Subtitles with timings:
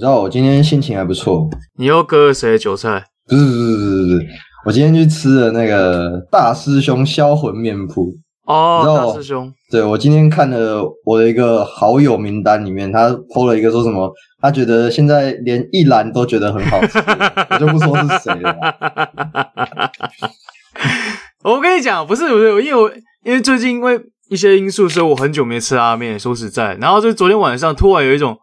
[0.00, 1.46] 你知道我今天心情还不错。
[1.76, 3.04] 你又割了谁的韭菜？
[3.28, 4.26] 不是不是不是不是，
[4.64, 8.10] 我今天去吃了那个大师兄销魂面铺。
[8.46, 9.52] 哦，大师兄。
[9.70, 14.10] 对，我今天看了我的一个好友名单里面，他 po 了一个说什么，
[14.40, 16.96] 他觉得现在连一兰都觉得很好吃，
[17.50, 18.56] 我就不说是谁了。
[21.44, 22.90] 我跟你讲，不是不是，因为我
[23.22, 26.18] 因为最近因为一些因素，所以我很久没吃拉面。
[26.18, 28.38] 说实在，然后就昨天晚上突然有一种。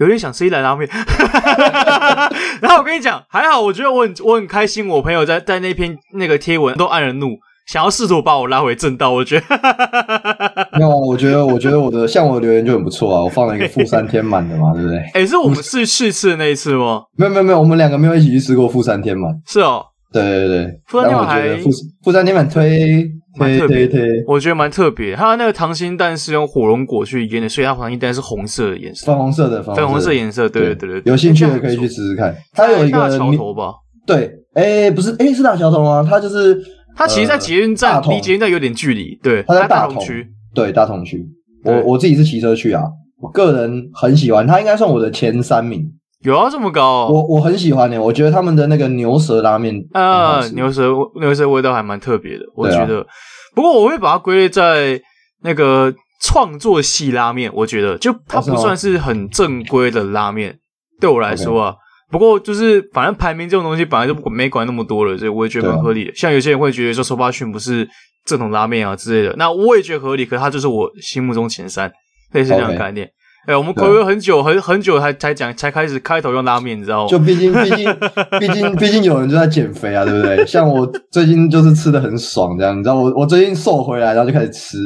[0.00, 0.88] 有点想吃一兰拉面，
[2.60, 4.88] 然后我跟你讲，还好，我觉得我很我很开心。
[4.88, 7.36] 我朋友在在那篇那个贴文都按了怒，
[7.66, 9.10] 想要试图把我拉回正道。
[9.10, 9.44] 我觉得
[10.78, 14.96] 没有啊，我觉得我觉得我的像我的留言就很不错啊，我放了一个负三天满的嘛， 对不对？
[14.98, 17.02] 哎、欸，是我们是去吃的那一次吗？
[17.18, 19.30] 没有没有没有，我们两个没有一起去吃过负三天满。
[19.46, 21.70] 是哦，对对对，富三天满还富
[22.02, 23.06] 富三天满推。
[23.36, 23.88] 蛮特别，
[24.26, 25.14] 我觉得蛮特别。
[25.14, 30.48] 它那个溏心蛋是用火龙果去腌的，所以它溏心蛋是红色的颜色，粉红色的，粉红色颜色。
[30.48, 32.34] 对对对对，有兴趣的可以去试试看。
[32.52, 33.72] 它有一个大桥头吧？
[34.06, 36.04] 对，哎，不是，哎，是大桥头吗？
[36.08, 36.60] 它就是，
[36.96, 39.16] 它其实，在捷运站离捷运站有点距离。
[39.22, 40.26] 对，它在大同区。
[40.52, 41.24] 对，大同区。
[41.64, 42.82] 我我自己是骑车去啊，
[43.20, 45.86] 我个人很喜欢，它应该算我的前三名。
[46.22, 47.08] 有啊，这么高？
[47.08, 53.06] 我我很喜欢的，我觉得他们的那个牛舌拉面，啊，牛舌牛舌味道还蛮特别的，我觉得。
[53.54, 55.00] 不过我会把它归类在
[55.42, 60.58] 那个创作系拉面，我觉得就它不算是很正规的拉面，
[61.00, 61.74] 对我来说啊。
[62.10, 66.12] 不过就是反正排名这种东西本来就没管那么多了，所以我也觉得蛮合理的。
[66.14, 67.88] 像有些人会觉得说手扒熏不是
[68.26, 70.26] 正统拉面啊之类的，那我也觉得合理。
[70.26, 71.90] 可是它就是我心目中前三，
[72.32, 73.08] 类似这样的概念。
[73.46, 77.08] 哎、欸，我们暌违很久，很很久才才讲，才开始开头用拉面，你知道吗？
[77.08, 77.96] 就毕竟，毕竟，
[78.38, 80.44] 毕竟，毕竟有人就在减肥啊，对不对？
[80.46, 84.76] 像我最近就是吃的很爽，这样，你知道我我最近瘦回来，然后就开始吃，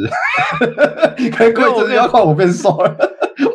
[1.33, 2.97] 开贵真的要换我变瘦了。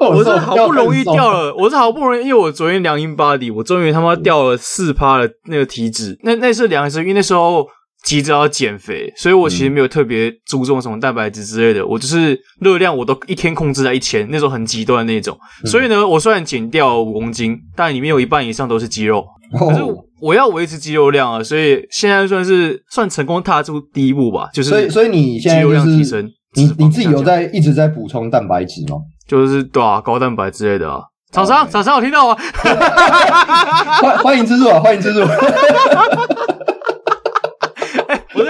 [0.01, 6.19] 我，我是好不容易掉了，我是好不容易，因为我昨天量 InBody，我终于他妈掉了四趴的那个体脂。
[6.23, 7.65] 那那是量的时候，因为那时候。
[8.03, 15.37] 急着要减肥，所以我其实没有特别注重什么蛋白质之类的，嗯、我就是热量我都一天控制在一千，那时候很极端的那种。
[15.63, 19.25] 嗯、所以呢，我虽然减掉五公斤，但里面有一半以上都是肌肉。
[19.59, 19.81] 哦、可是
[20.21, 24.49] 我要维持肌肉量啊，所以现在算是算成功踏出第一步吧。
[24.53, 28.97] 就是所以所以你现在肌肉量提升，你你自己有在一直在补充蛋白质吗？
[29.27, 31.01] 就是对啊，高蛋白之类的啊。
[31.31, 32.37] 厂商厂商，我听到吗？
[34.01, 35.19] 欢欢迎资助啊，欢迎资助。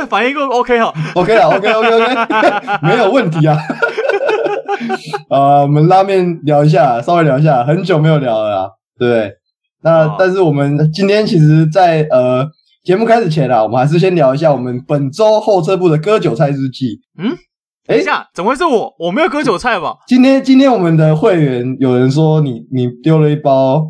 [0.09, 2.15] 反应够 OK 哈，OK 了，OK OK OK，
[2.81, 3.57] 没有问题啊。
[5.29, 9.33] 啊，我们拉面聊一下，稍微聊一下，很久没有聊了啦，对不对？
[9.81, 12.45] 那、哦、但是我们今天其实在，在呃
[12.83, 16.99] 节目开始前啊，我们还是先聊一下我们本周后撤步的割韭菜日记。
[17.17, 17.35] 嗯，
[17.85, 18.93] 等一下，怎么会是我？
[18.99, 19.95] 我没有割韭菜吧？
[20.07, 23.85] 今天今天我们的会员有人说你你丢了一包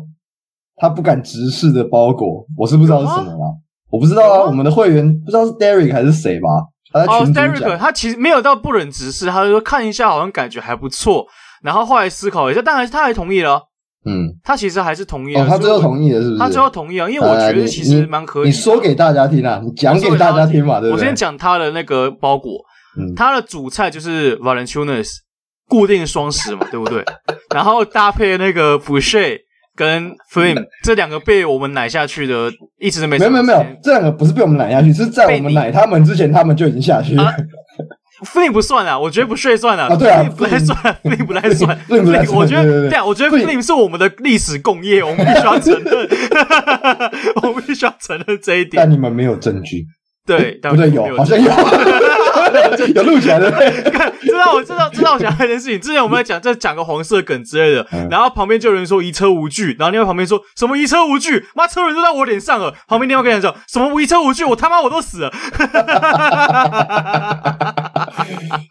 [0.76, 3.46] 他不敢直视的包裹，我是不知道是什么啦。
[3.90, 6.48] 我不知道啊，我们的会员不知道是 Derek 还是谁吧？
[6.92, 7.44] 他在群组讲。
[7.44, 11.26] 哦，Derek 他其实没有到不忍直视，他就说看一下，好像感觉还不错。
[11.62, 13.62] 然后后来思考一下，但还是他还同意了。
[14.06, 15.42] 嗯，他其实还是同意了。
[15.42, 16.38] 哦，他最后同意了，是不是？
[16.38, 18.46] 他最后同意了，因为我觉得其实蛮可以。
[18.46, 20.98] 你说给大家听啊，你讲给大家听嘛，对不对？
[20.98, 22.52] 我先讲他的那个包裹，
[22.98, 25.08] 嗯，他的主菜就是 Valenciunas
[25.68, 27.04] 固定双食嘛，对不对？
[27.54, 29.38] 然后搭配那个 Boucher
[29.80, 37.34] 跟 Flame 这两个被我们奶下去的，一直都没没有没有没有，这两个不是被我们奶下去，是在我们奶他们之前，他们就已经下去了。
[38.26, 39.84] Flame 不算啊，我觉得 Boucher 算了。
[39.84, 41.74] 啊，对啊，不太算， Flame 不太算。
[41.88, 46.08] Flame 我觉得，对啊，我觉得 Flame 是我们的历史共业，我们必须要承认，
[47.42, 48.72] 我们必须要承认这一点。
[48.76, 49.86] 但你们没有证据。
[50.26, 51.50] 对，不对，有，好像有。
[52.94, 53.50] 有录起来的，
[54.20, 55.80] 知道我知道知道我想到一件事情。
[55.80, 62.74] 之前我们在讲在讲个黄色梗之类的，嗯、然后旁边就有人说移车无惧，然后另外旁边说什么移车无惧，妈车轮都在我脸上了。
[62.88, 65.30] 旁边另外跟人讲什么移车无惧，我他妈我都死了。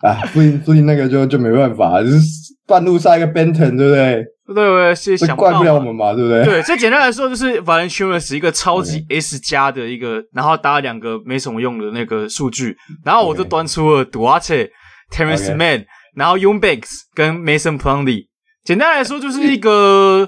[0.02, 2.20] 啊，最近最近那个就就没办法，就是
[2.68, 4.26] 半路杀一个 Benton，对不对？
[4.54, 6.44] 对对，是想不怪不了我们嘛，对不对？
[6.44, 14.70] 对，最简单来说就是 Valenciunas 一个超级 S 加的一个，然后搭两个没什么用的那个数据，然后我就端出了 Duarte、
[15.12, 15.86] Terence Mann，
[16.16, 18.28] 然后 Eubanks 跟 Mason Plumlee。
[18.64, 20.28] 简单来说就是一个，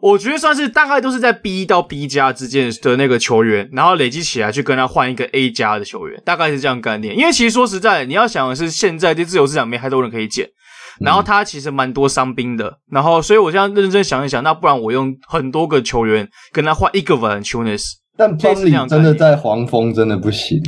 [0.00, 7.16] 我觉得算是大概都是在 B 到 B 加之间的那个球员，然后累积起来去跟他换一个 A 加的球员，大概是这样概念。
[7.16, 10.48] 因为其实说实在，你要想的是现在这自由市场没太多人可以捡。
[11.00, 17.84] 然后他其实蛮多伤兵的，然后所以我现在认真想一想，那不然我用很多个球员跟他换一个 Valanciunas，
[18.16, 20.62] 但 Plumlee 真的在黄蜂真的不行，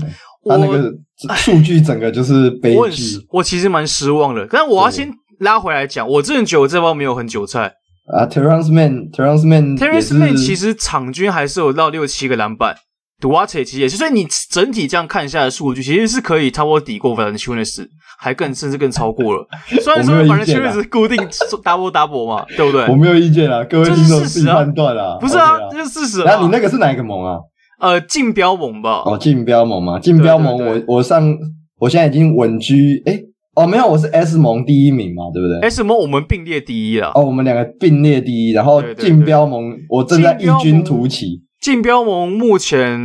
[0.49, 0.93] 他那个
[1.35, 3.17] 数据整个就是悲剧。
[3.31, 7.73] 我，我其实蛮失望的，但我要先拉回来讲，我真的觉得我这包没有很韭菜
[8.13, 8.27] 啊。
[8.27, 12.77] Terrance Mann，Terance Mann，Terance Mann 其实场均还是有到六七个篮板。
[13.21, 17.87] Duarte 其实也是，所以你整体这样看一下的数据，其实是可以差不多抵过 Valanciunas，
[18.19, 19.47] 还更甚至更超过了。
[19.81, 21.17] 虽然说 Valanciunas 固定
[21.65, 22.87] double double 嘛，对不对？
[22.89, 25.17] 我没有意见啊，各位听众自己判断啊。
[25.19, 26.23] 不是啊，这是事实。
[26.27, 27.39] 那你那个是哪一个盟啊？
[27.81, 29.03] 呃，竞标盟吧。
[29.07, 30.55] 哦，竞标盟嘛，竞标盟，
[30.87, 31.35] 我我上，
[31.79, 33.23] 我现在已经稳居，诶
[33.55, 37.13] 哦，没有，我是 S 盟第一名嘛，对不对？S 盟我们并列第一了。
[37.15, 41.46] 哦，我们两个并列第一，然后竞标盟我正在异军突起。
[41.61, 43.01] 竞标盟目前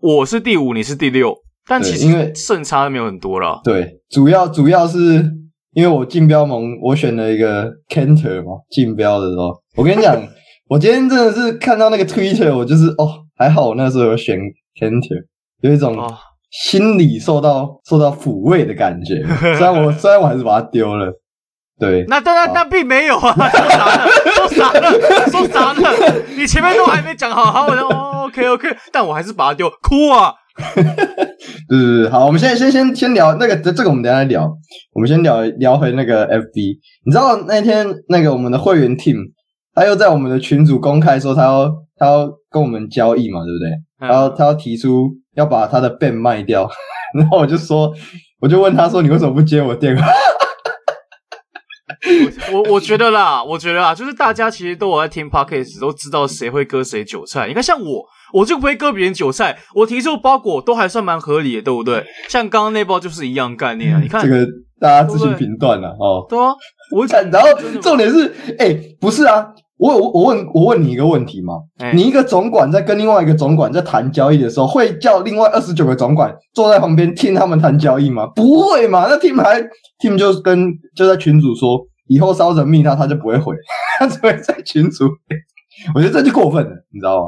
[0.00, 1.36] 我是第五，你是第六，
[1.68, 3.60] 但其实因为胜差没有很多了。
[3.62, 4.98] 对，主要主要是
[5.74, 10.16] 因为我竞标盟我选了一个 Canter 嘛，竞标的时候，我跟你讲，
[10.68, 14.38] 我今天真的是看到那个 Twitter，我就是哦，还好我那时候有选
[14.80, 15.24] Canter，
[15.60, 15.96] 有一种
[16.50, 19.22] 心理受到、哦、受到抚慰的感觉。
[19.56, 21.12] 虽然我虽然我还是把它丢了。
[21.80, 23.34] 对，那当然，那并没有啊，
[24.36, 24.90] 说啥呢？
[25.30, 25.80] 说啥呢？
[25.80, 25.88] 说啥呢？
[26.36, 30.34] 你前面都还没讲好，好，我就哦，OK OK，但我还是把它丢，哭啊！
[30.74, 34.46] 对对对，好，我们现在先先先聊那个，这这个我们等下来聊。
[34.92, 39.16] 我们先聊聊回那个 FB，你知道那天那个我们的会员 Team，
[39.74, 41.66] 他又在我们的群组公开说他要
[41.96, 44.06] 他要跟我们交易嘛，对不对？
[44.08, 46.68] 然后他要提出要把他的 Ben 卖掉，
[47.18, 47.90] 然后我就说，
[48.40, 50.06] 我就问他说，你为什么不接我电话？
[52.52, 57.46] 我我觉得啦，我觉得啦，就是大家其实都有在听 Podcast，都知道谁会割谁韭菜。
[57.48, 59.58] 你看，像我，我就不会割别人韭菜。
[59.74, 62.04] 我提出包裹都还算蛮合理的，对不对？
[62.28, 64.00] 像刚刚那包就是一样概念啊。
[64.02, 64.46] 你看这个，
[64.80, 66.26] 大家自行评断了哦。
[66.28, 66.52] 对啊，
[66.96, 67.48] 我讲， 然后
[67.80, 68.26] 重点是，
[68.58, 69.46] 哎、欸，不是啊，
[69.78, 78.26] 我我我问我问你一个问题嘛，欸、你一个总管在跟另外一个总管在谈交易的时候，会叫另外二十九个总管坐在旁边听他们谈交易吗？
[78.34, 79.06] 不会嘛？
[79.08, 79.60] 那 Team 还
[80.02, 81.86] Team 就跟就在群主说。
[82.10, 83.54] 以后烧成密他，他就不会回，
[84.00, 85.08] 他只会在群组。
[85.94, 87.26] 我觉得这就过分了，你知道吗？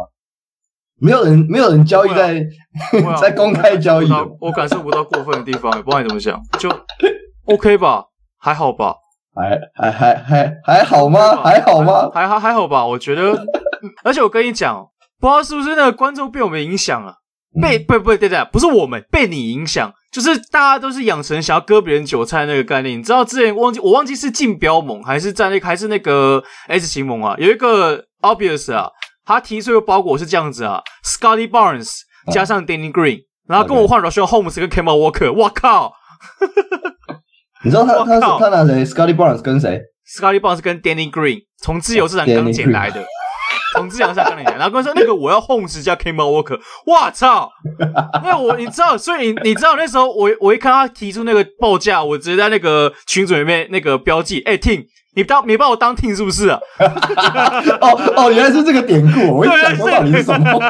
[1.01, 2.45] 没有人，没有人交易在、
[3.07, 6.69] 啊、 在公开交易我感受不到过分的地方，也不知道你怎么想，就
[7.45, 8.07] OK 吧，
[8.39, 8.97] 还好吧，
[9.35, 11.37] 还还还还还好吗？
[11.43, 12.11] 还好吗？
[12.13, 12.85] 还还还好吧？
[12.85, 13.33] 我觉得，
[14.03, 14.85] 而且我跟你讲，
[15.21, 17.15] 不知道是不是那个观众被我们影响了，
[17.61, 19.93] 被不不对对，不是我们被你影响。
[20.11, 27.35] 就是大家都是养成想要割别人韭菜那个概念，你知道之前忘记我忘记是竞标盟还是在那还是那个 S 型盟啊？
[27.39, 28.91] 有一个 obvious 啊，
[29.25, 31.91] 他提出一个包裹是这样子啊，Scotty Barnes
[32.31, 35.95] 加上 Danny Green，、啊、然后跟我换 Richaun Holmes 跟 Kemba Walker，我靠！
[37.65, 39.81] 你知道他他是他拿谁？Scotty Barnes 跟谁
[40.15, 43.03] ？Scotty Barnes 跟 Danny Green 从自由市场刚捡来的。
[43.75, 47.51] 从志阳上跟你讲，然后跟我说那个我要 Holmes 加 Kemba Walker，我操！
[48.23, 54.85] 那我你知道，所以你你知道那时候我我一看他提出那个报价，我直接在那个群组里面那个标记，哎、欸、Team，
[55.15, 56.61] 你当没把我当 Team 是不是啊？
[57.81, 60.61] 哦哦，原来是这个典故，我一想说到你是什么？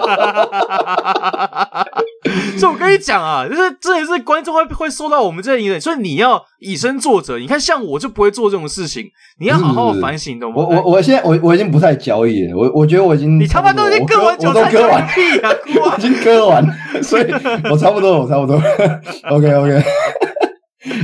[2.56, 7.38] 所以，我跟你讲啊，就是真的是观众会会受到我们这些，所以你要以身作则。
[7.38, 9.04] 你看，像我就不会做这种事情，
[9.40, 10.56] 你要好好反省，懂吗？
[10.58, 15.50] 我我我现在我我已经不太交易了，我我觉得我已经你他妈都已经割完韭菜，割完屁啊，
[15.84, 16.64] 我已经割完，
[17.02, 17.26] 所以
[17.70, 18.56] 我差不多，我差不多。
[19.28, 19.82] OK OK，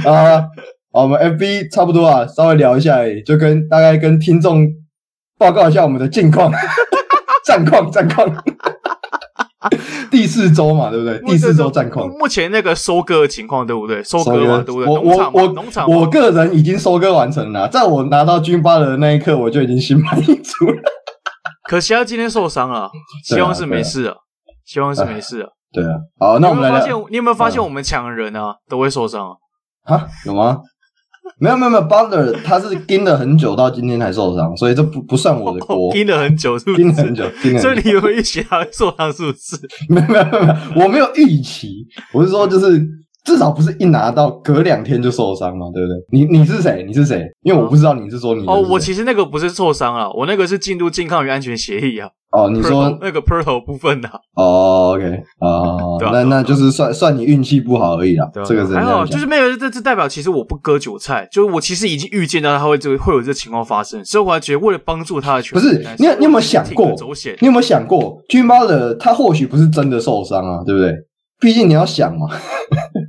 [0.09, 0.40] 啊，
[0.92, 4.69] 好，我们 FB 差不多啊，稍微聊一下而已，就跟大概跟听众
[5.37, 6.52] 报告一下我们的近况、
[7.45, 8.33] 战况、战况。
[10.11, 11.19] 第四周嘛，对不对？
[11.27, 14.03] 第四周战况，目前那个收割的情况，对不对？
[14.05, 14.87] 收割嘛，对不对？
[14.87, 17.69] 我我我农场，我个人已经收割完成了。
[17.69, 20.81] 在我拿到军巴的那一刻，我就已经心满意足了。
[21.69, 22.88] 可惜他今天受伤了，
[23.25, 24.17] 希望是没事了，
[24.65, 25.49] 希望是没事了。
[25.73, 26.79] 对啊，好，那我们来。
[26.79, 29.29] 发现你有没有发现，我们抢人啊都会受伤
[29.85, 29.97] 啊？
[29.97, 30.59] 啊，有吗？
[31.38, 35.92] 没有没有没有，Butler 他是盯了很久，到今天才受伤，所以这不不算我的锅。
[35.92, 36.76] 盯了很久，是不是？
[36.76, 37.62] 盯了很久，盯了很久。
[37.62, 39.12] 所以你有没有预期他会受伤？
[39.12, 39.56] 是不是？
[39.88, 42.87] 没有没有没有，我没有预期，我是说就是。
[43.25, 45.96] 至少不是一拿到隔两天就受伤嘛，对不对？
[46.10, 46.84] 你你是谁？
[46.87, 47.26] 你是谁？
[47.42, 52.08] 因为我不知道你是说你是哦，我其实那个不是受伤啊，我那个是进入健康与安全协议啊。
[52.30, 54.08] 哦，你说那个 Pirtle 部分的。
[54.34, 55.04] 哦，OK，
[55.40, 58.30] 哦，那那就是算算你运气不好而已啦。
[58.44, 66.87] 这个是还好，就是没有这这代表其实我不割韭菜，就是我其实已经预见到他会这会有这情况发生，所以我还觉得为了帮助他的权不是你你有没有想过？
[67.40, 70.94] 你有没有想过，Jimmy Butler 他或许不是真的受伤啊，对不对？
[71.40, 72.26] 毕竟你要想嘛。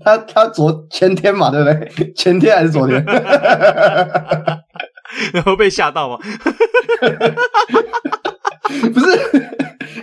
[0.04, 2.12] 他他昨前天嘛，对不对？
[2.16, 3.04] 前天还是昨天？
[5.34, 6.18] 然后被吓到吗？
[8.94, 9.08] 不是，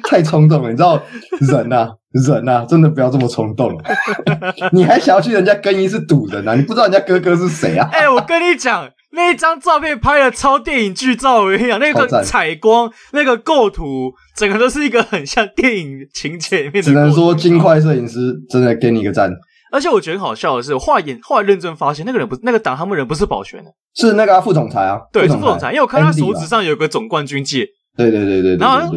[0.09, 1.01] 太冲动了，你知道
[1.41, 3.73] 人呐、啊，人呐、啊，真的不要这么冲动。
[4.73, 6.55] 你还想要去人家更衣室堵人啊？
[6.57, 7.89] 你不知道人家哥哥是谁啊？
[7.93, 8.91] 哎、欸，我跟你讲。
[9.13, 16.83] 那一张照片拍的超电影剧照，我跟你讲，那个采光、那个构图，整个都是一个很像电影情节里面的。
[16.83, 19.33] 只能说金块摄影师真的给你一个赞。
[19.77, 27.67] 而且我觉得很好笑的是，我后来演后来认真发现，那个人不是那个挡他们人不是保全的，是那个、啊、副总裁啊，对，是副总裁，因为我看他手指上有个总冠军戒。
[27.97, 28.95] 对对对对对，然后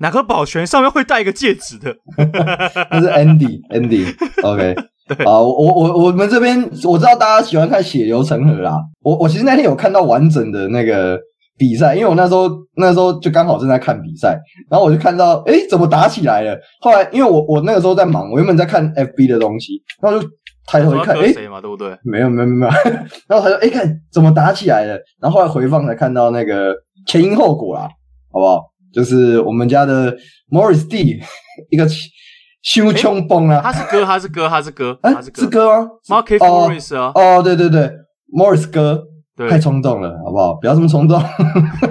[0.00, 1.94] 哪个保全上面会戴一个戒指的？
[2.90, 4.74] 那是 Andy，Andy，OK。
[5.06, 8.80] 对啊，我我我我们这边我知道大家喜欢看血流成河啦。
[9.02, 11.20] 我我其实那天有看到完整的那个
[11.56, 14.38] 比赛，因为我那时候那时候就刚好正在看比赛，
[14.70, 16.58] 然后我就看到哎，怎么打起来了？
[16.80, 20.28] 后来因为我我那个时候在忙，我原本在看 FB 的东西，然后就
[20.66, 21.96] 抬头一看，哎，谁嘛，对不对？
[22.04, 22.72] 没有没有没有，
[23.28, 24.98] 然后他说哎，看怎么打起来了？
[25.20, 26.74] 然后后来回放才看到那个
[27.06, 27.88] 前因后果啦，
[28.32, 28.60] 好不好？
[28.92, 30.16] 就是我们家的
[30.50, 31.20] Morris D
[31.70, 31.86] 一个。
[32.66, 37.92] 胸胸崩啊，他是哥，他是哥，他是哥，他是哥，是哥吗？Markieff Morris 啊，哦，对对对
[38.34, 39.04] ，Morris 哥，
[39.48, 40.54] 太冲动了，好不好？
[40.60, 41.22] 不要这么冲动。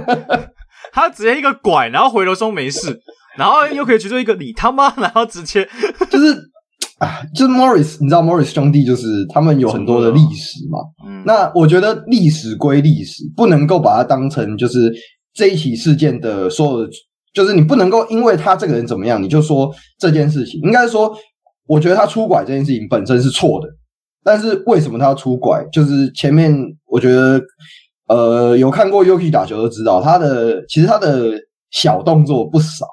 [0.93, 2.99] 他直接一个拐，然后回头说没事，
[3.37, 5.67] 然后又可以去做一个你他妈，然后直接
[6.09, 6.33] 就是
[6.99, 10.79] 啊，就是 Morris，你知道 Morris 兄弟就是他们有很多的历史嘛。
[11.07, 14.93] 嗯，那我觉得历史归历史，不能够把它当成就是
[15.33, 16.89] 这一起事件的所有的。
[17.33, 20.61] 就是你不能够因为他这个人怎么样，你就说这件事情。
[20.61, 21.11] 应该说，
[21.65, 23.67] 我觉得他出轨这件事情本身是错的，
[24.23, 25.55] 但是为什么他要出轨？
[25.71, 26.55] 就是前面
[26.87, 27.41] 我觉得，
[28.07, 31.31] 呃，有看过 Yuki 打球都知道，他的其实他的
[31.71, 32.85] 小动作不少，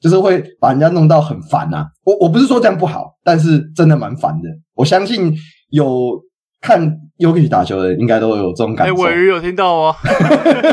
[0.00, 1.86] 就是会把人家弄到很烦呐。
[2.04, 4.48] 我我不是说这样不好，但是真的蛮烦的。
[4.74, 5.34] 我相信
[5.70, 6.20] 有。
[6.58, 6.80] 看
[7.18, 8.92] Jokic 打球的人应该都有这种感觉。
[8.92, 9.94] 哎，鮪鱼有听到吗？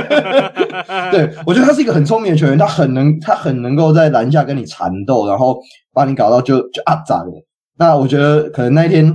[1.11, 5.59] 对，我觉得他是一个很聪明的球员，他很能，他很能够在篮下跟你缠斗，然后
[5.93, 7.29] 把你搞到就就啊咋的。
[7.77, 9.05] 那我觉得可能那一天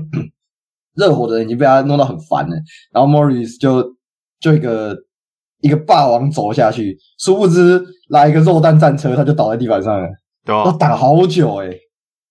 [0.98, 2.56] 热火的人已经被他弄到很烦了，
[2.92, 3.82] 然后 Morris 就
[4.40, 4.94] 就一个
[5.60, 10.08] 一个霸王走下去，殊不知来一个肉弹战车，他就倒在地板上了。
[10.44, 11.78] 对啊，打好久哎、欸。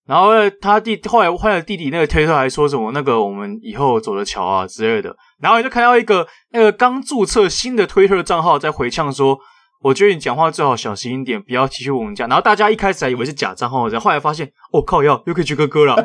[0.06, 0.30] 然后
[0.62, 9.38] 他弟后来后来弟弟那个推特还说什么那个我们以后走着瞧啊之类的，然后就看到一个那个刚注册新的推特账号在回呛说，
[9.82, 12.26] 我觉得你讲话最好小心一点，不要提起我们家。
[12.28, 15.96] 然后大家一开始还以为是假账号，然后后来发现，哦靠，要又可以去哥哥了。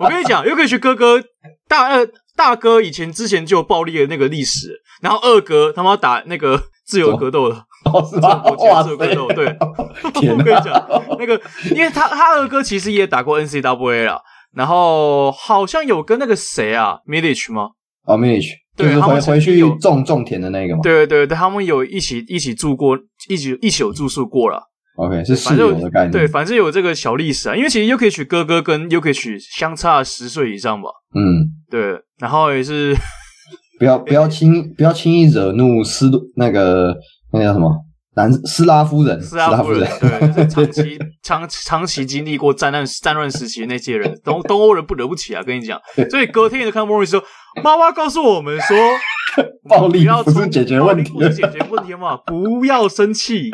[0.00, 1.22] 我跟你讲，又可以去哥哥
[1.68, 7.64] 大呃大哥以前之前就有暴力的那个历史，然后二哥他妈打那个自由格斗的。
[7.84, 8.40] 哦，是吧？
[8.44, 8.96] 哇塞！
[8.96, 10.72] 对， 我跟你讲，
[11.18, 11.40] 那个，
[11.74, 14.22] 因为他他二哥其实也打过 NCAA 啦，
[14.54, 17.70] 然后好像有跟那个谁啊，Milic 吗？
[18.04, 20.80] 啊，Milic，就是回回去种种田的那个嘛。
[20.82, 22.98] 对对对，他们有一起一起住过，
[23.28, 24.62] 一起一起有住宿过了。
[24.96, 26.10] OK，是室友的概念。
[26.10, 30.88] 对，反正有这个小历史啊，因为其实 Jokic 哥哥跟 Jokic 相差十岁以上吧。
[31.14, 32.94] 嗯，对，然后也是
[33.78, 36.94] 不要不要轻不要轻易惹怒斯那个。
[37.34, 37.74] 那个叫什么？
[38.14, 45.42] 南斯拉夫人，斯拉夫人，夫人对，长期 长长期经历过战乱战乱时期的那些人，东东欧人不惹不起啊！
[45.42, 47.18] 跟你讲，所以隔天就看莫瑞说，
[47.62, 48.76] 妈妈告诉我们说，
[49.68, 53.50] 暴力不是解决问题，不是解决问题嘛，不要生气。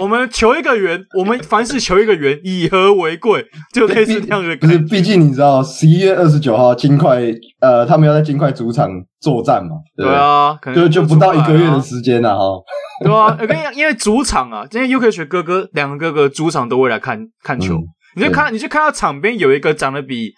[0.00, 4.56] 我们求一个圆，我们凡事求一个圆，以和为贵，就类似这样的。
[4.56, 7.20] 可是，毕竟你知道，十一月二十九号金块，
[7.60, 8.90] 呃，他们要在金块主场
[9.20, 9.76] 作战嘛？
[9.96, 12.44] 对，对啊，可能就就不到一个月的时间了哈。
[13.04, 20.32] 对啊，我跟你讲，因为主场啊，今天 Jokic 哥哥两个哥哥主场都会来看看球，嗯、你就看，你就看到场边有一个长得比。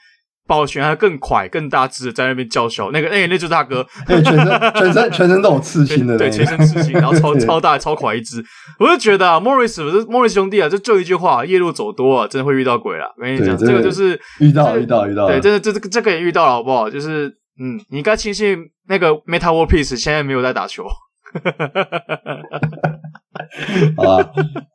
[0.47, 2.91] 保全还更快、更大只的，在那边叫嚣。
[2.93, 4.35] 那个，哎、欸，那就是大哥， 全身、
[4.75, 8.45] 全身、全身都有刺青的，对，全身刺青，然后超 超大、超快一只。
[8.79, 13.13] 我就觉得啊，莫瑞斯，这莫瑞斯兄弟啊，就就一句话，夜路走多啊，真的会遇到鬼了。
[13.19, 16.89] 我跟你讲，这个就是遇到、遇到、遇到，对，真的，这这个这个也遇到了，好不好？
[16.89, 17.29] 就是，
[17.61, 20.87] 嗯，你该庆幸那个 Metta World Peace 现在没有在打球。
[23.97, 24.31] 好吧，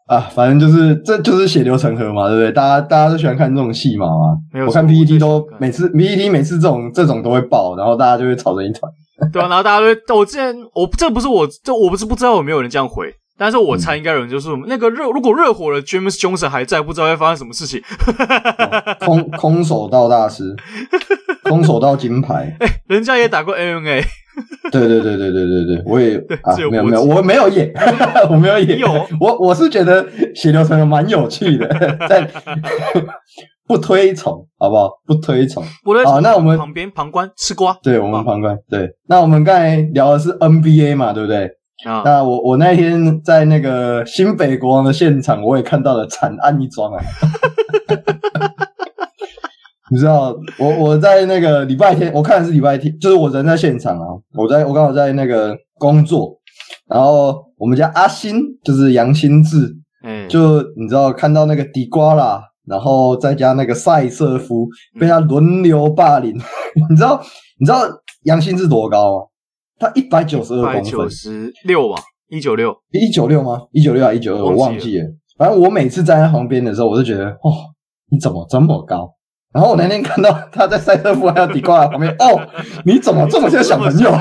[0.08, 2.52] 啊，反正就是这就是血流成河嘛，对不对？
[2.52, 4.38] 大家大家都喜欢看这种戏嘛嘛。
[4.66, 8.92] 我看 PPT 都每次 PPT 每次这种这种都会爆，然后大家就会吵成一团。
[9.32, 17.80] 对啊，然后大家都会，我之前我这不是我这我不是不知道有没有人这样回，但是我猜应该有人就是那个热如果热火的 James Johnson 还在，不知道会发生什么事情。
[18.10, 20.56] 哦、空空手道大师，
[21.46, 24.04] 空手道金牌，哎、欸，人家也打过 MMA。
[24.72, 27.72] 对对对对对对对，我也 啊，没有没有，我没有演，
[28.30, 28.88] 我没有演， 有
[29.20, 31.68] 我我是觉得血流成河蛮有趣的，
[32.08, 32.28] 但
[33.68, 34.90] 不推崇，好不好？
[35.06, 35.64] 不推崇。
[36.06, 38.90] 好，那我们旁边旁观吃瓜，对我们旁观，对。
[39.08, 41.46] 那我们刚才聊的是 NBA 嘛，对不对？
[41.86, 47.02] 啊，那我我那天在那个新北国王的现场，我也看到了惨案一桩啊。
[49.92, 56.34] 你知道，我我在那个礼拜天，我看的是礼拜天，就是我人在现场啊，我在我刚好在那个工作，
[56.88, 64.66] 然后我们家阿星就是杨新志，嗯，就你知道看到那个迪瓜啦，然后再加那个赛瑟夫
[64.98, 66.42] 被他轮流霸凌，嗯、
[66.90, 67.22] 你知道
[67.60, 67.82] 你知道
[68.24, 69.28] 杨新志多高啊？
[69.78, 73.60] 他一百九十二公分，九十六吧，一九六，一九六吗？
[73.72, 74.44] 一九六还一九二？
[74.46, 75.06] 我忘记了。
[75.38, 77.52] 反正我每次站在旁边的时候，我就觉得，哦，
[78.10, 79.12] 你怎么这么高？
[79.54, 82.42] 然后我那天看到他在赛特夫还有迪瓜旁边， 哦，
[82.86, 84.12] 你怎么这么像小朋友？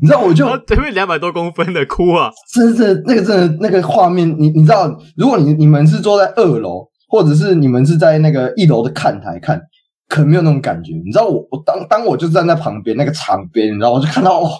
[0.00, 2.30] 你知道我就对面两百多公分的哭啊！
[2.52, 9.60] 真的，那个真的那个画面，你你知道，如果你你们是坐在二楼，或者是你们是在那个一楼的看台看，
[10.08, 10.92] 可能没有那种感觉。
[11.04, 14.50] 你知道我我当当我就站在旁边那个场边，你知道，我就看到哦，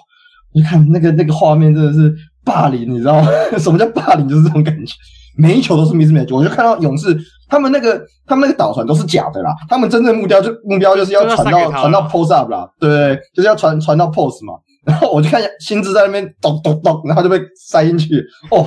[0.55, 2.13] 我就看那个那个画面真的是
[2.45, 3.29] 霸凌，你知道吗？
[3.59, 4.29] 什么叫霸凌？
[4.29, 4.95] 就是这种感觉。
[5.37, 7.17] 每一球都是 mismatch，我就看到勇士
[7.49, 14.55] 他们那个他们那个导传都是假的啦，他们真正目标就目标就是要传到传到 pose up 啦，对，就是要传传到 pose 嘛。
[14.85, 18.67] 然后我就看见新智在那边咚咚咚，然后就被塞进去，哦，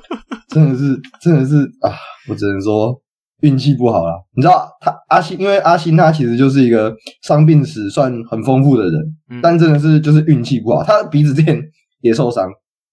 [0.48, 1.92] 真的是真的是啊，
[2.28, 2.94] 我只能说
[3.40, 4.12] 运气不好啦。
[4.34, 8.94] 你知道他阿星，因为阿星他其实就是一个伤病史算很丰富的人，
[9.30, 11.60] 嗯、但真的是就是运气不好，他的鼻子之前
[12.00, 12.48] 也受伤。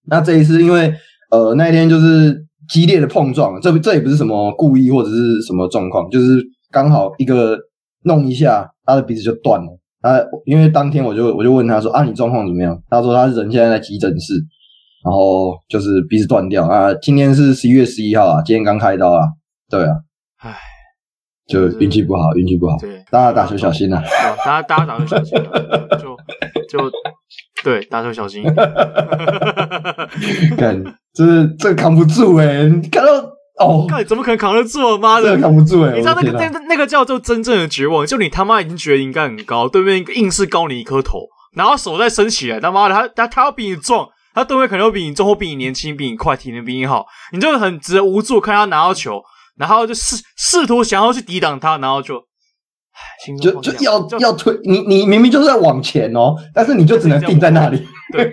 [0.08, 0.92] 那这一次因为
[1.30, 2.45] 呃那一天就是。
[2.68, 7.58] 激烈的碰撞，这这也不是什么故意或者是什么状况，就是刚好一个
[8.04, 9.78] 弄一下，他的鼻子就断了。
[10.02, 14.34] 他因为当天我就我就问他说：“啊，你状况怎么样？”他说：“他人现在在急诊室，
[15.04, 16.94] 然后就是鼻子断掉啊。
[16.94, 19.22] 今天是十一月十一号啊，今天刚开刀啊。”
[19.68, 19.96] 对啊，
[20.38, 20.54] 唉，
[21.48, 22.76] 就运气不好，运气不好。
[22.78, 24.02] 对，大家打球小心呐、啊！
[24.44, 25.50] 大家大家打球小心、啊，
[25.98, 26.16] 就
[26.68, 26.78] 就
[27.66, 28.44] 对，打球小心。
[30.56, 30.84] 干。
[31.12, 32.68] 这这扛不住哎、欸！
[32.68, 33.10] 你看到
[33.58, 34.96] 哦，看怎么可能扛得住？
[34.98, 35.96] 妈的，扛不住哎、欸！
[35.96, 41.26] 你知道那个那那个叫做真正的绝望，就你他妈已经觉得应该很高，对面硬是高你一颗头，
[41.56, 49.20] 然后手再伸起来，他妈的他他他要比你壮，他对面可能会比你重，或比你年轻，比你快，体能比你好，你就很值得无助看他拿到球，
[49.56, 52.22] 然后就试试图想要去抵挡他，然后就唉，
[53.40, 58.32] 就就要就要推你，你明明就是在往前哦，但是你就只能 定在那里，对。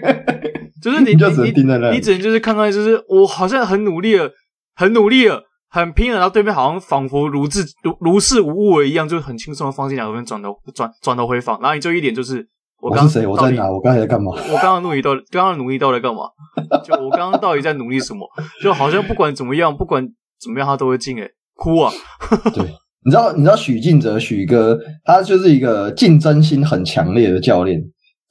[0.82, 4.30] 就是你，你就只能定在那里，你只能就是看看，就是我好像很努力了，
[4.76, 12.46] 很努力了，很拼了，然后对面好像仿佛如自如如是无物一样，就很轻松的放进两个人转头转转头回放，然后你就一点就是
[12.82, 13.26] 我刚是谁？
[13.26, 13.72] 我在哪？
[13.72, 14.34] 我刚才在干嘛？
[14.52, 16.24] 我刚刚努力到刚刚努力到底干嘛？
[16.84, 18.28] 就我刚刚到底在努力什么？
[18.62, 20.06] 就好像不管怎么样，不管
[20.42, 21.94] 怎么样，他都会进诶、欸，哭啊！
[22.54, 22.66] 对，
[23.06, 27.82] 你知道你知道许晋哲许哥，他就是一个竞争心很强烈的教练。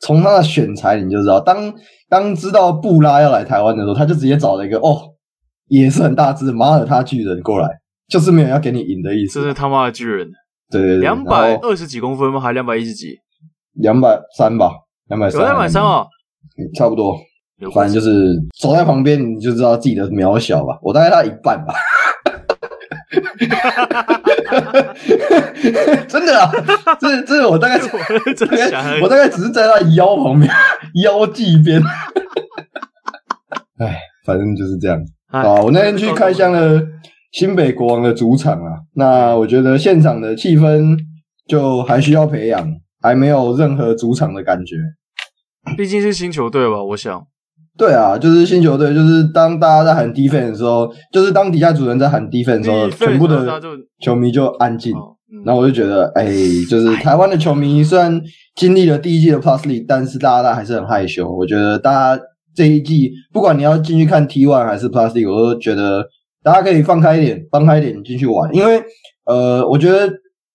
[0.01, 1.73] 从他的选材你就知道，当
[2.09, 4.99] 当知道布拉要来台湾的时候，他就直接找了一个哦，
[5.69, 7.69] 也是很大只马耳他巨人过来，
[8.09, 9.41] 就是没有要给你赢的意思。
[9.41, 10.29] 这是他妈的巨人，
[10.71, 12.41] 对对对，两百二十几公分吗？
[12.41, 13.17] 还两百一十几？
[13.75, 14.73] 两百三吧，
[15.09, 16.07] 两百三，两百三哦，
[16.75, 17.17] 差不多。
[17.73, 20.77] 反正就是走在旁边，你就知道自己的渺小吧。
[20.83, 21.73] 我大概他一半吧。
[23.21, 24.95] 哈哈哈
[26.09, 26.51] 真的啊，
[27.01, 27.99] 这这我大概 我
[28.47, 30.51] 大概我大概只是在他腰旁边，
[31.03, 31.83] 腰际边。
[33.79, 35.61] 哎，反正就是这样子啊。
[35.61, 36.81] 我那天去开箱了
[37.33, 40.97] 新北国王的主场啊，那我觉得现场的气氛
[41.47, 42.67] 就还需要培养，
[43.03, 44.77] 还没有任何主场的感觉。
[45.77, 47.27] 毕竟是新球队吧，我想。
[47.83, 53.45] 对啊，就是新球队，就是当大家在喊 defense 的时候，就是当底下主人在喊 defense 的时候，全部的
[54.01, 54.95] 球迷就安静。
[55.45, 56.27] 然后我就觉得，哎，
[56.71, 58.23] 就是台湾的球迷虽然
[58.55, 61.29] 经历了第一季的 Plus League，但是大家还是很害羞。
[61.29, 62.23] 我觉得大家
[62.55, 66.05] 这一季，不管你要进去看 T One 还是 Plus League，我都觉得
[66.45, 68.49] 大家可以放开一点，放开一点进去玩。
[68.55, 68.81] 因为，
[69.27, 70.09] 呃，我觉得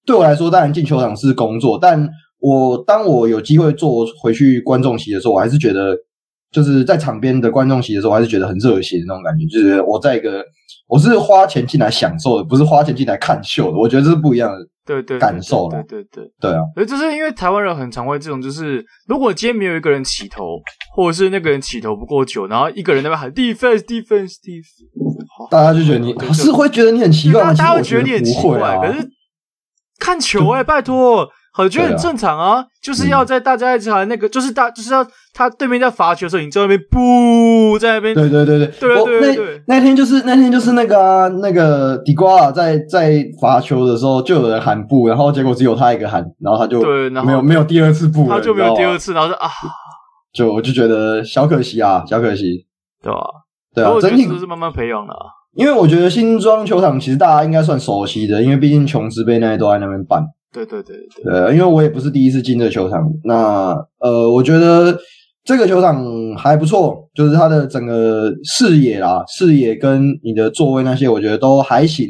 [0.05, 2.07] 对我来说，当然进球场是工作，但
[2.39, 5.93] 我当我有机会坐回去观众席的时候，我还是觉得。
[6.51, 9.45] 就是在场边的观众席的时候，我还是觉得很热血的那种感觉。
[9.47, 10.43] 就是我在一个，
[10.87, 13.77] 我是花钱进来享受的，不是花钱进来看秀的。
[13.77, 15.83] 我觉得这是不一样的，对对感受了。
[15.83, 16.61] 对对对对啊！
[16.75, 20.43] 而就是因为台湾人很常会这种，就是如果今天没有一个人起头，
[20.95, 27.41] 或者是那个人起头不够久，然后一个人在那边喊 defense defense defense，大家就觉得你是会觉得你很奇怪？
[27.41, 29.09] 大家会觉得你很奇怪，可是
[29.99, 31.27] 看球哎，拜托。
[31.57, 38.13] 我觉得很正常啊，啊就是要在大家一起喊那个，嗯、就是大就是要他对面在罚球的时候，你在那边不在那边。
[38.15, 39.61] 对对对对对对对。
[39.67, 49.49] 那那天就是那天就是那个啊，那个迪瓜尔在在罚球的时候，就有人喊不，然后结果只有他一个喊，然后他就对，然后没有没有第二次不，他就没有第二次，然后就啊，
[50.33, 52.65] 就我就觉得小可惜啊，小可惜，
[53.01, 53.19] 对吧？
[53.73, 55.25] 对啊，整体都是慢慢培养的啊。
[55.55, 60.23] 因为我觉得新庄球场其实大家应该算熟悉的，因为毕竟琼斯杯那些都在那边办。
[60.53, 63.03] 对对对对，对，因为我也不是第一次进这个球场。
[63.23, 64.97] 那呃，我觉得
[65.43, 66.03] 这个球场
[66.35, 72.07] 还不错，就是它的整个视野啦，视野跟你的座位那些，我觉得都还行。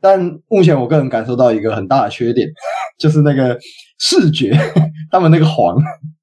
[0.00, 2.48] 但目前我个人感受到一个很大的缺点，
[2.98, 3.58] 就是那个
[3.98, 4.52] 视觉，
[5.10, 5.76] 他们那个黄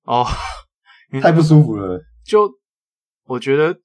[0.05, 0.25] 哦，
[1.21, 1.99] 太不舒服了。
[2.25, 2.49] 就
[3.27, 3.75] 我觉得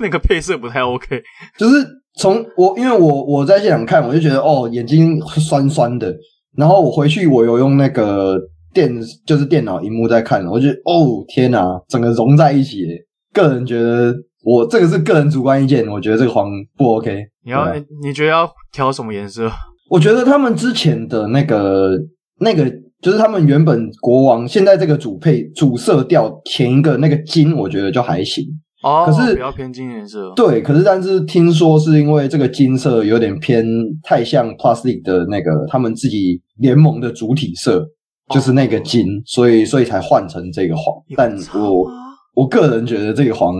[0.00, 1.22] 那个配色不太 OK，
[1.58, 1.86] 就是
[2.18, 6.14] 从我因为我我在现场看，我就觉得哦，眼睛酸酸的。
[6.58, 8.36] 然后我回去，我有用那个
[8.74, 8.92] 电，
[9.24, 12.84] 就是电脑荧幕在看，我觉得哦天哪，整个融在一起。
[13.32, 17.22] 个人觉得，我这个是个人主观意见，我觉得这个黄不 OK。
[17.44, 19.48] 你要你你觉得要调什么颜色？
[19.88, 21.96] 我觉得他们之前的那个
[22.40, 22.68] 那个，
[23.00, 28.44] 就是他们原本国王现在这个主配主色调前一个那个金，我觉得就还行。
[28.82, 30.32] 哦，可是比较偏金颜色。
[30.36, 33.66] 对，可是但是听说是因为这个金色有点偏
[34.02, 37.84] 太像 League 的那个他们自己联盟的主体色，
[38.32, 40.94] 就是那个金，哦、所以所以才换成这个黄。
[41.16, 41.90] 但我
[42.34, 43.54] 我个人觉得这个黄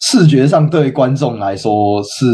[0.00, 2.26] 视觉上对观众来说是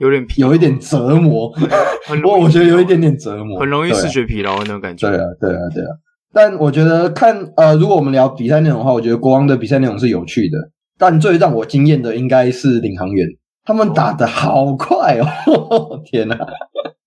[0.00, 1.50] 有点有一点折磨，
[2.22, 5.08] 我我觉得有一点点折磨，很容易视觉疲劳的那种感觉。
[5.08, 5.88] 对啊，对啊，对啊。
[6.34, 10.58] 但我觉得看呃，如果我们聊比赛内容的话，我觉得国王的比赛内容是有趣的。
[10.98, 13.26] 但最让我惊艳的应该是领航员，
[13.64, 16.00] 他们打得好快哦！
[16.06, 16.38] 天哪，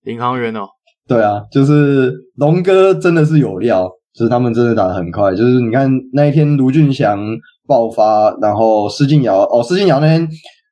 [0.02, 0.68] 领航员哦，
[1.08, 5.34] 对啊，就是龙哥真的是有料，就是他们真的打得很快。
[5.34, 7.18] 就是你看那一天卢俊祥
[7.66, 10.28] 爆发，然后施晋尧哦，施晋尧那天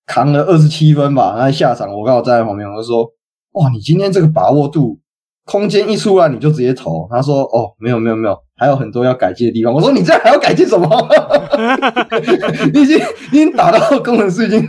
[0.07, 3.05] 扛了二十七分吧，他下场我刚好站在旁边，我就说：
[3.53, 4.99] 哇，你今天这个把握度。
[5.49, 11.09] 空间一出来你就直接投，他说：“哦，没有没有没有，还有很多要改进的地方。”我说：“你这还要改进什么？
[12.75, 12.99] 你 已经
[13.33, 14.63] 你已经打到工程师已经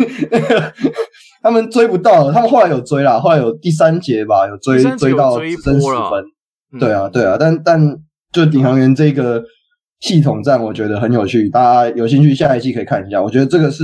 [1.44, 6.24] 他们追不到了，他们后来有追啦，后来有第三节吧，有追有追到只剩十分。
[6.72, 7.98] 嗯、对啊对啊，但但
[8.32, 9.44] 就领航员这个
[10.00, 13.22] 系统战，我觉得很有趣，大家有兴趣下一季可以看一下。
[13.22, 13.84] 我觉得这个是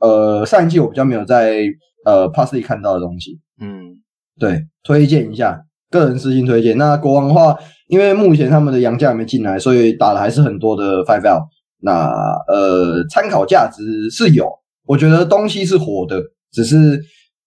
[0.00, 1.64] 呃上一季我比较没有在
[2.06, 3.38] 呃 League 看到的东西。
[3.60, 3.98] 嗯，
[4.38, 5.60] 对，推荐一下。”
[5.92, 6.76] 个人私心推荐。
[6.76, 7.54] 那国王的话，
[7.88, 11.42] 因为目前他们的洋将还没进来，所以打的还是很多的 Five Out。
[11.84, 12.08] 那
[12.48, 14.48] 呃，参考价值是有，
[14.86, 17.00] 我觉得东西是火的，只是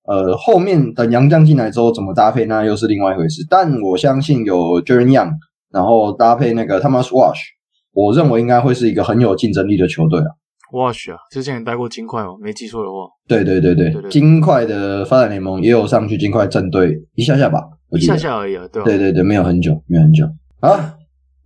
[0.08, 3.46] 呃后面等洋将进来之后怎么搭配，那又是另外一回事。
[3.50, 5.32] 但我相信有 Jaren Young，
[5.72, 7.40] 然后搭配那个 Thomas Walsh，
[7.94, 10.28] 我认为应该会是一个很有竞争力的球队啊。
[10.74, 13.08] Walsh 啊，之前也带过金块哦，没记错的话。
[13.28, 17.64] 对对对对，对对对金块的发展联盟也有上去金块战队一下下吧。
[17.92, 18.86] 一下下而已啊，对吧？
[18.86, 20.26] 对对对，没有很久，没有很久。
[20.62, 20.78] 好，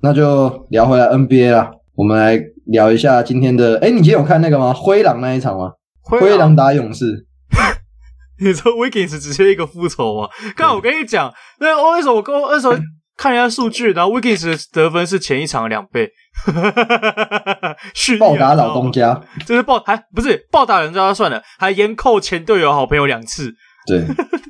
[0.02, 1.72] 那就聊回来 NBA 啦。
[1.96, 3.78] 我们来聊一下今天的。
[3.80, 4.74] 哎，你今天有看那个吗？
[4.74, 5.74] 灰狼那一场吗？
[6.02, 7.26] 灰狼打勇士。
[8.42, 10.30] 你说 Wiggins 直接一个复仇吗？
[10.56, 12.74] 刚我跟你讲，那我那时候我跟我那时候
[13.18, 16.10] 看一下数据，然后 Wiggins 的得分是前一场的两倍。
[18.18, 23.54] 暴打老东家，就是暴还不是暴打人家算了，还严扣前队友好朋友两次。
[23.86, 24.00] 对，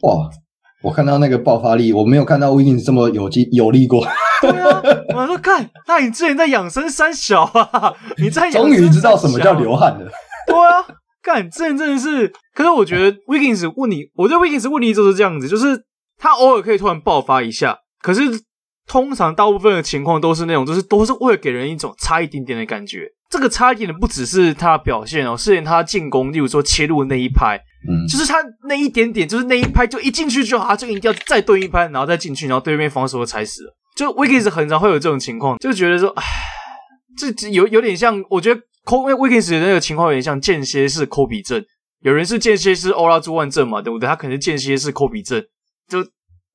[0.04, 0.30] 哇。
[0.82, 4.06] 我看到那个爆发力，我没有看到威金斯这么有劲有力过。
[4.42, 4.82] 对啊，
[5.14, 7.94] 我说看，那你之前在养生三小啊？
[8.18, 10.10] 你在 终于知道什么叫流汗了。
[10.48, 10.86] 对啊，
[11.22, 15.84] 看之前真的是，可是我觉得威金斯问你，我对威金斯问题就是这样子，就是
[16.18, 18.22] 他偶尔可以突然爆发一下，可是
[18.88, 23.02] 通常大部分的情况都是那种，就是都是会给人一种差一点点的感觉。
[23.30, 27.60] 这个差一点的不只是他的表现哦，是连他进攻，例如说切入的那一拍。
[28.10, 33.76] 就是他那一点点，就是那一拍，就一进去就好，这个一定要再蹲一拍，然后再进去，然后对面防守的踩死了。
[33.96, 36.24] 就 Wiggins 很常会有这种情况，就觉得说，唉，
[37.18, 41.64] 这有有点像，我觉得 Kobe Wiggins 的那个情况有点像间歇式扣比症。
[42.02, 44.08] 有人是间歇式欧拉朱万症嘛，对不对？
[44.08, 45.44] 他可能间歇式扣比症，
[45.88, 46.06] 就。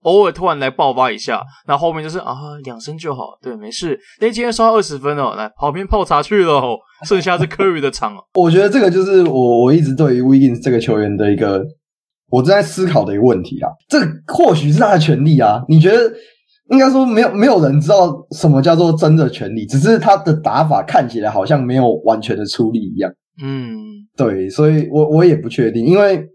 [0.05, 3.99] 偶尔突然来爆发一下，那后，面就是啊，养生就好，对，没事。
[4.21, 6.63] 哎，今天刷二十分哦，来跑边泡茶去了，
[7.07, 8.15] 剩下是 Curry 的场。
[8.39, 11.65] 我觉得这个就是我我一直对于 Wiggins 这个球员的一个
[12.29, 13.71] 我正在思考的一个问题啊。
[13.89, 15.63] 这或许是他的权利啊？
[15.69, 16.13] 你觉得
[16.71, 23.11] 应该说没有没有人知道什么叫做真的权利，只是他的打法看起来好像没有完全的出力一样。
[23.43, 23.75] 嗯，
[24.17, 26.29] 对，所以我我也不确定，因为。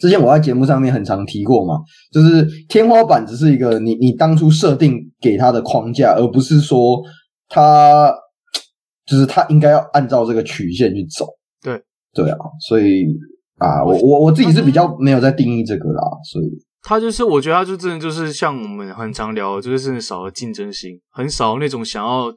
[0.00, 1.74] 之前我在节目上面很常提过嘛，
[2.10, 7.00] 就是天花板只是一个你你当初设定给他的框架，而不是说
[7.48, 8.12] 他
[9.06, 11.26] 就是他应该要按照这个曲线去走。
[11.62, 11.80] 对
[12.14, 13.04] 对啊，所以
[13.58, 16.46] 啊，我我我自己是比较没有在定义这个啦，所以
[16.82, 22.32] 他就是我觉得他就真的就是像我们很常聊，就是少了竞争心，很少那种想要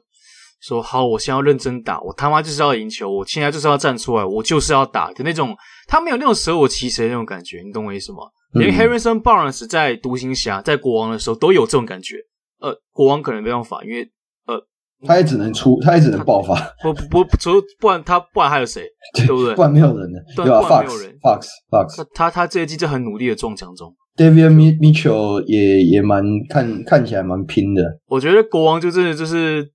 [0.60, 5.54] 说好，我现在要认真打，我他妈就是要赢球，我现在就是要站出来，我就是要打的那种，
[5.86, 8.18] 他没有那种舍我其谁的那种感觉，你懂我意思吗？
[8.54, 12.16] 嗯、连 Harrison Barnes 在独行侠、在国王的时候都有这种感觉。
[12.60, 14.08] 呃，国王可能没办法，因为
[14.46, 14.58] 呃，
[15.06, 16.54] 他也只能出，他也只能爆发。
[16.82, 18.84] 不不不，除不然他不然还有谁？
[19.18, 19.54] 对不对？
[19.54, 23.94] 不然没有人了，对吧？Fox Fox，他他他这一季就很努力的撞墙中。
[24.16, 27.82] Davion Mitchell 也也蛮看看起来蛮拼的。
[28.06, 29.73] 我觉得国王就真的就是。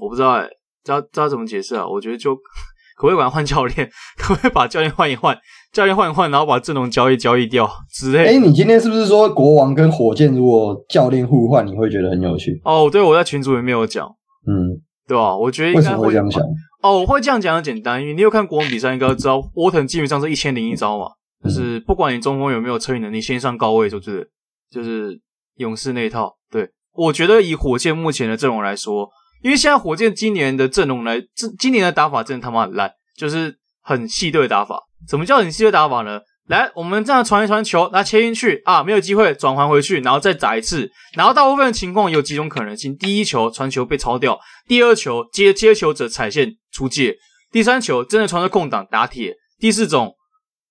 [0.00, 0.48] 我不知道哎、欸，
[0.84, 1.86] 知道知道怎么解释啊？
[1.86, 2.34] 我觉得就
[2.96, 5.36] 可不可以管换教练， 可不可以把教练换一换，
[5.72, 8.18] 教练换一换，然后把阵容交易交易掉之类。
[8.18, 12.60] 哎、欸，你今天是不是说国王跟火箭如果教练互换，你会觉得很有趣？
[12.64, 14.06] 哦，对，我在群组里面有讲，
[14.46, 15.36] 嗯，对吧？
[15.36, 16.42] 我觉得应该会，这样想？
[16.82, 21.06] 哦，我会这样讲很简单，因为你有看国王比赛，应该知道沃腾基本上是一千零一招嘛，
[21.44, 24.28] 就是不管你中锋有没有策应能力，先上高位就是
[24.70, 25.20] 就是
[25.56, 26.36] 勇士那一套。
[26.50, 29.08] 对，我觉得以火箭目前的阵容来说。
[29.42, 34.78] 因为现在火箭今年的阵容来，这今年的打法真的他妈很烂，就是很细队打法。
[35.08, 36.20] 什么叫很细队打法呢？
[36.48, 40.90] 来，我们这样传一传球，来切进去啊，没有机会转还回去，然后再打一次。
[41.16, 47.16] 然后大部分的情况有几种可能性：第一球传球被抄掉，第二球接接球者踩线出界，
[47.50, 50.14] 第三球真的传到空档打铁，第四种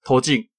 [0.04, 0.51] 投进。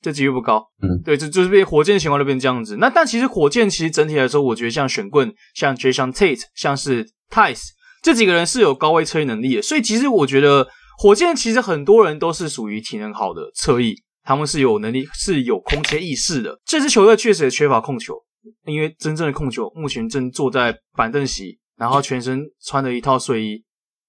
[0.00, 0.64] 呃，这几率不高。
[0.82, 2.76] 嗯，对，就就是被火箭情况就变这样子。
[2.78, 7.10] 那但其实火箭其实整体来说，我觉得像选棍，像 Jason Tate，像是。
[7.32, 7.68] Tice
[8.02, 10.66] 这几个人是有高位侧翼能力的，所以其实我觉得
[10.98, 16.58] 火箭其实很多人都是属于体能好的侧翼，他们是有能力、是有空切意识的。
[16.64, 18.16] 这支球队确实也缺乏控球，
[18.66, 23.62] 因为真正的控球目前正坐在板凳席，然后全身穿了一套睡衣，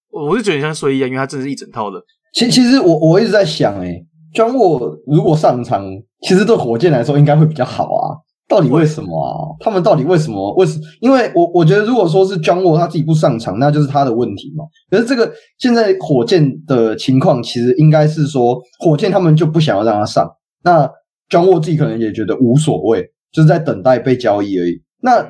[0.10, 2.02] 我是觉得像睡衣啊，因为它真的是一整套的。
[2.34, 5.86] 其其实我我一直在想、欸，诶，John Wall 如果上场，
[6.22, 8.18] 其实对火箭来说应该会比较好啊。
[8.48, 9.32] 到底为什么啊？
[9.62, 10.54] 他们到底为什么？
[10.56, 10.78] 为什？
[11.00, 14.66] 因为我我觉得，如果说是 John Wall 他自己不上场，那就是他的问题嘛。
[14.90, 20.30] 可是这个现在火箭的情况，其实应该是说，火箭他们就不想要让他上。
[20.66, 20.86] 那
[21.30, 24.82] John Wall 自己可能也觉得无所谓，就是在等待被交易而已。
[25.02, 25.26] 那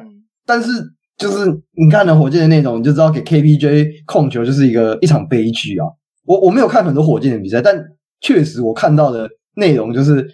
[0.48, 0.72] 但是
[1.16, 1.46] 就是
[1.78, 5.86] 你看了火箭的内容，你就知道给 KPJ 控球就是一个一场悲剧啊。
[6.26, 7.76] 我我没有看很多火箭的比赛，但
[8.22, 10.26] 确实我看到的内容就是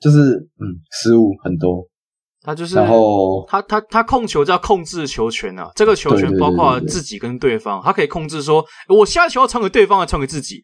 [0.00, 1.88] 就是嗯，失误很多。
[2.46, 10.62] 他就是，然后他他他控球叫控制球权啊，这个球权包括自己跟对方，他可以控制说，我下球要传给对方，还传给自己，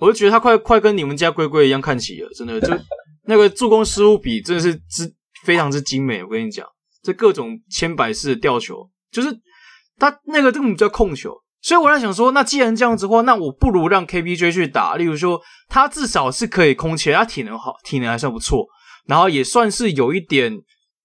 [0.00, 2.76] 我就觉得他快快跟你们家龟龟一样看齐了，真的，就
[3.26, 5.08] 那个助攻失误比真的是之
[5.44, 6.66] 非常之精美，我跟你讲，
[7.00, 9.28] 这各种千百式的吊球，就是
[10.00, 18.66] 他那个这种叫控球，所以我在想说，那既然这样子的话，那我不如让 KPJ 去打，例如说他至少是可以空切，他体能好，体能还算不错，
[19.06, 20.52] 然后也算是有一点。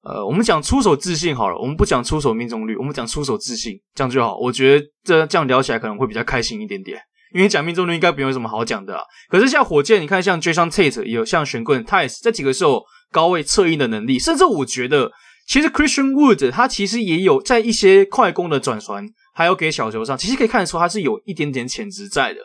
[0.07, 4.37] 呃，我们讲出手自信好了，我们不讲出手命中率，我们讲出手自信，这样就好。
[4.37, 6.99] 我觉得这这样聊起来可能会比较开心一点点，
[7.33, 8.95] 因为讲命中率应该没有什么好讲的。
[9.29, 15.11] 可是像火箭，你看像 Jason Tate 也有像选棍 Tice 这几个是有高位策应的能力，甚至我觉得
[15.47, 19.03] 其实 Christian Wood 他其实也有在一些快攻的转传，
[19.36, 22.39] 还有给小球上，其实可以看得出他是有一点点潜质在的。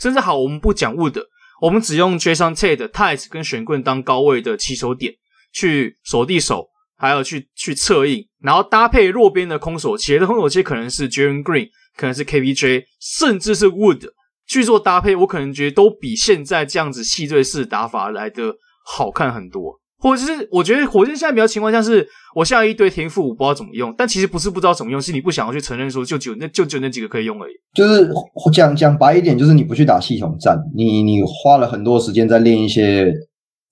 [0.00, 1.22] 甚至好，我们不讲 Wood，
[1.60, 5.12] 我们只用 Jason Tate、Tice 跟玄棍当高位的起手点
[5.52, 6.70] 去守地手。
[6.98, 14.08] 还有去去策应，然后搭配弱边的空手切，的空手切可能是 Jalen Green，可能是 KPJ，甚至是 Wood
[14.46, 18.56] 去做搭配，我可能觉得都比现在这样子细锥式打法来的
[18.86, 19.78] 好看很多。
[19.98, 27.54] 或者是我觉得火箭现在比较情况像是，我下一堆天赋我不知道怎么用，但其实不是不知道怎么用，是你不想要去承认说就只有那就只有那几个可以用而已。
[27.74, 28.08] 就是
[28.52, 33.06] 讲讲白一点，就是你不去打系统战，你你花了很多时间在练一些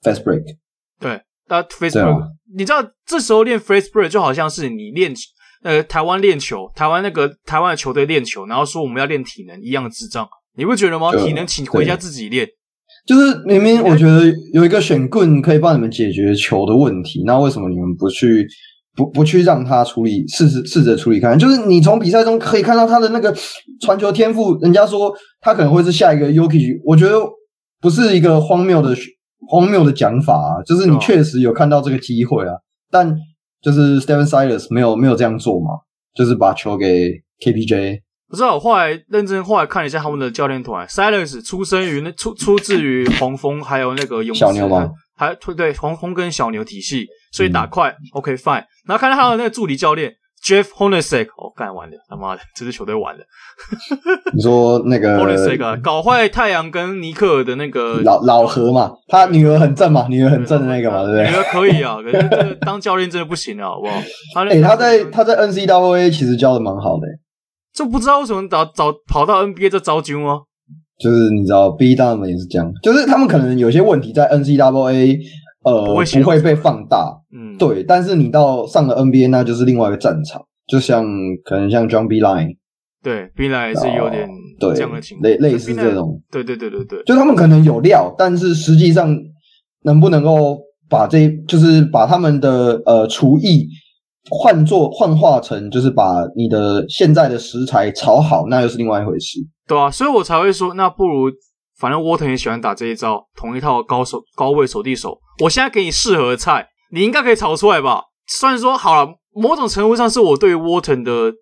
[0.02, 0.42] fast break。
[0.98, 2.28] 对，那 fast break。
[2.56, 5.12] 你知道这时候练 fast break 就好像是你练
[5.62, 11.12] 呃台湾练球，台湾那个台湾的球队练球，然后说我们要练体能一样的智障，你不觉得吗？
[11.14, 12.48] 体能请回家自己练。
[13.06, 18.46] 就是明明我觉得有一个选棍可以帮你们解决球的问题，那为什么你们不去
[18.96, 21.38] 不不去让他处理试试试着处理看？
[21.38, 23.34] 就是你从比赛中可以看到他的那个
[23.80, 27.18] 传球天赋，人家说他可能会是下一个 Jokic，我觉得
[27.80, 28.94] 不是一个荒谬的。
[29.46, 32.54] 荒谬的讲法啊，就是你确实有看到这个机会啊，
[32.90, 33.14] 但
[33.60, 35.72] 就是 Stephen Silas 没有没有这样做嘛，
[36.14, 37.10] 就是把球给
[37.44, 37.98] KPJ。
[38.28, 44.90] 不知道，我后来认真后来看了一下他们的教练团，Silence 出生于那出出自于黄蜂，还有那个勇士，小牛吗？
[45.16, 48.64] 还对对黄蜂跟小牛体系，所以打快、嗯、OK fine。
[48.86, 50.14] 然后看到他的那个助理教练。
[50.44, 53.24] Jeff Hornacek，哦，干完了，他妈的，这支球队完了。
[54.34, 58.92] 你说那个 Hornacek 搞坏太阳跟尼克尔的那个老老何嘛？
[59.08, 60.06] 他女儿很正嘛？
[60.10, 61.02] 女儿很正的那个嘛？
[61.04, 61.30] 对不对？
[61.30, 63.94] 女儿可以啊， 可是这个当教练真的不行了，好不好？
[64.34, 67.12] 他、欸、他在他在 NCAA 其实教的蛮好的、欸。
[67.74, 70.42] 就不知道为什么找找跑到 NBA 这招军哦。
[70.96, 75.18] 就是你知道，B 大们也是这样，就是他们可能有些问题在 NCAA，
[75.64, 77.82] 呃，不会，不会被放大，嗯，对。
[77.82, 81.04] 但是你到上了 NBA，那就是另外一个战场，就像
[81.44, 82.56] 可能像 John Beilein，
[83.02, 84.28] 对，Beilein 也是有点
[84.60, 89.12] 这样的情况，类类似这种，对对对对对，就他们可能有料，但是实际上
[89.82, 93.66] 能不能够把这，就是把他们的呃厨艺
[94.30, 99.38] 换做幻化成，就是把你的现在的食材炒好，那又是另外一回事。
[99.66, 101.30] 对啊，所以我才会说，那不如
[101.78, 105.18] 反正沃腾也喜欢打这一招，同一套高手高位手递手。
[105.42, 108.02] 我现在给你适合的菜，你应该可以炒出来吧？
[108.26, 111.32] 虽然说好了，某种程度上是我对沃腾的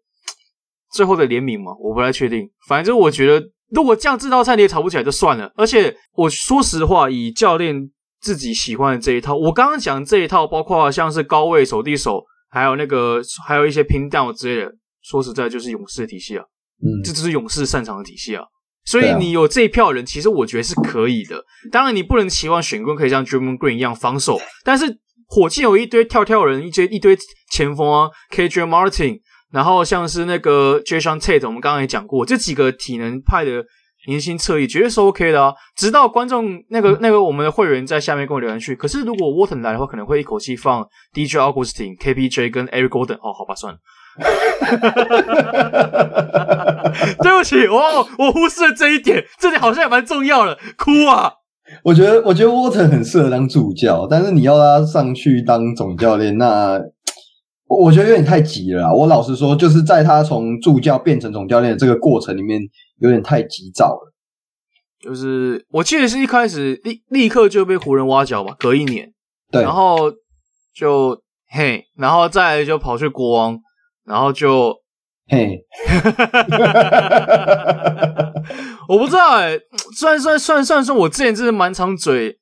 [0.92, 2.51] 最后的怜悯嘛，我不太确定。
[2.66, 5.53] 反正我觉得，如果这样这道菜你也炒不起来就算了。
[5.57, 7.90] 而且我说实话，以教练
[8.21, 16.44] 自己喜欢的这一套，我刚刚讲这一套，包括像是高位手递手，还有那个还有一些 pin down 之类的，说实在就是勇士的体系啊。
[16.84, 18.42] 嗯，这就是勇士擅长的体系啊，
[18.84, 21.44] 所以你有这一票人，其实我觉得是可以的。
[21.70, 27.16] 当然，你不能期望选棍可以像 Draymond Green 一样防守，但是火箭有一堆跳跳人，一堆一堆
[27.52, 29.20] 前锋啊，KJ Martin，
[29.52, 33.64] 然后像是那个 Jae'Sean Tate，我们刚刚也讲过，这几个体能派的
[34.08, 35.52] 年轻侧翼绝对是 OK 的啊。
[35.76, 43.16] 直到观众那个那个我们的会员在下面跟我留言去，可是如果 Walton 来的话，可能会一口气放 DJ Augustin、KPJ 跟 Eric Gordon。
[43.16, 43.78] 哦，好吧，算了。
[47.22, 50.58] 对不起，我我忽视了这一点，这点好像也蛮重要的。
[50.76, 51.32] 哭啊！
[51.82, 56.78] 我觉得，我觉得沃腾很适合当助教，但是你要他上去当总教练，那
[57.66, 58.92] 我觉得有点太急了啦。
[58.92, 62.60] 我老实说，就是在他从助教变成总教练的这个过程里面，
[63.02, 64.12] 有点太急躁了。
[64.98, 69.12] 就是我记得是一开始立立刻就被湖人挖角嘛，隔一年，
[69.50, 70.10] 对，然后
[70.74, 73.60] 就嘿，然后再来就跑去国王。
[74.04, 74.74] 然后就，
[75.28, 75.60] 嘿，
[78.88, 79.60] 我不知道哎、欸，
[79.96, 82.36] 虽然虽然虽然虽然说我之前真的蛮常嘴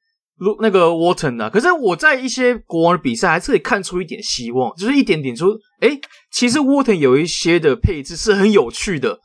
[0.60, 5.90] 那个 Walton 的，可是我在一些国王的比赛还是可以看出一点希望，就是一点点说，哎，
[6.32, 9.18] 其实 Walton 有一些的配置是很有趣的，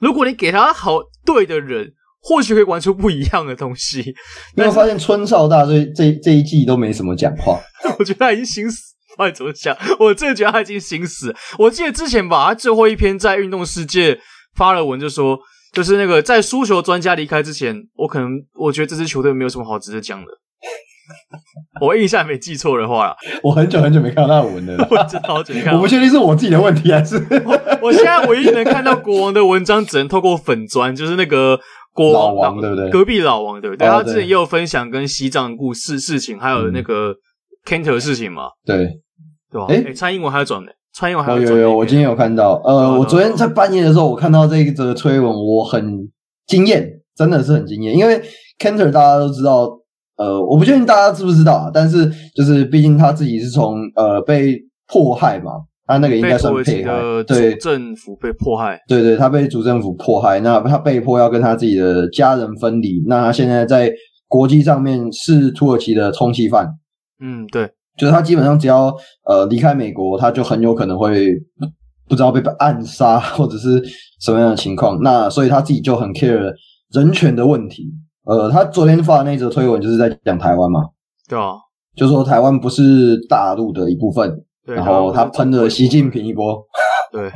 [0.00, 4.14] 如果你给他好对的人，或许可以玩出不一样的东西。
[4.56, 7.58] 你有发现春少大这这这一季都没什么讲话，
[7.98, 8.94] 我觉得他已经心死。
[9.10, 9.76] 不管怎么想？
[9.98, 11.34] 我真的觉得他已经心死。
[11.58, 14.18] 我记得之前吧，他最后一篇在运动世界
[14.54, 15.38] 发了文，就说，
[15.72, 20.26] 就是那个在输球专家离开之前，我可能我觉得这支球队没有什么好值得讲的。
[21.80, 24.76] 我印象没记错的话啦，我很久很久没看到那文了。
[24.90, 25.78] 我真的好久没看到。
[25.78, 31.58] 我不确定是我自己的问题还是 我，我现在唯一能看到国王的文章，只能透过粉砖，就是那个
[31.92, 32.90] 国王老王对不对？
[32.90, 33.88] 隔壁老王对不对？
[33.88, 37.14] 他之前也有分享跟西藏故事事情，还有那个
[37.66, 38.44] Kanter 的事情嘛？
[38.64, 39.00] 对。
[39.52, 39.66] 对吧？
[39.68, 41.48] 哎、欸，蔡英文还要转呢，蔡英文还要转。
[41.48, 42.52] 有有有，我今天有看到。
[42.64, 46.08] 呃，我昨天在半夜的时候，我看到这一则推文，我很
[46.46, 47.92] 惊艳，真的是很惊艳。
[47.96, 48.22] 因为
[48.60, 49.68] Kanter 大家都知道，
[50.20, 55.52] 呃，我不确定大家知不知道啊，但是就是毕竟他自己是从呃被迫害嘛，
[55.86, 56.92] 他那个应该算被害，
[57.26, 63.90] 对，政府被迫害，对对，他被主政府迫害，那他被迫要跟他自己的家人分离，那他现在在
[64.28, 66.68] 国际上面是土耳其的通缉犯。
[67.22, 67.70] 嗯，对。
[67.98, 71.28] 就是他基本上只要呃离开美国，他就很有可能会
[72.08, 73.82] 不知道被暗杀或者是
[74.20, 74.98] 什么样的情况。
[75.02, 76.52] 那所以他自己就很 care
[76.92, 77.92] 人权的问题。
[78.30, 80.80] 呃，他昨天发的那则推文就是在讲台湾嘛，
[81.28, 81.54] 对啊，
[81.96, 84.30] 就说台湾不是大陆的一部分，
[84.64, 86.64] 对，然后他喷了习近平一波，
[87.12, 87.30] 对。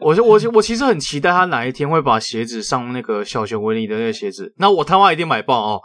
[0.00, 5.80] 我就我我其实很期待他哪一天会把鞋子上那个小熊维尼的那个鞋子，那我他妈一定买爆哦！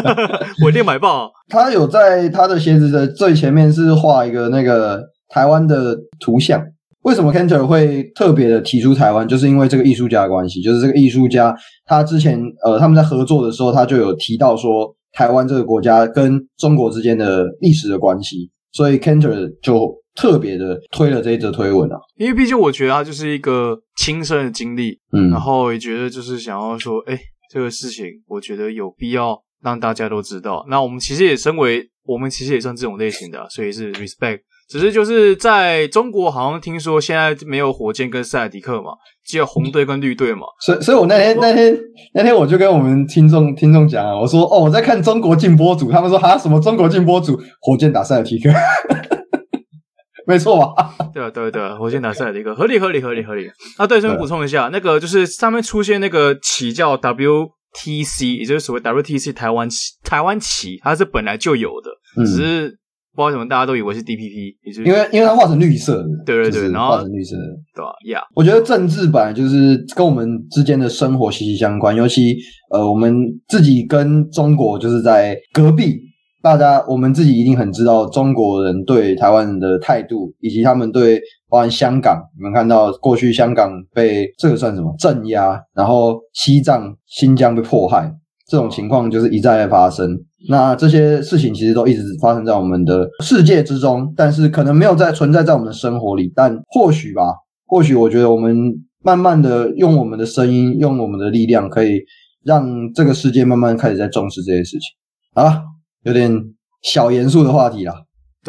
[0.64, 1.30] 我一定买爆哦。
[1.48, 6.62] 他有在他的鞋子的最前面是画一个那个台湾的图像。
[7.06, 9.26] 为什么 Cantor 会特别的提出台湾？
[9.26, 19.94] 就是因为这个艺术家的关系，就是这个艺术家他之前呃他们在合作的时候，他就有提到说台湾这个国家跟中国之间的历史的关系，所以 Cantor 就。
[20.16, 27.20] 特别的推了这一则推文啊，因为毕竟我觉得他就是一个亲身的经历，嗯，然后也觉得就是想要说，哎，
[27.52, 30.64] 这个事情我觉得有必要让大家都知道。
[30.70, 34.38] 那我们其实也身为，我们其实也算这种类型的啊，所以是 respect。
[34.68, 38.92] 只是就是在中国，好像听说现在没有火箭跟塞尔迪克嘛，
[39.24, 40.46] 只有红队跟绿队嘛。
[40.60, 41.76] 所以，所以我那天那天
[42.14, 48.50] 那天我就跟我们听众听众讲啊，我说哦，我在看中国进播组，他们说哈什么中国进播组，火箭打塞尔迪克。
[50.26, 50.92] 没错吧？
[51.14, 53.48] 对啊，对对，火箭打塞尔迪克合理合理合理合理。
[53.76, 61.90] 啊，对，顺便补充一下，那个就是上面出现那个旗叫 WTC，也就是所谓 WTC 台湾旗，台湾旗它是本来就有的，
[62.20, 62.76] 嗯、只是
[63.16, 67.42] 不知道为什么大家都以为是 DPP，也是因为因为它画成绿色的，对对对，然后画成绿色的，
[67.74, 67.90] 对吧？
[68.10, 72.36] 呀，我觉得政治本来就是跟我们之间的生活息息相关，尤其
[72.70, 73.16] 呃，我们
[73.48, 75.96] 自己跟中国就是在隔壁。
[76.42, 82.22] 大家，我们自己一定很知道中国人对台湾人的态度，以及他们对包含香港。
[82.36, 88.08] 你们看到过去香港被这个算什么镇压，然后西藏、新疆被迫害，
[88.46, 90.08] 这种情况就是一再的发生。
[90.48, 96.32] 那这些事情其实都一直发生在我们的世界之中，但是可能没有在存在在我们的生活里。
[96.34, 97.34] 但或许吧，
[97.66, 98.56] 或许我觉得我们
[99.02, 102.00] 慢慢的用我们的声音，用我们的力量，可以
[102.44, 104.82] 让这个世界慢慢开始在重视这些事情
[105.34, 105.62] 好了。
[106.04, 106.32] 有点
[106.82, 107.92] 小严肃的话题了，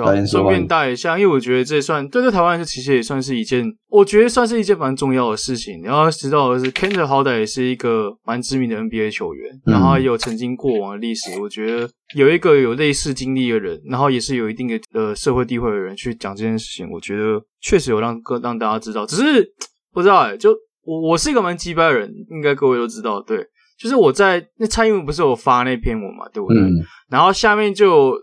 [0.05, 5.81] 对啊，顺便带一下，因为我觉得这算对对台湾来说，其实也算是一件，我觉得算是一件蛮重要的事情。
[5.81, 11.39] 然后知道的是，Kenter 好歹也是一个蛮知名的 NBA 球员，嗯、然后也有曾经过往的历史。
[11.41, 19.05] 我觉得有一个有类似经历的人，然后也是有一定的呃社会地位的人去讲这件事情，我觉得确实有让各让大家知道。
[19.05, 19.47] 只是
[19.93, 20.51] 不知道哎、欸，就
[20.83, 23.45] 我我是一个蛮鸡掰的人，应该各位都知道，对。
[23.79, 26.59] 就是我在那蔡英文不是有发那篇文嘛，对不对？
[26.59, 26.73] 嗯、
[27.11, 28.13] 然后下面就有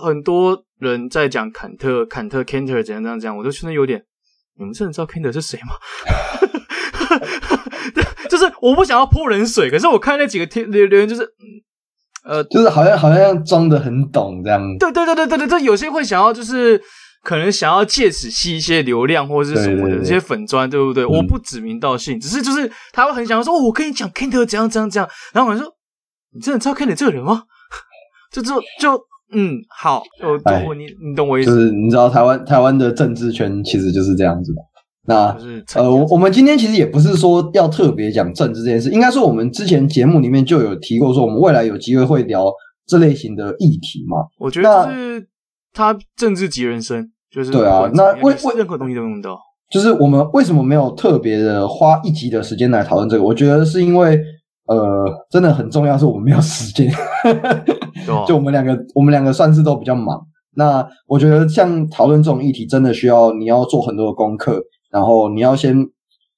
[0.00, 0.56] 很多
[0.90, 4.02] 人在讲坎特、坎特、Kanter 怎样怎样怎样，我就觉得有点，
[4.58, 5.74] 你们真的知道 Kanter 是谁吗？
[8.28, 11.28] 就是我不想要泼冷水，可是我看那几个贴留言，就是
[12.24, 14.60] 呃，就是好像好像装的很懂这样。
[14.78, 16.82] 对对对对对对，这有些会想要就是。
[17.24, 21.06] 可能想要借此吸一些流量或者是什么的这些粉砖，对不对？
[21.06, 25.08] 我不指名道姓，只是就是他会很想要说，哦，我跟你讲，Kanter 怎样怎样怎样。
[25.32, 25.72] 然后我就说，
[26.34, 27.44] 你真的知道 Kanter 这个人吗？
[28.34, 29.00] 就就就
[29.32, 31.50] 嗯，好，我懂你，你懂我意思。
[31.50, 34.60] 就是你知道台湾台湾的政治圈其实就是这样子的。
[35.04, 35.36] 那
[35.74, 42.46] 呃，我我们今天其实也不是说要特别讲政治这件事，应该说我们之前节目里面就有提过，说我们未来有机会会聊
[42.86, 44.18] 这类型的议题嘛。
[44.38, 45.28] 我觉得是。
[45.74, 47.90] 他政治即人生，就是对啊。
[47.94, 49.38] 那为为任何东西都用到，
[49.70, 53.24] 就是我们为什么没有特别的花一集的时间来讨论这个？
[53.24, 54.20] 我觉得是因为，
[54.66, 56.92] 呃，真的很重要，是我们没有时间。
[58.26, 60.20] 就我们两个，我们两个算是都比较忙。
[60.54, 64.60] 那我觉得像讨论这种议题，真的需要你要做很多的功课，
[64.90, 65.76] 然后你要先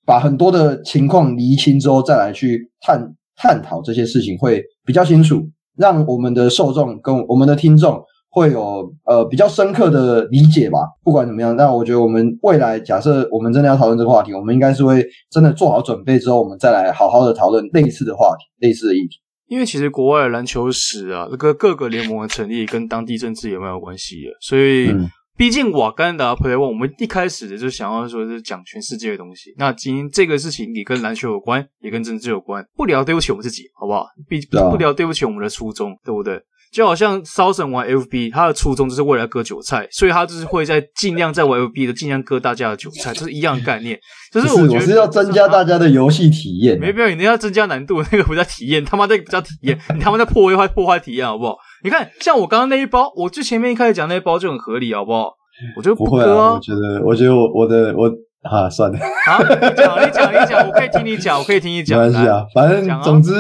[0.07, 5.43] 把很多的情况厘清之后，再来去探探讨这些事情，会比较清楚，
[5.77, 8.03] 让我们的受众跟我们的听众。
[8.37, 10.81] 会有呃比较深刻的理解吧。
[11.05, 19.21] 不管怎么样，那我觉得我们未来假设我们真的要讨论这个话题，我们应该是会真的做好准备之后，我们再来好好的讨论类似的话题、类似的议题。
[19.47, 24.31] 因为其实国外的篮球史啊，这个各个联盟的成立跟当地政治也蛮有关系的。
[24.41, 29.55] 所以，嗯、毕竟瓦干达 Play One，我们一开始的就想要说是讲全世界的东西。
[29.59, 32.67] 那今天这个事情也跟篮球有关，也跟政治有关。
[32.75, 34.07] 不聊对不起我们自己，好不好？
[34.29, 34.41] 毕
[34.71, 36.43] 不聊对不起我们的初衷，对不对？
[36.75, 43.97] 就好像 Southern 玩 FB，他的初衷就是为了割韭菜，所以他就是会在尽量在玩 FB 的尽量割大家的韭菜， 这是一样的概念。
[44.33, 51.57] 就是我觉得是要增加大家的游戏体验，没必要，你要增加难度，那个不叫体验，他妈那个不叫体验，你他妈在破坏破坏体验，好不好？
[51.85, 55.31] 你看，像我刚刚那一包，我最前面一开始讲那一包就很合理，好不好？
[55.77, 58.13] 我觉得不，不会啊，我觉得，我觉得我我的我。
[58.45, 63.33] 啊，算了， 好，你讲，你讲，你讲，我可以听你讲，我可以听你讲，没关系啊，反正总之，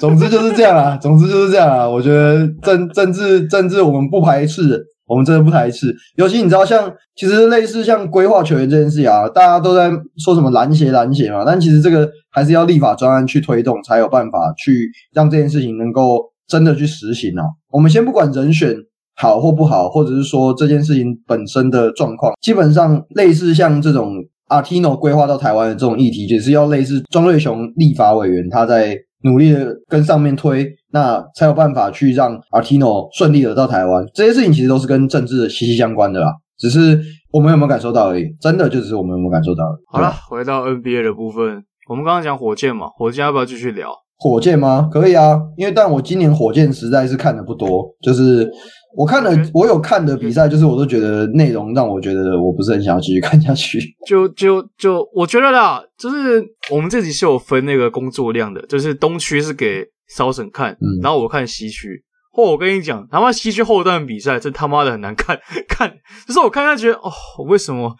[0.00, 1.86] 总之就是这样啊， 总之就是这样啊。
[1.86, 5.94] 我觉得政政治政治我们不排斥，我们真的不排斥。
[6.16, 17.44] 尤其你知道，像其实类似像规划球员这件事啊，大家都在说什么篮协篮协嘛，但其实这个还是要立法专案去推动，才有办法去让这件事情能够真的去实行啊。
[17.70, 18.74] 我们先不管人选
[19.14, 24.14] 好或不好，或者是说这件事情本身的状况，基本上类似像这种。
[24.48, 34.04] Artino 规划到台湾的这种议题，就是要类似庄瑞雄立法委员，他在努力的跟上面推，那才有办法去让 Artino 顺利的到台湾。
[34.14, 37.00] 这些事情其实都是跟政治息息相关的啦，只是
[37.32, 38.24] 我们有没有感受到而已。
[38.40, 39.82] 真的就只是我们有没有感受到而已。
[39.92, 43.90] 好了，回到 NBA 的部分，我们刚刚讲火箭嘛，火箭要不要继续聊？
[44.18, 44.88] 火箭吗？
[44.90, 48.50] 可以啊，因为但我今年火箭实在是看的不多，就是。
[48.96, 53.78] 我看了，我有看的比赛，就是我都觉得内容让我觉得我不是很想要继续看下去。
[54.06, 62.04] 就就就，我觉得啦，就是我们这集是有分那个工作量的，就是东区是给骚神看，嗯，然后我看西区。
[62.30, 65.36] 或我跟你讲，他妈西区后段比赛真他妈的很难看，
[65.68, 65.92] 看
[66.26, 67.10] 就是我看他觉得哦，
[67.48, 67.96] 为什么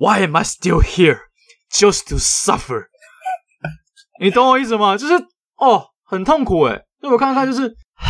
[0.00, 1.18] ？Why am I still here
[1.70, 2.84] just to suffer？
[4.20, 4.96] 你懂我意思吗？
[4.96, 5.14] 就是
[5.58, 6.82] 哦，很痛苦诶。
[7.02, 7.66] 那我看看就是，
[7.96, 8.06] 唉，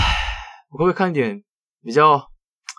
[0.70, 1.42] 我可不可以看一点？
[1.84, 2.22] 比较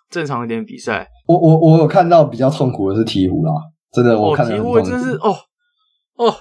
[0.09, 3.53] 正常一点比赛，我我我有看到比较痛苦的是鹈鹕啦，
[3.91, 5.35] 真的我看到鵜鹕真是哦
[6.15, 6.35] 哦，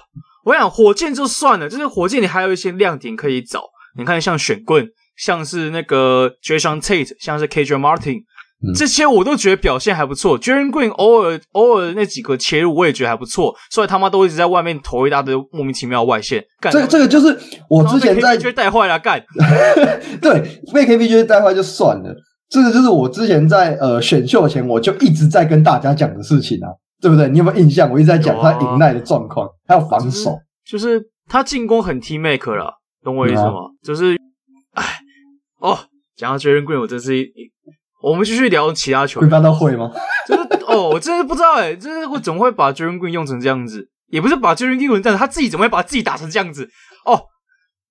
[0.45, 3.63] 我想火箭就算了，就是火箭你还有一些亮点可以找，
[3.97, 4.87] 你看像选棍，
[5.17, 8.19] 像是那个 Jae'Sean Tate，像是 KJ Martin，
[8.65, 10.39] 嗯、这些我都觉得表现还不错。
[10.39, 13.53] Jalen Green 偶尔偶尔那几个切入，我也觉得还不错。
[13.69, 16.43] 所以他妈都一直在外面投一大堆莫名其妙的外线。
[16.61, 17.37] 干这个这个就是
[17.69, 19.21] 我之前在带坏了干。
[20.21, 22.15] 对，被 KPJ 带坏就算了。
[22.53, 26.69] 这个就是我之前在呃选秀前我就一直在跟大家讲的事情啊，
[27.01, 27.27] 对不对？
[27.27, 27.89] 你有没有印象？
[27.89, 33.71] 我一直在讲他隐奈的状况，还有防守，就是、就是、他进攻很 team make 了，懂我意思吗？
[33.81, 34.15] 就是，
[34.75, 34.83] 哎，
[35.61, 35.79] 哦，
[36.15, 37.31] 讲到 Jalen Green，我真是一，
[38.03, 39.27] 我们继续聊其他球员。
[39.27, 39.91] 会办到会吗？
[40.29, 43.89] 就是哦，我真是不知道哎，就是会怎么会把 Jalen Green 用成这样子？
[44.09, 46.69] 也不是把 Jalen Green 用成这样子，他自己怎么会把自己打成这样子？
[47.05, 47.32] 哦。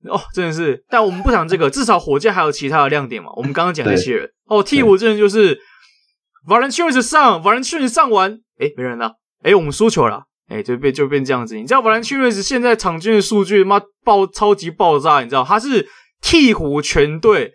[0.09, 3.31] 哦，真的是，但我们不讲这个，至少火箭还有其他的亮点嘛。
[3.37, 5.61] 我们刚刚讲那些人，哦，替补真的就是
[6.49, 11.57] Valanciunas 上 Valanciunas 上完，诶没人了，诶我们输球了，诶就变就变这样子。
[11.57, 15.45] 你知道 Valanciunas 现在场均的数据妈爆超级爆炸，你知道？
[15.45, 15.87] 他是
[16.23, 17.53] 鹈鹕全队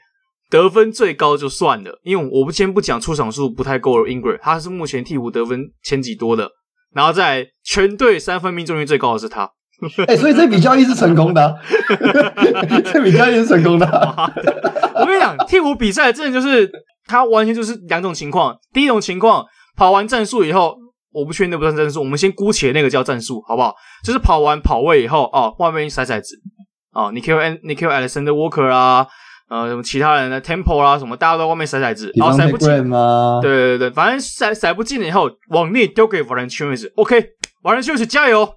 [0.49, 6.49] 得分最高就算了，因为我不先不讲出场数不太够了，Ingram 他是目前鹈鹕得分前几多的，
[6.93, 9.51] 然后在全队三分命中率最高的是他。
[10.07, 11.53] 哎、欸，所以这笔交易是成功的、啊，
[12.91, 14.31] 这笔交易是成功的、啊。
[14.95, 16.67] 我跟你讲，替补比赛真的就是
[17.05, 18.57] 他完全就是两种情况。
[18.73, 20.75] 第一种情况，跑完战术以后，
[21.11, 23.75] 我不确定那不算战术，我们先姑且那个叫战术，好不好？
[24.03, 26.35] 就是跑完跑位以后，哦，外面甩骰子，
[26.93, 29.05] 哦，Nickeil Nickeil Alexander Walker 啊，
[29.49, 33.39] 呃，什么其他人的 Temple 啊，什么大家都在外面甩骰子，然后甩不进吗？
[33.43, 38.55] 对对对，反正甩甩不进了以后，往内丢给 Valanciunas，OK，Valanciunas 加油。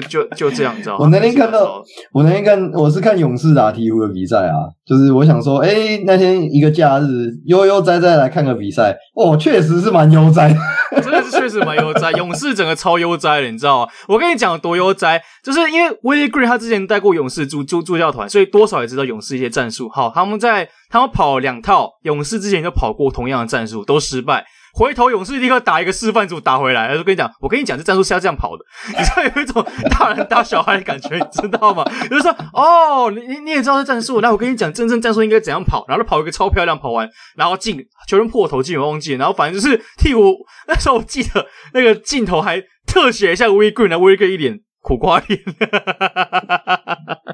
[0.08, 0.98] 就就这样，你知道吗？
[1.00, 1.82] 我那天看到，
[2.12, 4.54] 我那天看，我是看勇士打鹈鹕的比赛啊。
[4.86, 10.54] 就是我想说，哎、欸，那天一个假日，悠悠哉哉来看个比赛，哦，确实是蛮悠哉，
[11.02, 12.10] 真的是确实蛮悠哉。
[12.16, 13.92] 勇士整个超悠哉的，你知道吗？
[14.08, 19.88] 我跟你讲多悠哉，就是因为 Willie Green 他之前带过勇士助助助教团，所以多少也知道勇士一些战术。
[19.88, 24.44] 好，他们在他们跑两套，勇士之前就跑过同样的战术，都失败。
[24.74, 28.64] 回头勇士立刻打一个示范组打回来，他就跟你讲，我跟你讲，这战术是要这样跑的，
[28.96, 31.84] 你知道有一种大人打小孩的感觉，你知道吗？
[32.08, 37.76] 就是说，哦，你你你也知道这战术，那我跟你讲，真正战术应该怎样跑，然后他跑一个超漂亮，跑完然后进
[38.08, 40.34] 球员破头进，我忘记了，然后反正就是替我
[40.66, 45.38] 那时候我记得那个镜头还特写一下 Willie Green，然后 Willie Green 一脸苦瓜脸，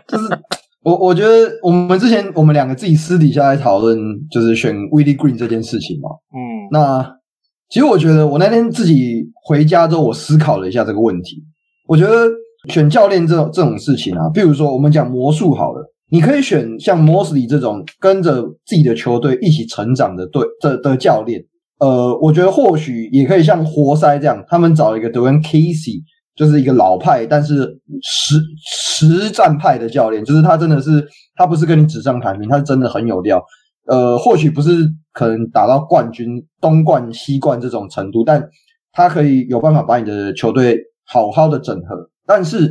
[0.08, 0.38] 就是
[0.82, 3.96] 我我觉得我们之前我们两个自己私底下在讨论，
[4.30, 7.17] 就是选 Willie Green 这件事情嘛，嗯，那。
[7.70, 11.42] 其实我觉得，我那天自己回家之后，我思考了一下这个问题。
[11.86, 12.26] 我觉得
[12.70, 21.42] 选教练这种这种事情啊，比如说我们讲魔术好了，你可以选像 Mosley 这种跟着自己的球队一起成长的队的的教练。
[21.78, 26.02] 呃，我觉得或许也可以像活塞这样，他们找一个 d w a n Casey，
[26.34, 28.40] 就是一个老派但是实
[28.98, 31.06] 实战派的教练，就是他真的是
[31.36, 33.42] 他不是跟你纸上谈兵，他是真的很有料。
[33.88, 38.46] 呃，或许不是可能打到冠军、东冠、西冠这种程度，但
[38.92, 41.96] 他可以有办法把你的球队好好的整合。
[42.26, 42.70] 但是，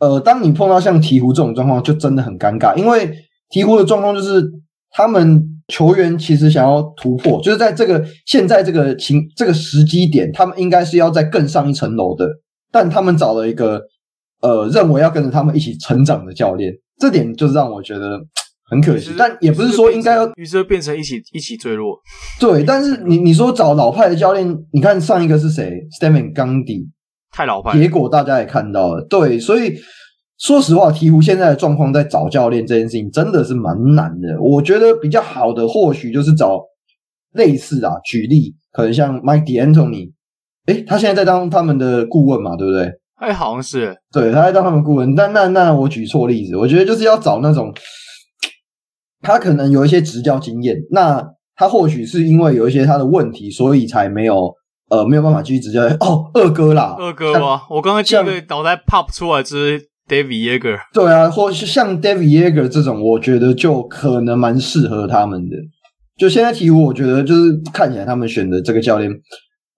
[0.00, 3.06] 呃，当你碰到像鹈鹕这种状况，就真的很尴尬，因为
[3.50, 4.42] 鹈鹕的状况就是
[4.90, 12.26] 他们球员其实想要突破，就是在这个现在这个情这个时机点，他们应该是要再更上一层楼的，
[12.72, 13.82] 但他们找了一个
[14.40, 18.18] 呃认为要跟着他们一起成长的教练，这点就是让我觉得。
[18.66, 21.98] 很可惜，但也不是说应该要，于是变成一起一起坠落。
[22.40, 26.88] 对，但是你你说找老派的教练，你看上一个是谁？Stan Van Gundy，
[27.30, 27.78] 太老派。
[27.78, 29.74] 结果大家也看到了，对，所以
[30.38, 34.40] 说实话，鹈鹕现在的状况在找教练这件事情真的是蛮难的。
[34.40, 36.58] 我觉得比较好的或许就是找
[37.34, 40.12] 类似啊，举例可能像 Mike D'Antoni，
[40.68, 42.90] 诶，他现在在当他们的顾问嘛，对不对？
[43.16, 45.14] 哎，好像是，对，他在当他们顾问。
[45.14, 47.70] 但那那我举错例子，我觉得就是要找那种。
[49.24, 51.24] 他可能有一些执教经验，那
[51.56, 54.52] 他或许是因为有一些他的问题，所以才没有
[54.90, 55.82] 呃没有办法继续执教。
[56.00, 57.62] 哦，二哥啦，二哥吗？
[57.70, 60.78] 我刚刚这个脑袋 pop 出来就是 David Joerger。
[60.92, 65.56] 对啊，或是像 David Joerger 这种，我觉得就可能蛮适合他们的。
[66.18, 69.10] 就现在鵜鹕，我觉得就是看起来他们选的这个教练，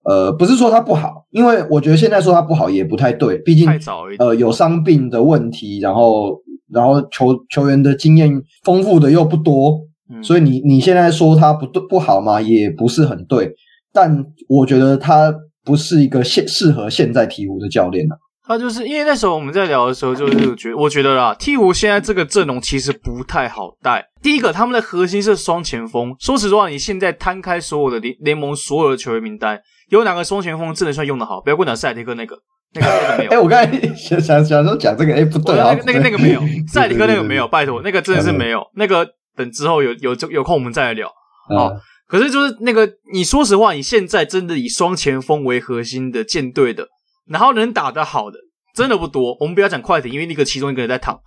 [0.03, 6.35] 呃，不是说他不好，因为我觉得现在说他不好也不太对，毕竟太早，呃有伤病的问题，然后。
[6.71, 8.31] 然后球球员的经验
[8.63, 13.51] 丰富的又不多，嗯、所以你你现在说他不对不好嘛，也不是很对。
[13.93, 18.15] 但我觉得他不是一个现适合现在鹈鹕的教练啊。
[18.45, 24.05] 他就是因为那时候我们在聊的时候，就是觉我觉得啦，鹈鹕现在这个阵容其实不太好带。
[24.21, 26.15] 第一个，他们的核心是双前锋。
[26.19, 29.59] 说实话，你现在摊开所有的联联盟所有的球员名单，
[29.89, 31.41] 有哪个双前锋真的算用的好？
[31.41, 32.37] 不要跟我讲塞尔提克那个。
[32.73, 41.07] 那个没有，哎、欸，我刚才想想想说讲这个，哎、欸，不对啊，那个那个没有，塞尔提克那个没有，拜托，那个真的是没有，那个等之后有有有空我们再来聊。
[41.49, 41.71] 好，
[42.07, 46.87] 可是就是那个，你说实话，你现在真的以双前锋为核心的舰队的，
[47.27, 48.37] 然后能打得好的，
[48.75, 49.37] 真的不多。
[49.39, 51.17] 我们不要讲快艇，因为那个其中一个人在躺，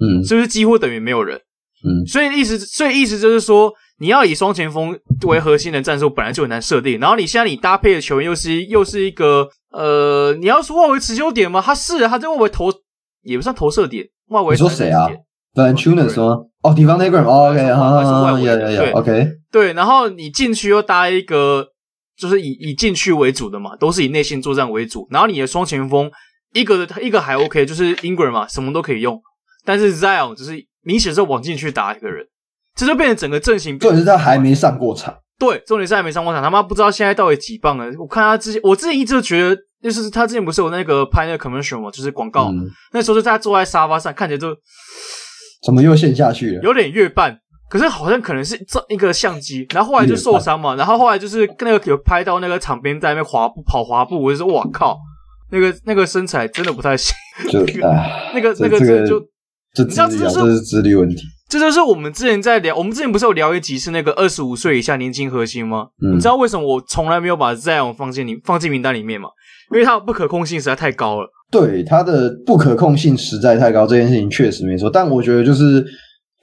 [0.00, 1.40] 嗯，是不是几乎等于没有人？
[1.84, 6.98] 嗯，所以意思，所以意思就是说，你要以双前锋为核心的战术，本来就很难设定。
[6.98, 11.62] 然后你现在你搭配的球员又是又是一个呃，你要说外围持球点吗？
[11.64, 12.72] 他是他在外围投，
[13.22, 14.54] 也不算投射点，外围。
[14.54, 15.08] 你说谁啊
[15.54, 16.44] ？Valanciunas 吗？
[16.62, 16.74] 哦
[17.76, 19.28] 好好好，有有有，OK。
[19.50, 21.68] 对，然后你禁区又搭一个，
[22.16, 25.06] 就是以以禁区为主的嘛，都是以内线作战为主。
[25.10, 26.10] 然后你的双前锋，
[26.52, 29.20] 一个的一个还 OK，就是 Ingram 嘛，什么都可以用。
[29.64, 32.26] 但是 Zion 只是明显是往禁区打一个人，
[32.74, 33.78] 这就变成整个阵型。
[33.78, 35.14] 重点是他还没上过场。
[35.38, 37.86] 对，重点是还没上过场，他妈不知道现在到底几磅了。
[37.98, 44.48] 我看他之前，我之前一直觉得，就是他之前不是有那个拍那个 commercial 嘛，就是广告，嗯、那时候就他坐在沙发上，看起来就
[45.64, 46.62] 怎么又陷下去了？
[46.62, 47.38] 有点月半。
[47.70, 54.98] 可是好像可能是这一个相机，然后后来就受伤嘛，然后后来就是那个有拍到那个场边在那边滑步跑滑步，我就说哇靠，
[55.50, 57.14] 那个那个身材真的不太行，
[57.50, 57.60] 就
[58.32, 59.20] 那个那个这就。
[59.74, 65.86] 这你知道这就是这是智力问题，这就是我们之前在聊，我们之前不是有聊一集是那个二十五岁以下年轻核心吗？
[66.02, 69.30] 嗯、你知道为什么我从来没有把 Zion 放进你放进名单里面吗？
[69.72, 71.28] 因为他不可控性实在太高了。
[71.50, 74.90] 对，他的不可控性实在太高，这件事情确实没错。
[74.90, 75.82] 但我觉得就是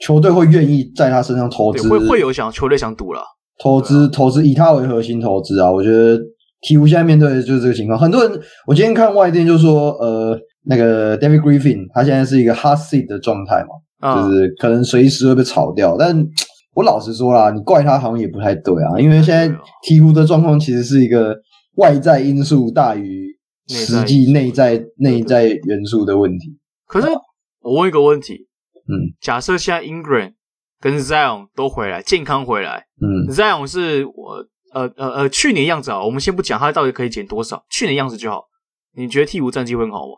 [0.00, 3.22] 球队会愿意在他身上投资，会会有想球队想赌了，
[3.62, 5.70] 投资投资以他为核心投资啊。
[5.70, 6.18] 我觉得
[6.62, 7.96] 鹈鹕现在面对的就是这个情况。
[7.96, 10.36] 很多人，我今天看外电就说，呃。
[10.68, 13.78] 那个 David Griffin，他现在是一个 hot seat 的状态嘛，哦、
[14.14, 15.96] 就是可能随时会被炒掉。
[15.98, 16.16] 但
[16.74, 19.48] 我老实说啦，你怪他好像也不太对啊，因为现在
[19.82, 21.34] 鹈鹕的状况其实是一个
[21.76, 23.34] 外在因素大于
[23.68, 26.58] 实际内在内在元素的问题。
[26.86, 27.08] 可是
[27.60, 28.46] 我问一个问题，
[28.88, 30.34] 嗯，假设现在 Ingram
[30.80, 38.44] 跟 Zion 都回来，健康回来，嗯，Zion 是我呃呃呃去年样子啊，我们先不讲他到底可以减多少，去年样子就好。
[38.94, 40.12] 你觉得鹈鹕战绩会很好吗？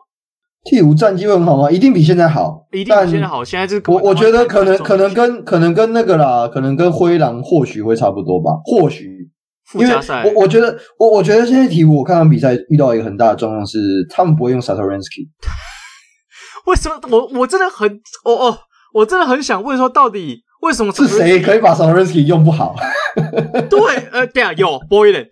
[0.65, 1.69] 鹈鹕战绩会很好吗？
[1.71, 3.43] 一定比现在好，一定比现在好。
[3.43, 9.17] 现在这个我我觉得可能可能跟可能跟那个啦，可能跟灰狼或许会差不多吧，或许。
[9.71, 13.77] 附加赛，我我觉得我我觉得现在鹈鹕我看完比赛遇到一个很大的状况是，
[14.09, 15.27] 他们不会用 Satoransky。
[16.65, 16.99] 为什么？
[17.11, 17.87] 我我真的很
[18.25, 18.57] 哦哦，
[18.95, 22.75] 我真的很想问说，到底为什么是谁可以把 Satoransky 用不好？
[23.69, 23.79] 对，
[24.11, 25.27] 呃，对啊，有 Boylen。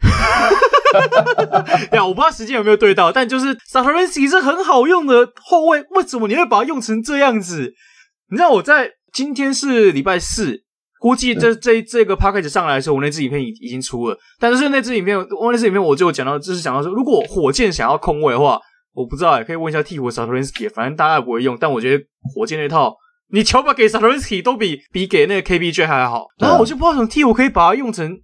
[1.91, 7.73] 呀，我不知道时间有没有对到，但就是 Satoransky 是很好用的后卫，为什么你会把它用成这样子？
[8.29, 10.63] 你知道我在今天是礼拜四，
[10.99, 14.17] 估计这这这个 package 上来的时候，我那支影片已已经出了。
[14.39, 18.59] 但是那支影片，我那支影片我就讲到，就是讲到说，如果火箭想要控卫的话，
[18.93, 21.57] 我不知道，可以问一下替补 Satoransky，反正大家也不会用。
[21.59, 22.95] 但我觉得火箭那套，
[23.31, 26.25] 你球把给 s a t o r i n s k y 都比比给那个 KBJ 还好。
[26.39, 28.19] 然后我就不知道什么鹈鹕可以把它用成。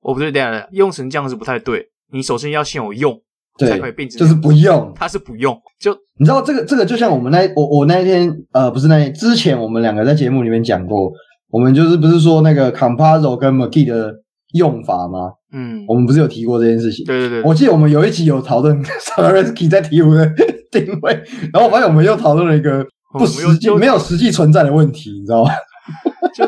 [0.00, 1.84] 我不对，这样用成这样是不太对。
[2.10, 3.14] 你首先要先有用，
[3.58, 5.54] 对才可以变成就是不用，它是不用。
[5.78, 11.12] 就你知道这个这个就像我们那我我那一天呃不是那之前我们两个在节目里面讲过，
[11.50, 14.14] 我们就是不是说那个 Campazzo 跟 McKee 的
[14.54, 15.32] 用法吗？
[15.52, 17.04] 嗯，我们不是有提过这件事情？
[17.04, 20.26] 对对对，我记得我们有一集有讨论 Satoransky 在鹈鹕的
[20.72, 21.12] 定位，
[21.52, 22.86] 然后我发现我们又讨论了一个
[23.18, 25.50] 不实际、没有实际存在的问题，你知道吗？
[26.34, 26.46] 就。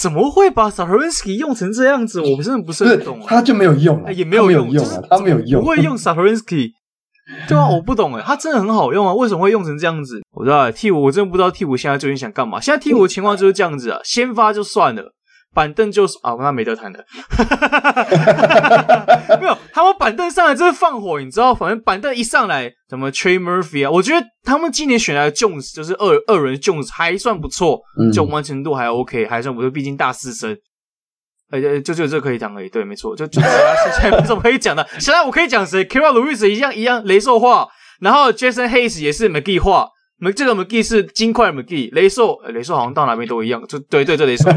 [0.00, 2.20] 怎么会把 Satoransky 用成这样子？
[2.22, 3.20] 我真的不是很懂。
[3.26, 6.70] 他就没有用，也没有用，啊，他没有用，不会用 Satoransky。
[7.46, 10.20] 对啊，我不懂诶，他真的很好用啊，为什么会用成这样子？
[10.32, 12.58] 我知道替补，我真的不知道替补现在究竟想干嘛。
[12.58, 15.12] 现在替补的情况就是这样子啊，先发就算了。
[15.52, 17.04] 板凳就是啊，那没得谈的，
[19.40, 21.52] 没有，他们板凳上来就是放火，你知道？
[21.54, 30.56] 反正板凳一上来，什么 Trey Murphy 啊，我觉得他们今年选来的 Jones 就是二二轮 Jones 还算不错，嗯、就完成度还 OK，还算不错，毕竟大四生。
[31.50, 34.86] 哎，就就这可以讲而已，对，没错，就就其他现在没什么可以讲的。
[35.00, 37.66] 现在我可以讲谁？Kira Lewis 一样一样雷兽化，
[38.00, 39.88] 然后 Jason Hayes 也是 McGee 化，
[40.34, 44.50] 这个 McGee 是金块 McGee，雷兽雷兽好像到哪边都一样，就对对，这雷兽。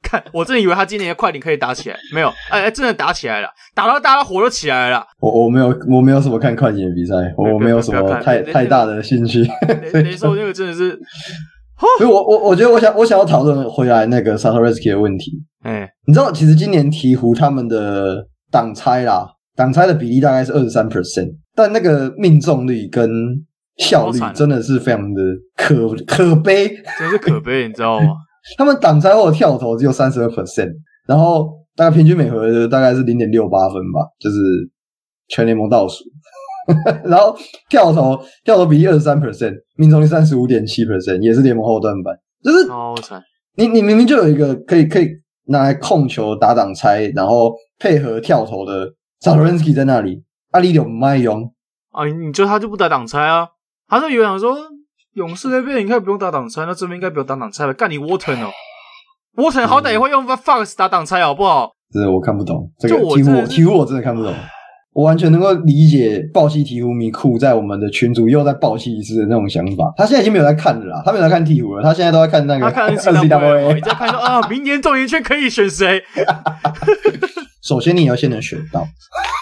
[0.00, 5.04] 看，我真的以为他今年的快艇可以打起来，没有，哎哎，真的打起来了，打到大家火都起来了。
[5.20, 9.44] 我我没有，我没有什么看快艇的比赛，我没有什么太太大的兴趣。
[9.92, 10.98] 雷兽那个真的是，
[11.98, 15.32] 所以我我我觉得我想我想要讨论回来那个 Satoransky 的问题。
[15.62, 19.26] 哎，你知道其实今年鹈鹕他们的挡拆啦，
[19.56, 23.10] 挡拆的比例大概是二十三 percent，但那个命中率跟
[23.78, 25.22] 效率真的是非常的
[25.56, 26.68] 可可悲，
[26.98, 28.14] 真是可悲，你知道吗？
[28.56, 30.72] 他们挡拆或者跳投只有三十二 percent，
[31.06, 34.36] 然后大概平均每回合大概是零点六八分吧，就是
[35.28, 36.04] 全联盟倒数。
[37.04, 37.34] 然后
[37.70, 42.14] 跳投跳投比例二十三 percent，命中率三十五点七 percent，也是联盟后段版。
[42.42, 43.22] 就是超惨，
[43.56, 45.08] 你你明明就有一个可以可以
[45.46, 48.86] 拿来控球打挡拆，然后配合跳投的
[49.22, 51.50] Satoransky 在那里，阿里有麦用
[51.92, 52.04] 啊？
[52.04, 53.48] 你就他就不打挡拆啊？
[53.88, 54.56] 他说有人说
[55.14, 57.72] 勇士那边应该不用打挡拆，那这边应该不用打挡拆了。
[57.74, 58.50] 干你 Walton 哦，
[59.36, 61.70] Walton 好歹也会用 Fox 打挡拆好不好？
[61.92, 64.34] 这个我看不懂，这个鹈鹕鹈鹕我真的看不懂。
[64.92, 69.92] 我完全能够理解爆气鹈鹕迷酷在我们的群组又在爆气一次的那种想法。
[69.96, 72.60] 他现在已经没有在看了啦，他没有在看鹈鹕了，他现在都在看那个。
[72.62, 76.02] 他看 NCAA， 你在看说啊，明年状元圈可以选谁？
[77.68, 78.86] 首先你要先能选到，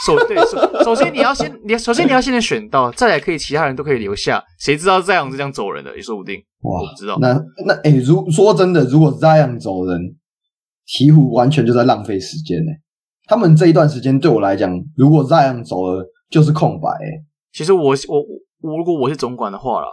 [0.05, 4.43] 首对首首先你要先你首先你要先能选到，再来可以其他人都可以留下。
[4.59, 6.37] 谁知道 Zion 是这样走人的，也说不定。
[6.62, 7.16] 哇，我不知道。
[7.20, 10.01] 那那哎、欸，如说真的，如果 Zion 走人，
[10.87, 12.79] 鹈鹕完全就在浪费时间呢、欸。
[13.29, 16.12] 他们这一段时间对我来讲，如果 Zion 走了。
[16.29, 17.24] 就是空白、欸。
[17.53, 18.20] 其实我我
[18.61, 19.87] 我如果我是总管的话啦，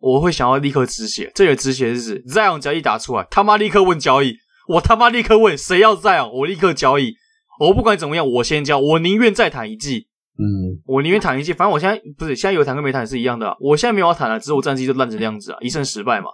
[0.00, 1.30] 我会想要立刻止血。
[1.36, 4.34] 这个止血是指 Zion 只要一打出来，他妈立刻问交易。
[4.70, 7.14] 我他妈立刻问谁要 Zion，我立刻交易。
[7.58, 8.78] 我不管怎么样，我先交。
[8.78, 10.06] 我宁愿再谈一季。
[10.38, 11.52] 嗯，我宁愿谈一季。
[11.52, 13.56] 反正我现在不是现在有谈跟没谈是一样的、啊。
[13.60, 16.28] 我现在没有谈了，只是我战绩就烂成这样子啊，一胜十败嘛，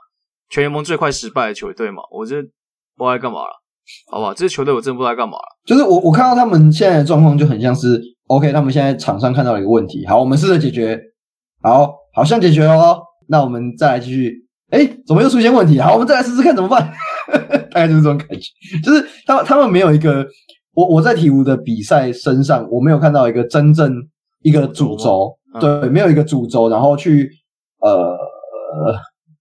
[0.51, 2.03] 全联盟最快失败的球队嘛。
[2.11, 2.51] 我这不知
[2.99, 3.63] 道在干嘛了，
[4.11, 4.35] 好不好？
[4.35, 5.59] 这支球队我真的不知道在干嘛了。
[5.65, 8.01] 就是我我看到他们现在的状况就很像是。
[8.27, 10.99] OK，他们现在场上看到了一个问题，好，我们试着解决，
[11.61, 14.33] 好，好像解决了哦，那我们再来继续，
[14.71, 15.79] 哎，怎么又出现问题？
[15.79, 16.91] 好，我们再来试试看怎么办？
[17.71, 18.49] 大概就是这种感觉，
[18.83, 20.27] 就是他他们没有一个，
[20.75, 23.93] 我我在体育的比赛身上，我没有看到一个真正
[24.43, 27.31] 一个主轴，嗯、对，没有一个主轴，然后去
[27.81, 27.91] 呃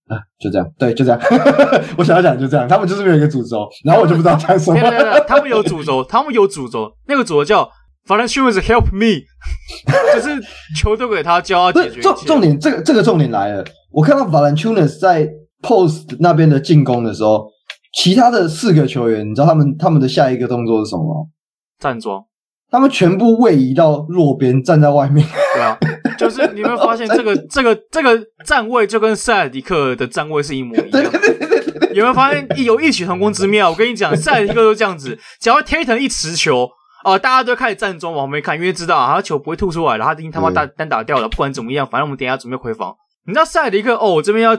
[0.08, 1.20] 呃，就这样，对，就这样，
[1.98, 4.78] 我想要讲就这样，他们就是没有一个主轴，然后我就不知道讲什么。
[5.26, 7.68] 他们有主轴， 他们有主轴，那个主轴叫。
[8.06, 9.22] Valanciunas help me，
[10.14, 10.38] 就是
[10.76, 12.02] 球都给他教他解决。
[12.02, 13.64] 重重点，这个这个重点来了。
[13.90, 15.26] 我看到 Valanciunas 在
[15.62, 17.48] post 那边的进攻的时候，
[17.96, 21.30] 其他的四个球员，你知道他们他们的下一个动作是什么吗？
[21.78, 22.24] 站桩。
[22.70, 25.24] 他们全部位移到弱边，站在外面。
[25.54, 25.78] 对啊，
[26.18, 30.90] 就是你会发现这个这个这个站位就跟塞尔迪克的站位是一模一样。
[30.90, 31.94] 对对对对对。
[31.94, 33.70] 有没有发现有异曲同工之妙？
[33.70, 36.68] 我跟你讲，塞尔迪克都这样子，只要 Tatum 一持球。
[37.04, 41.28] 啊、呃，大家都开始站桩往旁边看，因为知道啊，他球不会吐出来了，他已经他妈单单打掉了。
[41.28, 42.94] 不管怎么样，反正我们等一下准备回防。
[43.26, 44.56] 你知道塞尔迪克哦，我这边要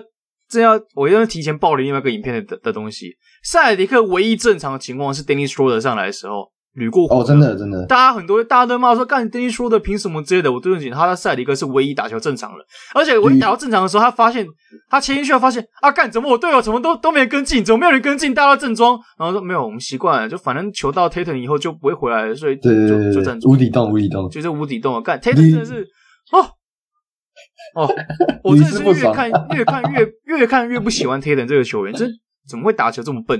[0.49, 3.15] 这要我要提前爆了另外一个影片的的东西。
[3.43, 6.51] 塞尔迪克唯一正常的情况是 Dennis Schroeder 上来的时候。
[6.75, 10.51] 捋过哦，真的真的，大家很多大家都骂说，干 Dennis Schroeder 凭什么之类的？
[10.51, 12.57] 我对不起，他的赛迪克是唯一打球正常的，
[12.93, 14.45] 而且我一打到正常的时候，他发现
[14.89, 24.99] 他切进去，发现啊，干怎么我队友怎么都都没跟进，怎么没有人跟进，大家正装，然后说没有，我们习惯了，就反正球到 Tatum 以后就不会回来了，所以就对就站住，无底洞无底洞，就是无底洞啊！
[24.99, 25.87] 干 Tatum 真的是
[26.33, 26.45] 哦
[27.75, 27.87] 哦，
[28.43, 30.07] 我真的是越看越看越
[30.37, 32.05] 越看越不喜欢 Tatum 这个球员，这
[32.47, 33.39] 怎么会打球这么笨？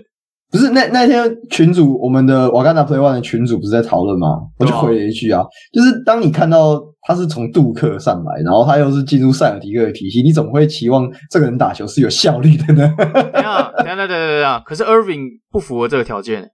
[0.51, 4.41] 不是那那天群主，我们的瓦甘达 Play One 的群主不是在讨论吗？
[4.59, 12.93] 我就回了一句啊，就是当你看到他是从杜克上来，然后他又是进入塞尔提克的体系，你怎么会期望这个人打球是有效率的呢？
[12.97, 16.51] 等下，等下，等下，等下，可是 Irving 不符合这个条件。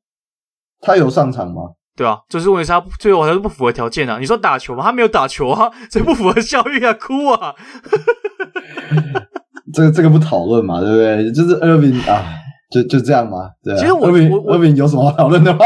[0.80, 1.62] 他有上场吗？
[1.96, 4.18] 对啊，就是问题是他最后还是不符合条件啊？
[4.20, 4.84] 你说打球吗？
[4.84, 7.54] 他没有打球啊， 所以不符合效率啊，哭啊！
[9.74, 11.32] 这个这个不讨论嘛，对不对？
[11.32, 12.24] 就是 Irving 啊。
[12.72, 13.50] 就就这样嘛？
[13.62, 13.78] 对啊。
[13.78, 15.60] 其实我我我有什么好讨论的吗？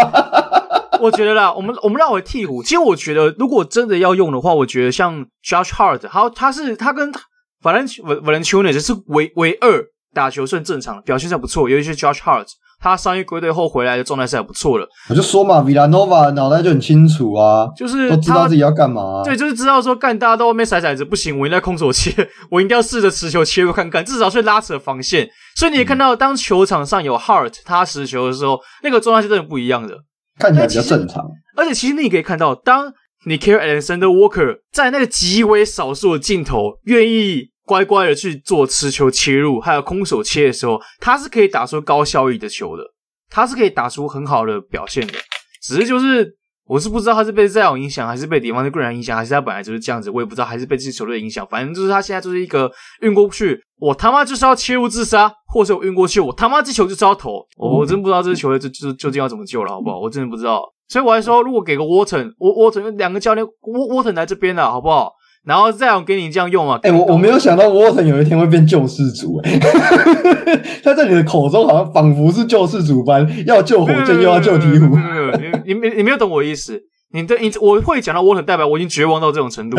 [0.99, 2.63] 我觉得啦，我们我们绕回鵜鹕。
[2.63, 7.13] 其实我觉得，如果真的要用的话，我觉得像 Josh Hart，好，他是他跟
[7.61, 11.69] Valanciunas 是唯唯二打球算正常的，表现算不错。
[11.69, 12.47] 尤其是 Josh Hart。
[12.85, 19.23] 他上一归队后回来的状态是还不错的，我就说嘛，Villanova 脑袋就很清楚啊，就是都知道自己要干嘛、啊。
[19.23, 22.13] 对，就是知道说干，大家都外面甩骰子不行，我应该空手切，
[22.51, 25.27] 我一定要试着持球切入看看，至少是拉扯防线。
[25.55, 29.95] 所以你也看到，当球场上有 Hart 他持球的时候，那个状态是真的不一样的，
[30.37, 31.25] 看起来比较正常。
[31.57, 32.93] 而且其实你也可以看到，当
[33.25, 37.54] 你 Care Alexander Walker 在那个极为少数的镜头愿意。
[37.65, 42.83] 乖乖的去做持球切入，还有空手切的时候，他是可以打出高效益的球的，
[43.29, 45.13] 他是可以打出很好的表现的。
[45.61, 46.35] 只是就是，
[46.67, 51.45] 我是不知道他是被这样影响，还是被敌方的个人影响，还是他本来就是这样子，我也不知道，还是被这支球队影响。
[51.49, 57.43] 反正就是他现在就是一个运过去，我他妈就是要切入自杀，或者我运过去，我他妈这球就是要投。
[57.57, 59.99] 我我真不知道这支球队就就究竟要怎么救了，好不好？
[59.99, 60.61] 我真的不知道。
[60.87, 65.11] 所以我还说，如果给个沃腾，沃沃腾两个教练，沃沃腾来这边了，好不好？
[65.45, 66.79] 然后再给你这样用啊！
[66.83, 69.39] 哎、欸，我我没有想到沃腾有一天会变救世主
[70.83, 74.89] 他在你的口中好像仿佛是救世主般，要救火箭又要救鹈鹕。
[75.37, 76.81] 你你没你没有懂我意思。
[77.11, 79.77] 你的你我会讲到沃腾，代表我已经绝望到这种程度。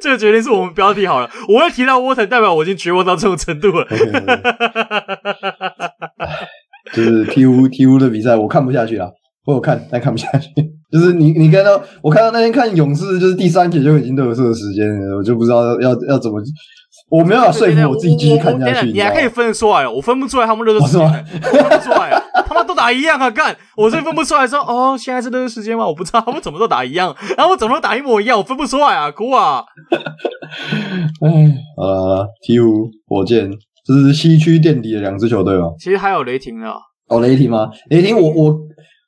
[0.00, 1.30] 这个决定是我们标题好了。
[1.48, 3.86] 我会提到沃腾，代表我已经绝望到这种程度了。
[6.92, 9.12] 就是 T 五 T 五的比赛，我看不下去了！
[9.44, 10.48] 我有看，但看不下去。
[10.92, 16.38] 就是你你看到我看到那天看勇士，就是第三节就已经都有这个时间了，我就不知道要要怎么。
[17.08, 18.90] 我没有办法说服我自己继续看下去。
[18.90, 23.30] 你还可以分得出来，我分不出来他们热身时间，分不出来，他们都打一样啊！
[23.30, 25.86] 干，我这分不出来说哦，现在是热身时间吗？
[25.86, 29.10] 我不知道他们怎么都打一样，然后我怎么都打一模一样，我分不出来啊！
[29.10, 29.62] 哭啊！
[31.20, 33.50] 哎，呃，T 五火箭，
[33.84, 35.66] 这是西区垫底的两支球队吗？
[35.78, 36.74] 其实还有雷霆啊。
[37.08, 37.68] 哦，雷霆吗？
[37.90, 38.58] 雷霆我，我我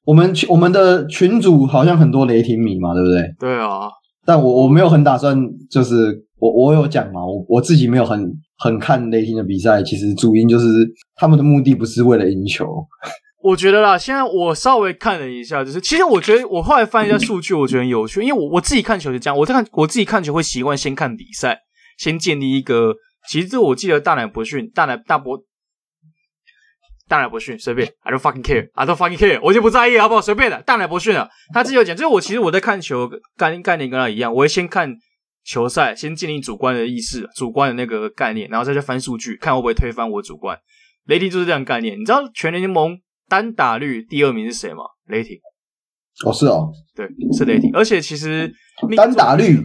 [0.05, 3.35] 我们群我们的群主好像很多雷霆迷嘛，对不对？
[3.39, 3.89] 对啊。
[4.27, 5.37] 但我我没有很打算，
[5.71, 6.23] 就是。
[6.41, 10.67] 我我有讲嘛，我我自己没有很很看雷霆的比赛，其实主因就是
[11.15, 12.67] 他们的目的不是为了赢球。
[13.43, 21.57] 我觉得啦，现在我稍微看了一下，就是其实我觉得我后来翻一下数据，我觉得很有趣，因为我我自己看球是这样，我在看我自己看球会习惯先看比赛，
[21.97, 22.95] 先建立一个。
[23.27, 25.39] 其实这我记得大奶伯逊，大奶大伯，
[27.09, 30.21] 大奶伯逊随便，I don't fucking care，I don't fucking care，我就不在意好不好？
[30.21, 34.95] 随便的，大奶伯逊了，他自己有讲，就是我其实我在看球概念概念跟他一样，我会先看。
[35.47, 40.59] 球赛先建立主观的意识，主观的那个概念，然后再去翻数据，看会不会推翻我主观。
[41.05, 42.01] 雷霆就是这样概念。
[42.01, 42.99] 你知道全联盟
[43.29, 44.85] 单打率第二名是谁吗？
[45.07, 45.37] 雷霆。
[46.25, 47.71] 哦，是哦，对，是雷霆。
[47.75, 48.51] 而且其实
[48.97, 49.61] 单打率，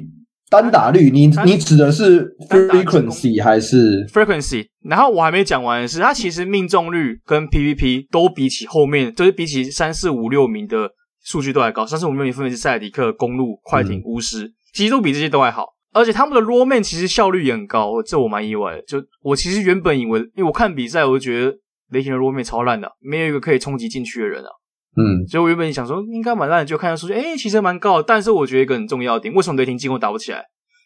[0.50, 4.68] 单打率，你你指的是 frequency 还是 frequency？
[4.84, 10.90] 然后我还没讲完的是，他其实命中率跟 PVP 都比起后面，就是比起三四五六名的
[11.24, 11.86] 数据都还高。
[11.86, 14.46] 三四五六名分别是塞尔迪克、公路、快艇、巫师。
[14.46, 18.82] 嗯其实都比这些都还好，而且他们的 roll man 其实效率也很高，这我蛮意外的。
[18.84, 21.58] 就我其实原本以为，因为我看比赛，我就觉得
[21.90, 24.50] 雷霆的 roll man 超烂的，没有一个可以冲击禁区的人啊。
[24.96, 28.04] 嗯，所以我原本想说应该蛮烂的，就看下数据，诶，其实蛮高的。
[28.04, 30.44] 但是我觉得一个很重要的点，为什么雷霆进攻打不起来？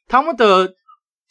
[0.07, 0.73] 他们的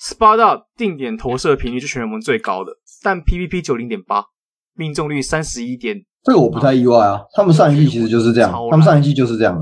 [0.00, 4.24] spot up 定点投射频率是全联盟最高的，但 PVP 九零点八，
[4.74, 5.96] 命中率三十一点。
[6.22, 9.60] 这个我不太意外啊，他们上一季其实就是这样，他们上一季就是这样的。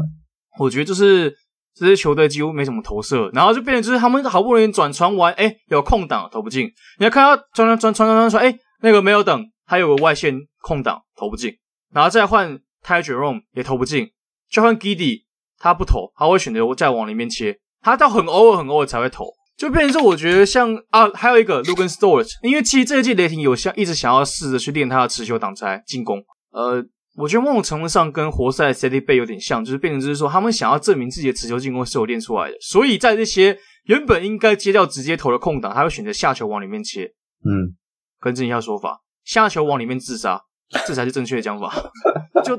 [0.58, 1.34] 我觉得就是。
[1.72, 6.66] 这些球队几乎没什么投射，然后就变成就是他们好不容易转传完，哎，有空档投不进。
[6.98, 11.54] 你要看到转转转传传传传，哎，那个没有等，还有个外线空档投不进，
[11.94, 14.10] 然后再换 Ty Jerome 也投不进，
[14.50, 15.24] 就换 Giddey
[15.58, 19.26] 他不投，他会选择再往里面切，他到很偶尔很偶尔才会投，
[19.56, 26.84] 就变成说我觉得像啊，还有一个 Luguentz Dort，因为其实这一季雷霆有想一直想要试着去练他的持球挡拆进攻，呃。
[27.16, 37.12] 我觉得某种程度上跟活塞 Saddiq Bey 有点像，就是变成就是说，他们想要证明自己的持球进攻是有练出来的，所以在这些原本应该接掉直接投的空档，他会选择下球往里面切。
[37.44, 37.74] 嗯，
[38.20, 40.40] 更正一下说法，下球往里面自杀，
[40.86, 41.72] 这才是正确的讲法。
[42.44, 42.56] 就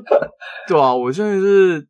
[0.68, 1.86] 对啊，我真的是，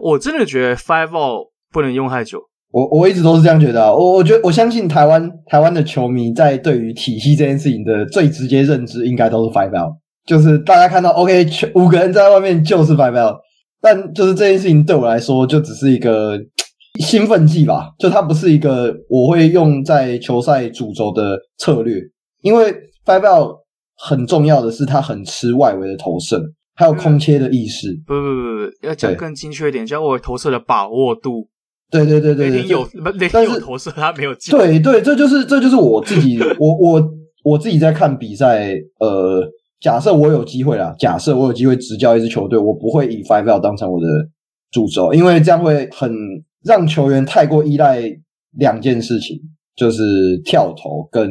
[0.00, 2.40] 我真的觉得 Five Out 不能用太久。
[2.70, 9.94] 我我一直都是这样觉得啊，我我觉得我相信台湾台湾的球迷在对于体系这件事情的最直接认知，应该都是 Five Out。
[10.26, 13.36] 就是大家看到，OK，五个人在外面就是 five out，
[13.82, 16.40] 但就是这件事情对我来说就只是一个
[16.98, 22.00] 兴奋剂吧，就它不是一个我会用在球赛主轴的策略，
[22.40, 22.74] 因为
[23.04, 23.54] five out
[23.96, 26.42] 很重要的是他很吃外围的投射，
[26.74, 27.92] 还有空切的意识。
[28.06, 31.48] 不不不不，要讲更精确一点，叫我投射的把握度。
[31.90, 34.56] 对对对对，对，雷霆有不 雷霆有投射，他没有进。
[34.56, 37.10] 对对，这就是这就是我自己， 我我
[37.44, 39.48] 我自己在看比赛，呃。
[39.80, 44.06] 假设我有机会啦，假设我有机会执教一支球队，我不会以 five out 当成我的
[44.70, 46.10] 主轴，因为这样会很
[46.64, 48.00] 让球员太过依赖
[48.56, 49.38] 两件事情，
[49.76, 50.02] 就是
[50.42, 51.28] 跳投跟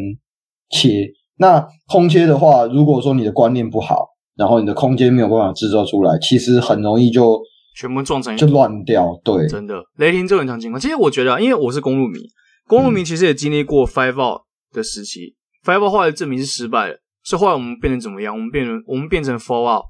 [0.69, 1.09] 切。
[1.37, 7.41] 那空切的话，如果说你的观念不好，然后你的空间没有办法制造出来，其实很容易就
[7.75, 9.19] 全部撞成就乱掉。
[9.23, 10.79] 对，真的，雷霆就很常情况。
[10.79, 12.19] 其实我觉得，因为我是公路迷，
[12.67, 16.97] 公路迷其实也经历过 five out 的时期，嗯，five out 后来证明是失败了。
[17.23, 18.35] 所以后来我们变成怎么样？
[18.35, 19.85] 我们变成我们变成 four out，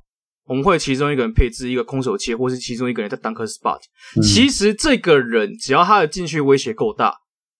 [0.45, 3.79] 我们会其中一个人配置一个空手切，或是其中一个人在 dunk spot。
[4.15, 4.21] 嗯。
[4.21, 7.13] 其实这个人只要他的禁区威胁够大，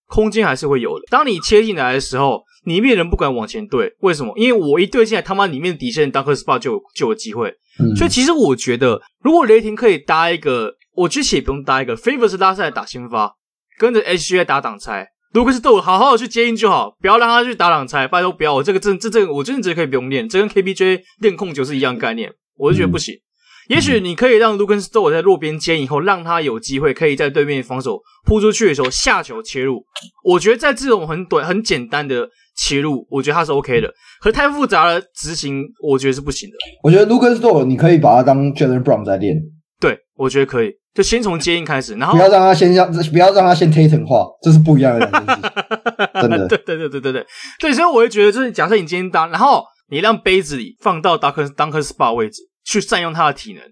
[0.06, 1.04] 空间还是会有的。
[1.10, 4.32] 当你切进来的时候，里面人不敢往前对，为什么？
[4.36, 7.54] 因为我一对进来，他妈里面底线 dunk spot 就有就有机会。
[7.78, 7.94] 嗯。
[7.96, 13.34] 所以其实我觉得，如果雷霆可以搭一个，我觉得也不用搭一个，Favors 拉赛打先发，
[13.78, 15.08] 跟着 HGA 打挡拆。
[15.32, 18.54] 如果是逗好好的去接应就好，不要让他去打挡拆，拜托不要。
[18.54, 23.14] 我这个这这这个，我真的觉得可以不用练，这跟 K B J 练控球是一样概念，我就觉得不行。
[23.16, 29.84] 嗯、也许你可以让 Dort 在落边接应以后，让他有机会可以在对面防守扑出去的时候下球切入。
[30.22, 33.92] 我觉得在这种很短、很简单的切入，我觉得他是 OK 的。
[34.20, 36.56] 可太复杂了执行，我觉得是不行的。
[36.82, 39.36] 我觉得 Luguentz Dort 你可以把他当 Jaylen Brown 在练，
[39.80, 40.72] 对，我觉得可以。
[40.94, 45.42] 就先从接应开始，然后不要让他先让不要让他先 Tatum 化，这是不一样的两件事，
[46.22, 46.46] 真的。
[46.46, 47.26] 对对对对对对
[47.58, 53.62] 对，所以我会觉得，就是假设你今天当，然后你让杯子里放到 Dunker Dunker Spot 位置去善用他的体能，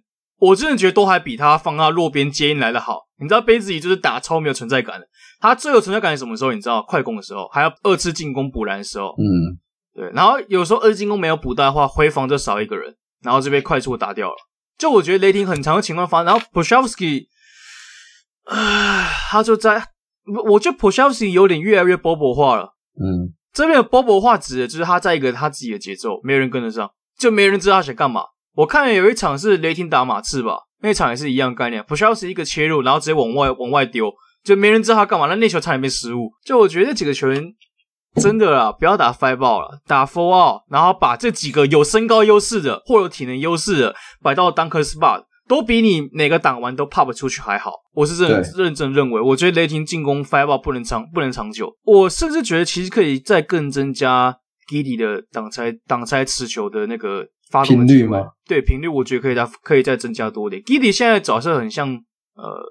[0.40, 3.02] 我真的觉得都还比他放到落边接应来的好。
[3.20, 5.06] 你知道杯子里就是打超没有存在感的，
[5.42, 6.52] 他最有存在感是什么时候？
[6.52, 9.58] 你知道快攻的时候，还要二次进攻补篮的时候，嗯，
[9.92, 10.08] 对。
[10.14, 14.36] 然后有时候二次进攻没有补到的话，回防就少一个人，然后就被快速打掉了。
[14.78, 17.26] 就我觉得雷霆很长的情况发生，然后 Pokusevski
[18.44, 19.84] 啊，他就在，
[20.46, 22.74] 我觉得 Pokusevski 有点越来越 Bobo 化了。
[23.00, 28.22] 嗯，这边的 Bobo 化指的就是他在一个他自己的节奏，没有人跟得上，就没人知道他想干嘛。
[28.54, 34.12] 我看有一场是雷霆打马刺吧，那场也是一样概念，Pokusevski 一个切入，然后直接往外往外丢，
[34.44, 36.30] 就没人知道他干嘛，那那球差点被失误。
[36.44, 37.42] 就我觉得这几个球员
[38.20, 45.24] 真的啦，不要打 five ball 了，打 four out，然后把这几个有身高优势的或有体能优势的摆到 Dunker Spot。
[45.48, 54.34] 都比你哪个挡完都 pop 出去还好，我是认认真认为，我觉得雷霆进攻 five ball 不能长不能长久，我甚至觉得其实可以再更增加
[54.70, 58.28] Giddey 的挡拆挡拆持球的那个发动频率吗？
[58.46, 60.62] 对，频率我觉得可以再可以再增加多点。
[60.62, 61.90] Giddey 现在角色很像
[62.34, 62.62] 呃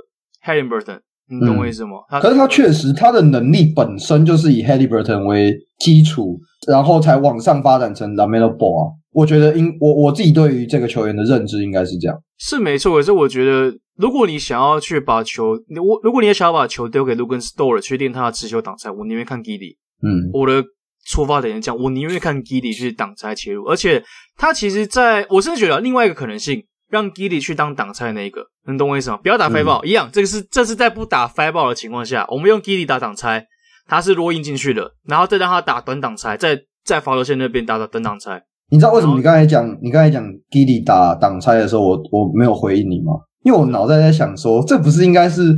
[0.44, 1.02] Haliburton，
[1.32, 1.92] 你懂我意思吗？
[2.12, 8.92] 嗯、可是他确实他的能力本身就是以 Haliburton 为基础，然后才往上发展成 LaMelo Ball 啊。
[9.14, 12.96] 我觉得应我我自己对于这个球员的认知应该是这样，是没错。
[12.96, 19.76] 可是我觉得，如果你想要去把球，我如果你也想要把球丢给 Luguentz Dort 去练他的持球挡拆，我宁愿看 Giddey。
[20.02, 20.64] 嗯，我的
[21.06, 23.66] 出发点是这样，我宁愿看 Giddey 去挡拆切入。
[23.66, 24.02] 而且
[24.38, 29.18] 他其实在我甚至觉得另外一个可能性，让 Giddey 去当挡拆的那一个，能懂我意思吗？
[29.24, 33.48] 不要打 five ball，嗯、一样，这个是这是在不打 five ball 的情况下，我们用 Giddey 打挡拆，
[33.88, 38.44] 他是落印进去的，然后再让他打短挡拆，在在罚球线那边打打短挡拆。
[38.70, 43.14] 你知道为什么你刚才讲你刚才讲 Giddey 打挡拆的时候，我我没有回应你吗？
[43.44, 45.56] 因为我脑袋在想说，这不是应该是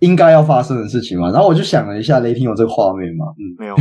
[0.00, 1.30] 应该要发生的事情吗？
[1.30, 3.26] 然后我就想了一下，雷霆有这个画面吗？
[3.38, 3.76] 嗯，没有，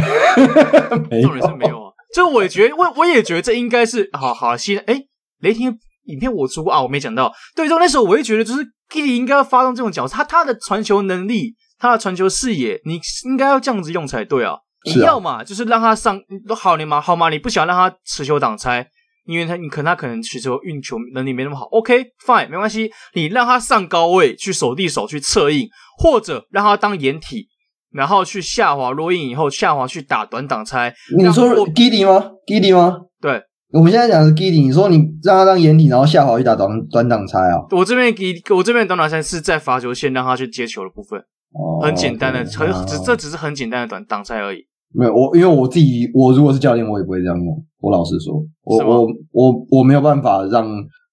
[1.10, 1.90] 没有，重点是没有啊。
[2.14, 5.04] 就我也觉得，我我也觉得这应该是好好现在哎，
[5.40, 5.78] 雷霆
[6.10, 7.32] 影片我出过啊，我没讲到。
[7.56, 14.58] 对，就那时候我也觉得，就是 Giddey 应该要发动这种角色，他他的传球能力，他的传球视野，你应该要这样子用才对啊。
[14.86, 18.88] 你要嘛，就是让他上都好你嘛，好嘛，你不想让他持球挡拆，
[19.26, 21.66] 因为他你可能他可能持球运球能力没那么好。
[21.66, 27.50] OK，fine，没关系，你让他上高位去守地手去策应，或者让他当掩体，
[27.92, 30.96] 然后去下滑落印以后下滑去打短挡拆。
[31.18, 33.02] 你说 Giddey 吗？Giddey 吗？
[33.22, 34.66] 对，我们现在讲的是 Giddey。
[34.66, 37.62] 你说你让他当掩体，然后下滑去打短短挡拆啊？
[37.72, 41.20] 我这边给我这边短挡拆是在罚球线让他去接球的部分，
[41.54, 44.60] 哦、很简单的，对很只这只是很简单的短挡拆而已。
[44.92, 47.64] 没有我，因为我自己，我如果是教练，我也不会这样用。
[47.80, 50.68] 我老实说，我我我我没有办法让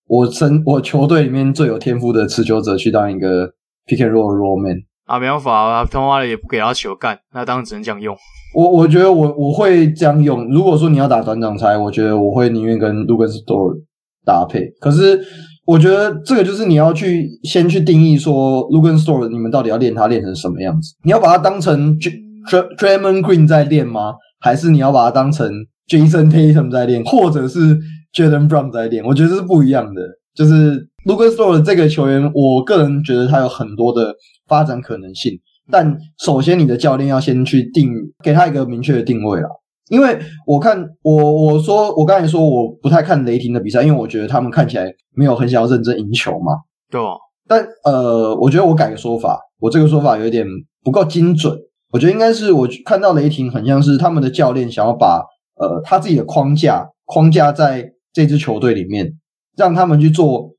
[0.09, 3.46] 我身我球队里面最有天赋的持球者去当一个
[3.86, 4.76] pick and roll roll man
[5.07, 8.16] 啊，没办法啊，他妈的也不给他球干，那当然只能这样用。
[8.54, 10.48] 我我觉得我我会这样用。
[10.48, 13.82] 如果说你要打短场拆，我觉得我会宁愿跟 Luguentz Dort
[14.24, 14.66] 搭配。
[14.80, 15.20] 可是
[15.66, 20.94] 我觉得这个就是你要去先去定义说 Luguentz Dort 你们到底要练他练成什么样子？
[21.04, 24.14] 你要把它当成 Draymond Green 在练吗？
[24.40, 25.50] 还是你要把它当成
[25.88, 27.78] Jason Tatum 在练，或者是
[28.16, 29.04] Jaylen Brown 在练？
[29.04, 30.02] 我觉得是不一样的。
[30.34, 34.14] 就是 Luguentz Dort 这个球员，我个人觉得他有很多的
[34.47, 35.38] 发展可能性。
[35.70, 37.90] 但首先，你的教练要先去定，
[38.22, 39.49] 给他一个明确的定位啦。
[39.88, 46.53] 因为我看我我说我刚才说我不太看雷霆的比赛，因为我觉得他们看起来没有很想要认真赢球嘛。
[46.90, 47.01] 对。
[47.49, 50.44] 但呃，我觉得我改个说法，我这个说法有点
[50.82, 51.57] 不够精准。
[51.92, 55.22] 我觉得应该是我看到雷霆很像是他们的教练想要把
[55.55, 59.12] 呃他自己的框架框架在这支球队里面，
[59.57, 60.51] 让他们去做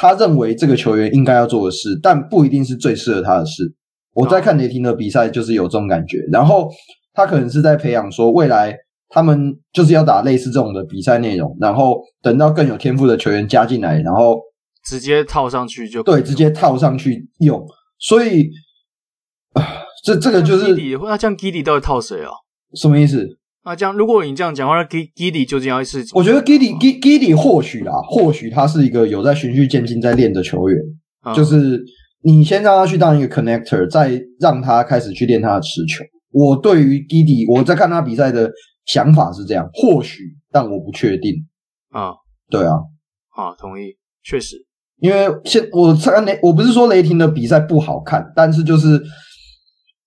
[0.00, 3.70] 他认为这个球员应该要做的事，但不一定是最适合他的事。
[4.14, 6.70] 我在看雷霆的比赛就是有这种感觉，然后
[7.12, 8.74] 他可能是在培养说未来
[9.10, 14.40] 他们就是要打类似这种的比赛内容，然后等到更有天赋的球员加进来，然后
[14.82, 17.62] 直接套上去就对，直接套上去用，
[17.98, 18.48] 所以
[19.52, 19.82] 啊。
[20.02, 22.30] 这这个就是那这样 Giddey 到底套谁哦？
[22.74, 23.28] 什么意思？
[23.62, 26.04] 啊，这样如果你这样讲的话，那 Giddey 究竟要是？
[26.14, 30.78] 我觉得 Giddey Giddey 或许啦，或许他是一个有在循序渐进在练的球员。
[31.24, 31.82] 嗯、就是
[32.22, 36.04] 你先让他去当一个 connector，再让他开始去练他的持球。
[36.32, 38.50] 我对于 Giddey 我在看他比赛的
[38.86, 41.34] 想法是这样，或许，但我不确定。
[41.90, 42.12] 啊，
[42.48, 42.74] 对啊，
[43.36, 44.56] 啊，同意，确实，
[45.00, 49.02] 因为现我看雷，我不是说雷霆的比赛不好看，但是就是。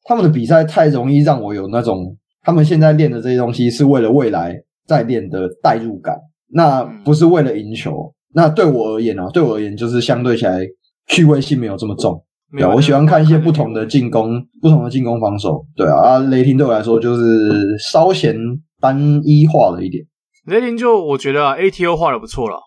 [0.05, 6.15] 他们的比赛太容易让我有那种他们现在练的这些东西是为了未来在练的代入感，
[6.51, 8.13] 那不是为了赢球。
[8.35, 10.59] 那对我而言啊，对我而言就是相对起来
[11.07, 12.23] 趣味性没有这么重。
[12.55, 15.65] 对，我喜欢看一些不同的进攻，不同的进攻防守。
[15.75, 18.35] 对啊，啊，雷霆对我来说就是稍显
[18.79, 20.03] 单一化了一点。
[20.45, 22.57] 雷霆就我觉得啊，ATO 画的不错了，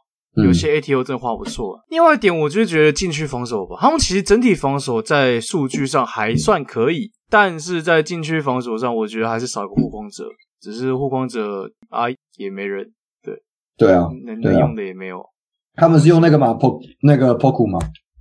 [0.45, 1.77] 有些 ATO 真的画不错。
[1.77, 10.24] 嗯、另外一点，我就觉得禁区防守吧，他们其实整体防守在数据上还算可以，但是在禁区防守上，我觉得还是少一个护框者。
[10.61, 12.07] 只是护框者啊，
[12.37, 12.93] 也没人。
[13.22, 13.35] 对
[13.77, 15.22] 对啊，能能用的也没有。
[15.74, 17.79] 他们是用那个嘛，Po 那个 Poku 吗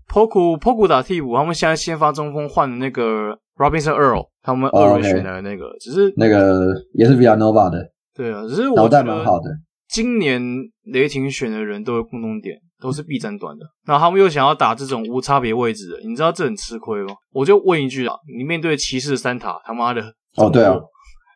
[0.10, 9.50] ？Poku Poku 打替补，他们现在先发中锋换的那个 Robinson Earl，他们二轮选的那个，只是那个也是 Villanova 的，对啊，只是脑袋蛮好的。
[9.88, 10.42] 今年
[10.84, 17.16] 雷霆选的人都有共同点，都是臂展短的，然后他们又想要打这种无差别位置的，你知道这很吃亏吗？
[17.34, 20.04] 我就问一句啊，你面对骑士三塔，他妈的
[20.38, 20.76] 哦对啊，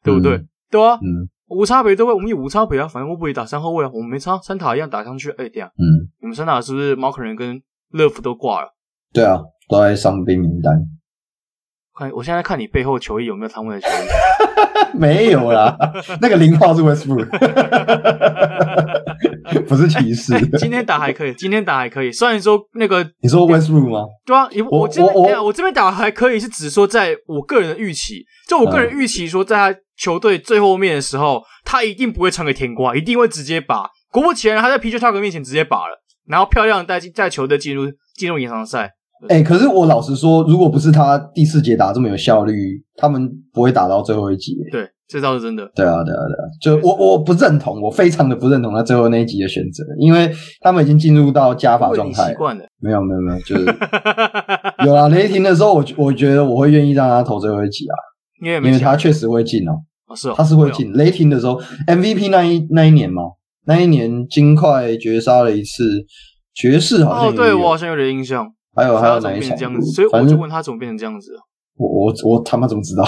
[0.03, 0.39] 对不对？
[0.69, 7.59] 对啊，嗯，无差别对位，我们有无差别啊，反正我不会打三后卫啊，我们没差，三塔一样打上去，哎，这样，嗯，你们三塔是不是猫可人跟？
[7.91, 8.67] 乐福都挂了，
[9.11, 10.79] 对啊，都在伤兵名单。
[11.97, 13.91] 看，我现在看你背后球衣有没有他们的球衣？
[14.95, 15.75] 没有啦，
[16.21, 17.27] 那个零号是 Westbrook，
[19.67, 20.33] 不是骑士。
[20.57, 22.11] 今天打还可以，今天打还可以。
[22.11, 24.05] 虽然说那个，你说 Westbrook 吗？
[24.25, 33.89] 对啊，我我这边我这边打还可以，是只说在我个人的预期，就我个人预期说，在他球队最后面的时候，他一定不会传给甜瓜，一定会直接把。
[34.11, 36.01] 果不其然，他在 PJ Tucker 面前直接把了。
[36.27, 38.91] 然后漂亮带带球队进入进入延长赛。
[39.27, 44.55] 哎、欸，可是我老实说，如果不是他第四节打这么有效率，他们不会打到最后一集。
[44.71, 45.69] 对，这倒是真的。
[45.75, 46.21] 对啊，对啊，
[46.61, 46.79] 对啊。
[46.81, 50.31] 就我我不认同，我非常的不认同他最后那一集的选择，因为
[50.61, 52.29] 他们已经进入到加法状态。
[52.29, 52.63] 习惯了。
[52.79, 53.65] 没有没有没有，就是
[54.85, 55.07] 有啊。
[55.09, 57.95] 雷霆的时候，我我觉得我会愿意让他投最后一集啊，
[58.45, 59.73] 因为因为他确实会进哦。
[60.07, 60.93] 哦是哦，他是会进。
[60.93, 63.23] 雷霆的时候，MVP 那一那一年嘛。
[63.65, 65.83] 那一年金块绝杀了一次
[66.55, 68.47] 爵士，好像哦，对我好像有点印象。
[68.75, 69.57] 还有还有哪一场？
[69.81, 71.31] 所以我就问他怎么变成这样子。
[71.79, 73.05] 我我我他妈怎么知道？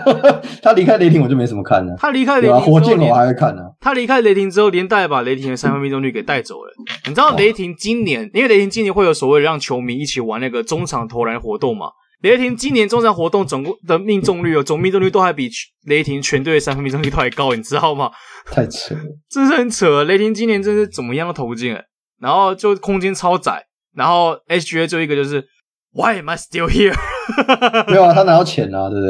[0.62, 1.94] 他离开雷霆我就没什么看了。
[1.98, 3.62] 他离开雷霆，火箭我还会看呢。
[3.78, 6.72] 他离开雷霆之后，连带把雷霆的三分命中率给带走了。
[7.06, 11.88] 你知道雷霆今年，因为雷霆今年会有所谓的让球迷一起玩那个中场投篮活动嘛？
[12.22, 15.50] 雷霆今年中场活动总共的命中率哦，总命中率都还比
[15.84, 18.10] 雷霆全队的三分命中率都还高，你知道吗？
[18.50, 20.04] 太扯了， 真是很扯。
[20.04, 21.76] 雷霆今年真是怎么样都投不进，
[22.18, 25.44] 然后就空间超窄，然后 SGA 就一个就是
[25.92, 26.94] Why am I still here？
[27.88, 29.00] 没有啊，他拿到钱啊，对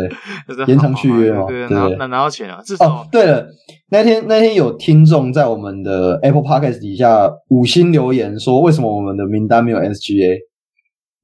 [0.47, 0.67] 不对？
[0.67, 2.61] 延长续约嘛，对对，拿拿到钱啊。
[2.65, 3.47] 至少哦，对了，
[3.91, 10.39] 那天那天有听众在我们的 Apple Podcast 底下五星留言说，为什么我们的名单没有 SGA？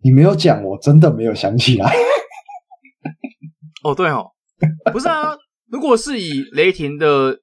[0.04, 1.92] 你没有讲，我真的没有想起来。
[3.84, 4.26] 哦，对哦，
[4.92, 5.36] 不是啊，
[5.70, 7.38] 如果是以雷霆的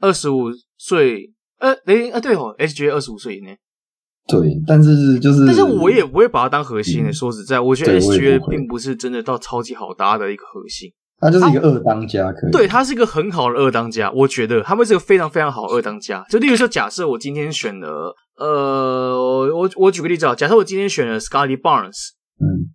[0.00, 0.46] 二十五
[0.78, 3.56] 岁，呃，雷霆，呃，对哦，SGA 二十五岁以内，
[4.28, 7.10] 对，但是就是，但是我也不会把它当核心的。
[7.10, 16.24] 嗯、说实在，我觉得 SGA 并不是真的到超级好搭的一个核心，他就是一个二当家，可以，对，他是一个很好的二当家，我觉得他们是个非常非常好的二当家。
[16.28, 18.14] 就例如说，假设我今天选了。
[18.38, 19.16] 呃，
[19.50, 22.68] 我我举个例子啊，假设我今天选了 Scottie Barnes，嗯，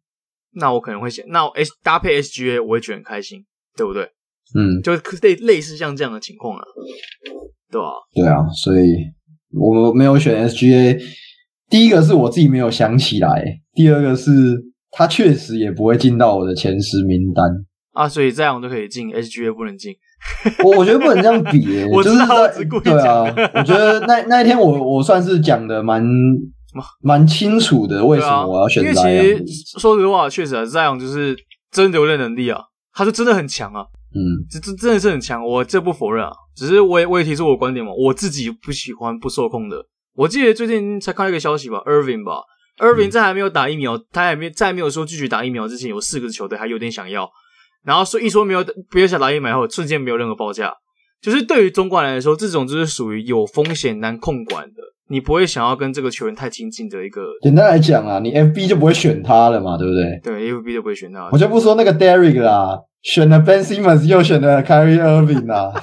[0.56, 3.46] 那我可能会选，那我 S 搭配 SGA，我会觉得很开心，
[3.78, 4.10] 对不对？
[4.56, 6.64] 嗯，就类类似像这样的情况啊，
[7.72, 7.92] 对吧？
[8.16, 8.88] 对啊，所以
[9.54, 11.00] 我没有选 SGA，
[11.72, 13.44] 第一个是我自己没有想起来，
[13.74, 14.32] 第二个是
[14.92, 17.46] 他确实也不会进到我的前十名单
[17.94, 19.96] 啊，所以这样我都可以进，HGA 不能进。
[20.64, 23.24] 我我觉得不能这样比、欸， 我知道就是在对啊，
[23.56, 26.06] 我觉得那那一天我我算是讲的蛮
[27.02, 29.12] 蛮清楚的，为什么我要选 Zion？
[29.14, 31.36] 因为其实说实话，确实啊，Zion 就是
[31.72, 32.62] 真留的能力啊，
[32.94, 33.82] 他是真的很强啊，
[34.14, 39.78] 嗯，这这真的是很强，我这不否认啊，只是我也我也提出我的观点嘛，我自己不喜欢不受控的。
[40.16, 42.42] 我记得最近才看到一个消息吧，Irving 吧
[42.80, 47.30] ，Irving 在还没有打疫苗，他还没在没有说拒绝打疫苗之前，有四个球队还有点想要。
[47.84, 50.74] 然后说一说没有，不要想打疫苗后，瞬间没有任何报价。
[51.22, 57.22] 就是对于总管来说，这种就是属于有风险难控管的，你不会想要跟这个球员太亲近的一个。
[57.42, 60.20] 简单来讲啊，你 FB 就不会选他了嘛，对不对？
[60.24, 61.30] 对，FB 就不会选他。
[61.32, 65.72] 我就不说那个 Derrick 啦，选了 Ben Simmons 又选了 Kyrie Irving 啦。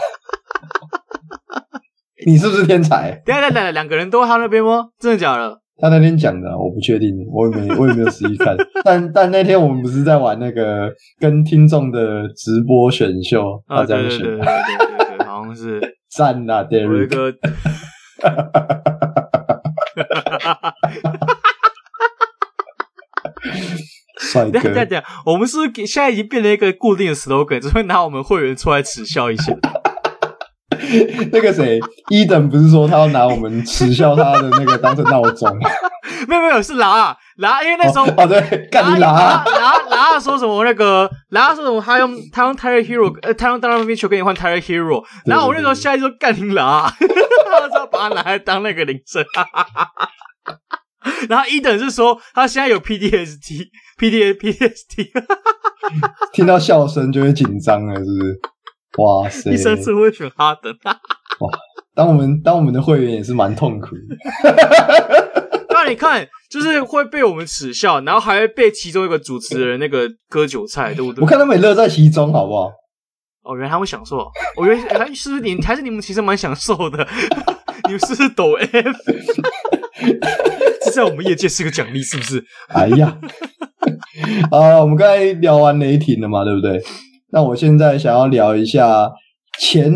[2.27, 3.23] 你是不是天才？
[3.25, 4.87] 等下等等，两个人都在他那边吗？
[4.99, 5.61] 真的假的？
[5.81, 8.57] 他那天讲的，我不确定，我也没 我也没有实际看。
[8.85, 10.91] 但但那天我们不是在玩那个
[11.21, 14.25] 跟听众的直播选秀，他在选，
[15.25, 15.81] 好像是
[16.11, 17.33] 赞呐，Derek 哥。
[24.21, 29.57] 帅哥，等下等，我们是,现在已经变成一个固定 slogan，只会拿我们会员出来耻笑一下。
[31.33, 31.81] 那个谁，
[32.11, 35.49] 伊登不是说他要拿我们耻笑他的那个当成闹钟？
[36.27, 38.41] 没有没有是拉拉，因为那时候哦，哦对，
[38.71, 39.79] 干你拉拉拉
[40.13, 49.25] 拉说什么那个拉说什么他用他用 Tyler Hero 呃他用 Donovan Mitchell 给你换 Tyler Hero，然后我那时候下一句说干你拉， 他说把他拿来当那个铃声，
[51.29, 53.69] 然后一等是说他现在有 PTSD
[53.99, 55.11] PTSD PTSD，
[56.33, 58.41] 听到笑声就会紧张了，是不是？
[58.99, 59.51] 哇塞！
[59.51, 60.73] 你甚至会选哈登？
[61.41, 61.51] 哇，
[61.95, 64.17] 当我们当我们的会员也是蛮痛苦的。
[65.71, 71.23] 那你看，就是会被我们耻笑，然后还会被其中一个主持人那个割韭菜，对不对？
[71.23, 72.73] 我看他们也乐在其中，好不好？
[73.45, 74.27] 哦，原来他们享受。
[74.57, 77.07] 我觉得还是不是你，还是你们其实蛮享受的？
[77.85, 78.99] 你们是不是抖 F？
[80.85, 82.45] 这在我们业界是个奖励，是不是？
[82.69, 83.17] 哎呀，
[84.51, 86.83] 啊，我们刚才聊完雷霆了嘛，对不对？
[87.31, 89.11] 那我现在想要聊一下
[89.59, 89.93] 前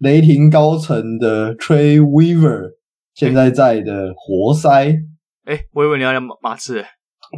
[0.00, 2.72] 雷霆高层的 Trey Weaver，
[3.14, 4.90] 现在在的活塞。
[5.44, 6.84] 哎、欸，我以为你要聊马马刺，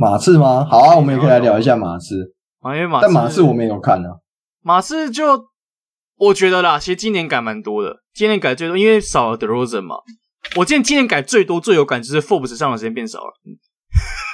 [0.01, 0.67] 马刺吗？
[0.69, 2.35] 好啊，我们也可以来聊一下马刺。
[2.61, 4.19] 啊，因为马刺，但马刺我没有看啊。
[4.63, 5.47] 马刺就
[6.17, 9.97] 我觉得啦，其实今年改蛮多的，今年改最多，因为少了 DeRozan 嘛。
[10.57, 13.33] 我见今年改最多、最有感就是 Forbes 上的时间变少了。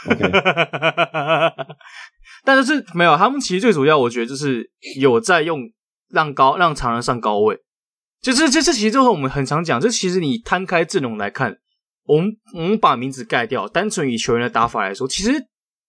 [2.46, 5.60] 但是没有，他们其实最主要，我觉得就是有在用
[6.08, 7.58] 让高让常人上高位，
[8.22, 11.58] 就是这这其实就是我们很常讲，这其实你摊开阵容来看，
[12.04, 15.32] 我们我们把名字盖掉，单纯以球员的打法来说，其实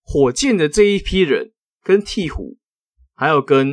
[0.04, 1.52] 火箭的这一批人
[1.84, 2.58] 跟鹈鹕，
[3.16, 3.72] 还有跟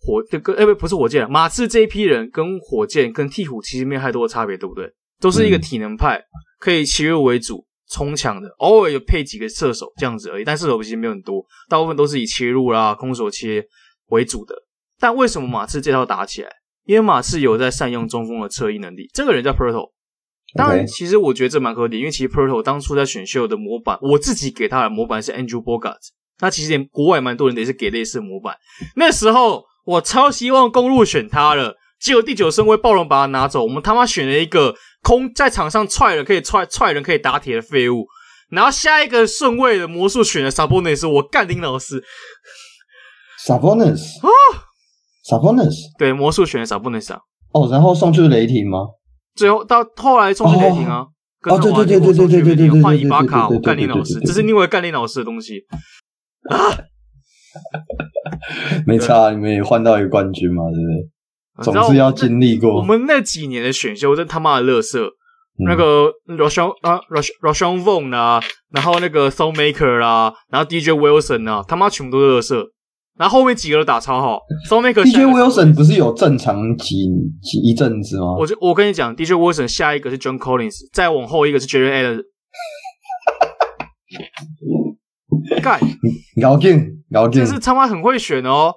[0.00, 4.90] 火这个哎不不是火箭，马刺这一批人跟火箭跟鹈鹕其实没有太多的差别，对不对？
[5.20, 6.22] 都是一个体能派，
[6.58, 7.67] 可以切入为主。
[7.90, 13.64] 冲抢的，偶尔有配几个射手这样子而已，但射手其实没有很多，大部分都是以切入啦、空手切
[14.08, 14.54] 为主的。
[15.00, 16.50] 但为什么马刺这套打起来？
[16.84, 19.08] 因为马刺有在善用中锋的侧翼能力。
[19.14, 19.92] 这个人叫 Poeltl，
[20.54, 25.96] 当然，其实我觉得这蛮合理，因为其实 Poeltl 当初在选秀的模板，我自己给他的模板是 Andrew Bogut，
[26.40, 28.56] 那其实连国外蛮多人也是给类似的模板。
[28.96, 34.74] 那时候我超希望公路选他了，结果第九顺位暴龙把他拿走，我们他妈选了一个。
[35.02, 38.06] 空在场上踹人可以踹踹人可以打铁的废物，
[38.50, 42.02] 然后下一个顺位的魔术选的 Sabonis，我干林老师。
[43.46, 44.28] Sabonis 啊
[45.30, 47.20] ！Sabonis 对魔术选的 Sabonis 啊。
[47.52, 48.80] 哦，然后送去雷霆吗？
[49.34, 51.06] 最后到后来送去雷霆啊，
[51.44, 51.58] 哦。
[51.58, 55.64] 对对对对对对对对，换伊巴卡，我干林老师，这是另外干林老师的东西。
[56.50, 56.56] 啊，
[58.86, 61.08] 没差，你们也换到一个冠军嘛，对不对？
[61.62, 62.76] 总是要经历过。
[62.76, 67.00] 我们那几年的选秀真他妈的乐色，嗯、那个 Rashawn 啊
[67.42, 68.40] Rashawn Vaughn 啊，
[68.70, 72.66] 然后那个 Soul Maker 啊，然后 DJ Wilson 啊，他妈全部都是乐色。
[73.18, 74.38] 然后后面几个都打超好。
[74.70, 77.08] ，Soul Maker DJ Wilson 不是有正常几
[77.42, 78.36] 几一阵子吗？
[78.38, 82.22] 我就我跟你讲，DJ Wilson 下一个是 John Collins，再往后一个是 Jarrett Allen。
[85.60, 85.80] 干，
[86.40, 88.72] 搞定，搞定，这是他妈很会选哦。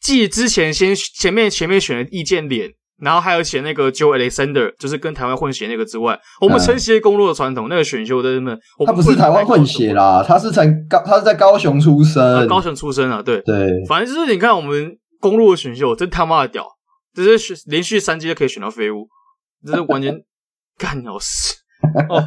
[0.00, 2.70] 继之前先前面前面选了易建联，
[3.00, 13.40] 然后还有选那个 Joe Alexander，就是跟台湾混血那个之外，我们承袭公路的传统，那个选秀真的他不是台湾混血啦，他是在高，他是在高雄出生，啊、高雄出生啊，对。
[13.42, 16.66] 对，反正就是你看我们公路的选秀，真他妈的屌，
[17.14, 19.08] 就是选连续三季都可以选到废物，
[19.66, 20.14] 这是完全
[20.78, 21.54] 干鸟事。
[22.08, 22.24] 哦，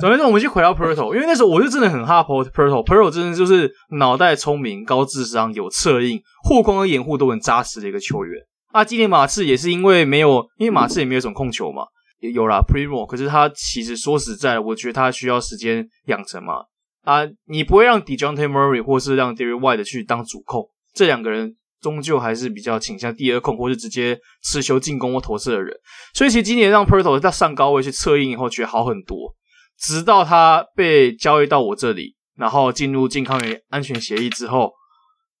[0.00, 8.42] 总之，我们就回到 Poeltl，因为那时候我就真的很怕 Poeltl，Poeltl 真的就是脑袋聪明、高智商、有策应、护框和掩护都很扎实的一个球员。
[8.72, 11.84] 啊，今年马刺也是因为没有，因为马刺也没有什么控球嘛，
[12.20, 16.64] 也有啦 Primo，可是他其实说实在，我觉得他需要时间养成嘛。
[17.04, 21.56] 啊，你不会让 Dejounte Murray 或是让 d e r r y White 去当主控，这两个人。
[21.80, 25.74] 终究还是比较倾向第二控，或是直接持球进攻或投射的人。
[26.14, 29.34] 所以其实今年让 Poeltl 在上高位去策应以后，觉得好很多。
[29.78, 34.72] 直到他被交易到我这里，然后进入健康与安全协议之后，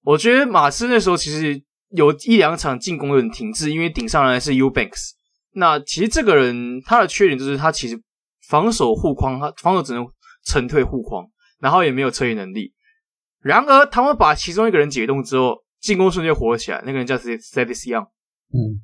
[0.02, 5.10] 我觉得马刺那时候其实有一两场进攻有点停滞，因为顶上来是 U Banks。
[5.52, 8.00] 那其实这个人他的缺点就是他其实
[8.48, 10.06] 防守护框，他防守只能
[10.46, 11.26] 沉退护框，
[11.60, 12.72] 然后也没有策应能力。
[13.42, 15.62] 然而他们把其中一个人解冻之后。
[15.80, 18.04] 进攻瞬间火起来，那个人叫 Thaddeus Young。
[18.52, 18.80] 嗯，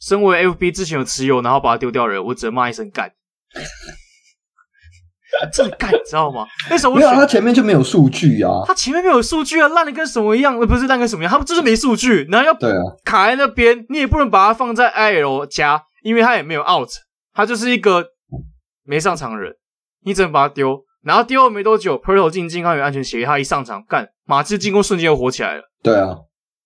[0.00, 3.12] 身为 FB 之前有持有，然后把他丢掉人，我只能骂一声干。
[5.52, 6.46] 真的干，你知道吗？
[6.70, 8.62] 那时候我没有，他前面就没有数据啊。
[8.66, 10.56] 他前面没有数据啊，烂的跟什么一样？
[10.60, 11.32] 不是烂跟什么一样？
[11.32, 12.54] 他就是没数据，然后要
[13.04, 16.88] 卡在那边，啊、你也不能把它放在 IL 加，因为他也没有 out，
[17.32, 18.06] 他就是一个
[18.84, 19.56] 没上场的人，
[20.04, 20.84] 你只能把他丢。
[21.02, 25.62] 然后丢了没多久，Poeltl 进健康与安全协议，他一上场干，马刺进攻瞬间又火起来了。
[25.82, 26.16] 对啊。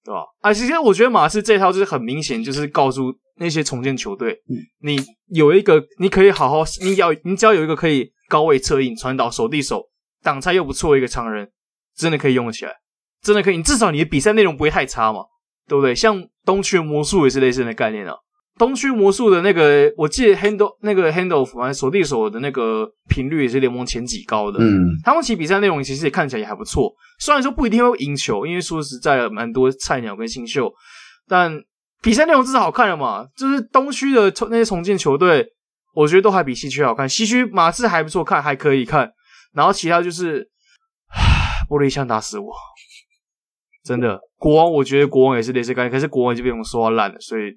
[0.09, 0.25] 对吧？
[0.41, 9.83] 啊，其实我觉得马刺这套就是很明显，就是告诉那些重建球队，嗯、你有一个，你可以好好，你要，你只要有一个可以高位策应、传导、手递手、
[10.23, 11.51] 挡拆又不错的一个常人，
[11.95, 12.73] 真的可以用得起来，
[13.23, 13.59] 真的可以。
[13.59, 15.21] 你至少你的比赛内容不会太差嘛，
[15.69, 15.95] 对不对？
[15.95, 18.15] 像东区的魔术也是类似的概念啊。
[18.59, 24.59] 东区魔术的那个，我记得 handle 那个 handle 反正手递手的那个频率也是联盟前几高的。
[24.61, 30.71] 嗯，他们其实比赛内容其实也看起来也还不错，虽然说不一定会赢球，因为说实在的，蛮多菜鸟跟新秀，
[31.29, 31.59] 但
[32.03, 33.27] 比赛内容至少好看了嘛。
[33.37, 35.47] 就是东区的那些重建球队，
[35.95, 37.09] 我觉得都还比西区好看。
[37.09, 39.11] 西区马刺还不错看，还可以看，
[39.55, 40.49] 然后其他就是，
[41.15, 42.53] 唉，玻璃枪打死我，
[43.85, 44.21] 真的。
[44.37, 47.57] 国王我觉得国王也是类似概念，可是国王已经被我们说烂了，所以。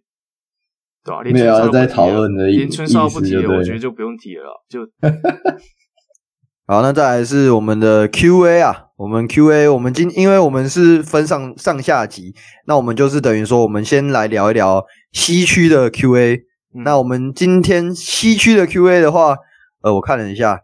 [1.04, 4.64] 对啊，连没有在讨论的意思，连春少不提了，我觉得就不用提了。
[4.70, 4.82] 就
[6.68, 12.34] 好，那再来是我们的 Q&A 啊，我们 Q&A，我们今因为我们是分上上下集，
[12.66, 16.36] 那我们就是等于说，我们先来聊一聊西区的 Q&A。
[16.74, 19.36] 嗯、那我们今天西区的 Q&A 的话，
[19.82, 20.62] 呃，我看了一下，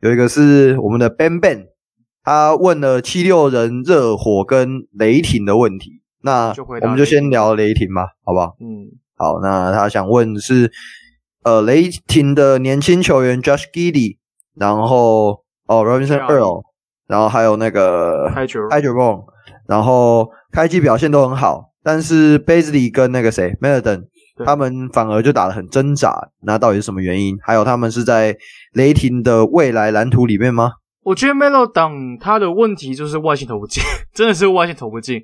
[0.00, 1.66] 有一个是我们的 Ben Ben，
[2.22, 8.56] 他问了七六人、热火跟雷霆的问题，那我们就先聊雷霆吧，好不好？
[8.60, 8.88] 嗯。
[9.20, 10.72] 好，那他想问的是，
[11.44, 14.16] 呃，雷霆的年轻球员 Josh Giddey，
[14.56, 16.62] 然后哦，Robinson Earl，
[17.06, 19.24] 然后还有那个 Tyus Jones，
[19.68, 24.04] 然后开机表现都很好，但是 Bazley 跟那个谁 Melton
[24.46, 27.36] 他们反而就打得很挣扎，那到底是什么原因？
[27.42, 28.34] 还有他们是在
[28.72, 30.72] 雷霆的未来蓝图里面吗？
[31.02, 33.82] 我觉得 Melton 他的问题就是外线投不进，
[34.16, 35.20] 真的是外线投不进。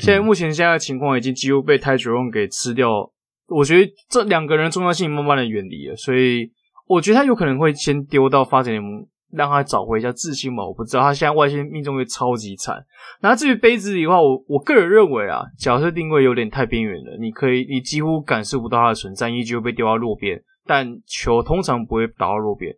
[0.00, 3.10] 现在目前现在的情况已经几乎被 Tyus Jones 给吃掉。
[3.48, 6.50] 我觉得这两个人重要性慢慢的远离了，所以
[6.86, 10.66] 我觉得他有可能会先丢到发展联盟，让他找回一下自信吧。
[10.66, 12.82] 我不知道他现在外线命中率超级惨。
[13.20, 17.16] 那至于杯子里的话，我我个人认为啊，角色定位有点太边缘了。
[17.20, 22.72] 你可以，你几乎感受不到他的存在，依旧会被丢到落边，但球通常不会打到落边，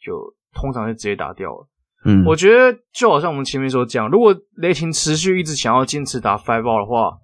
[0.00, 0.12] 就
[0.54, 1.68] 通常是直接打掉了。
[2.04, 7.18] 嗯，我觉得就好像我们前面所讲，如果雷霆持续一直想要坚持打 five ball 的话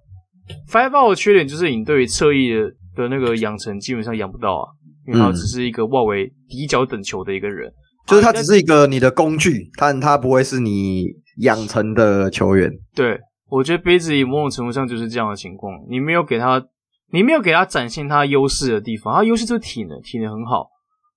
[0.69, 2.73] ，five ball 的缺点就是你对于侧翼的。
[2.95, 4.69] 的那个养成基本上养不到啊，
[5.07, 7.73] 因为他只是一个外围底角等球的一个人，嗯，
[8.05, 11.07] 就是他只是一个你的工具，但他不会是你
[11.37, 12.71] 养成的球员。
[12.93, 16.63] 对，我觉得杯子里某种程度上就是这样的情况，你没有给他，
[17.11, 20.69] 你没有给他展现他优势的地方，他优势就是体能，体能很好，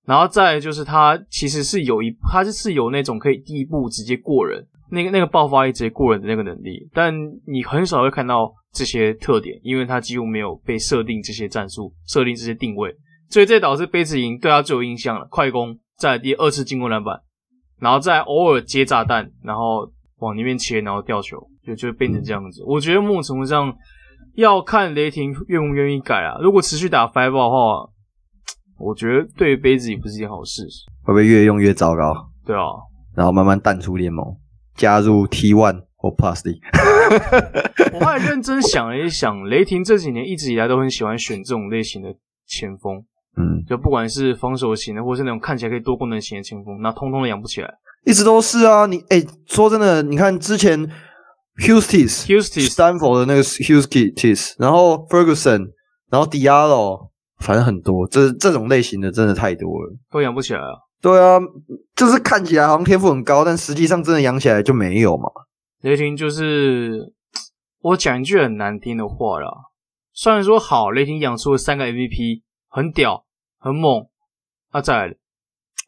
[0.07, 7.13] 然后再来就是他其实是有一，他是有那种可以第一步直接过人，那个那个爆发力直接过人的那个能力，但
[7.45, 8.53] 你很少会看到。
[8.73, 12.95] 这些特点，因为他几乎没有被设定这些战术，设定这些定位，
[13.27, 15.25] 所以这导致杯子赢对他最有印象了。
[15.31, 17.19] 快攻，在第二次进攻篮板，
[17.79, 22.63] 然后再偶尔接炸弹，然后往里面切，然后吊球，就就变成这样子。
[22.67, 23.73] 我觉得某种程度上
[24.35, 26.37] 要看雷霆愿不愿意改啊。
[26.39, 27.89] 如果持续打 five 的话，
[28.77, 30.61] 我觉得对于杯子也不是一件好事。
[31.01, 32.29] 会不会越用越糟糕？
[32.45, 32.61] 对啊，
[33.15, 34.23] 然后慢慢淡出联盟，
[34.77, 36.61] 加入 T one 或 Plus D。
[37.93, 43.03] 我后来认真想了一想，雷霆这几年一直以来都很喜欢选这种类型的前锋，
[43.35, 47.73] 嗯，就不管是防守型的，或是那种看起来可以多功能型的前锋，那通通都养不起来。
[48.05, 50.79] 一直都是啊，你哎、欸，说真的，你看之前
[51.61, 55.71] Huestis，Huestis，Stanford 的那个 Huestis，然后 Ferguson，
[56.09, 57.09] 然后 Diallo，
[57.39, 60.86] 反正很多，这这种类型的真的太多了，都养不起来啊。
[61.07, 61.39] 对啊，
[61.95, 65.31] 就是看起来好像天赋很高，但实际上真的养起来就没有嘛。
[65.79, 67.13] 雷霆就是
[67.79, 69.49] 我讲一句很难听的话啦，
[70.11, 73.23] 虽然说好，雷霆养出了三个 MVP，很屌，
[73.57, 74.09] 很猛，
[74.73, 75.15] 那、啊、再来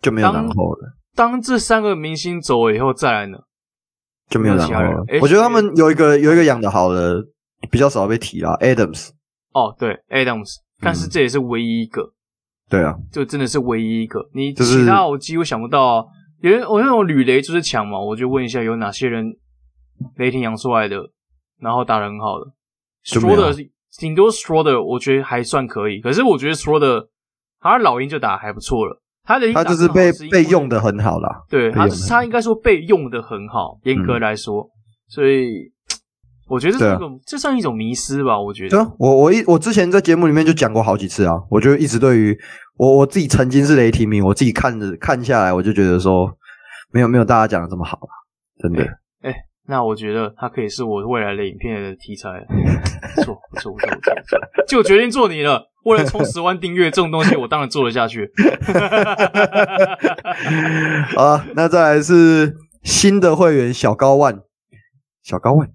[0.01, 0.95] 就没有然后了。
[1.15, 3.39] 当这三个明星走了以后，再来呢
[4.29, 5.03] 就没有然后了。
[5.21, 7.21] 我觉得他们有一个有一个养的好的
[7.69, 9.09] 比较少被提啦，Adams。
[9.51, 12.13] 哦，对，Adams，但是这也是唯一一个。
[12.69, 14.29] 嗯、对啊，就真的是唯一一个。
[14.33, 16.05] 你其他我几乎想不到、啊，
[16.41, 19.35] 有人我那种吕雷就是强嘛，我就问一下有哪些人。
[20.15, 20.95] 雷霆养出来的，
[21.59, 22.45] 然后打得很好的
[23.03, 23.53] ，Schroeder
[23.99, 25.99] 顶多 Schroeder 我觉得还算可以。
[25.99, 27.07] 可是我觉得 Schroeder
[27.59, 31.43] 他老鹰就打得还不错了，他的他就是被被用的很好啦。
[31.49, 34.71] 对，他他应该说被用的很好，严格来说，嗯、
[35.09, 35.69] 所以
[36.49, 38.39] 我觉得这是一种、啊、这算一种迷失吧。
[38.39, 42.37] 我觉得，啊我我一我之前在节目里面就讲过好几次啊，我就一直对于
[42.77, 46.29] 我我自己曾经是雷霆迷，我自己看着看下来，我就觉得说
[46.91, 48.09] 没有没有大家讲的这么好了，
[48.61, 48.81] 真的。
[48.83, 49.31] 哎、欸。
[49.31, 49.35] 欸
[49.69, 52.27] 那我觉得它可以是我未来的影片的题材，
[53.15, 55.69] 不错不错不错不错，就决定做你了。
[55.85, 58.31] 为了冲十万订阅，这种东西我当然做得下去。
[61.15, 64.39] 好，那再来是新的会员小高万，
[65.21, 65.69] 小高万，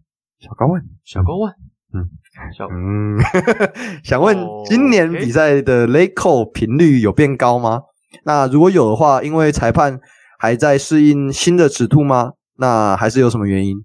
[0.44, 1.52] 小高问，小高问，
[1.94, 2.10] 嗯，
[2.56, 3.18] 小嗯，
[4.04, 7.82] 想问今年比赛的 late call 频率有变高吗？
[8.24, 10.00] 那如果有的话，因为裁判。
[10.36, 12.32] 还在适应新的尺度吗？
[12.58, 13.82] 那还是有什么原因？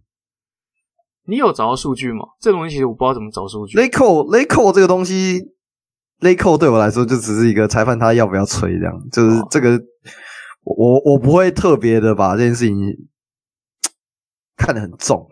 [1.26, 2.26] 你有找到数据吗？
[2.42, 3.78] 这东西其实我不知道怎么找数据。
[3.78, 5.54] Late call，Late call 这个东西
[6.20, 9.80] ，Late call 对我来说就只是一个裁判他要不要吹这样，就是这个，
[10.64, 12.76] 我我不会特别的把这件事情
[14.58, 15.30] 看得很重，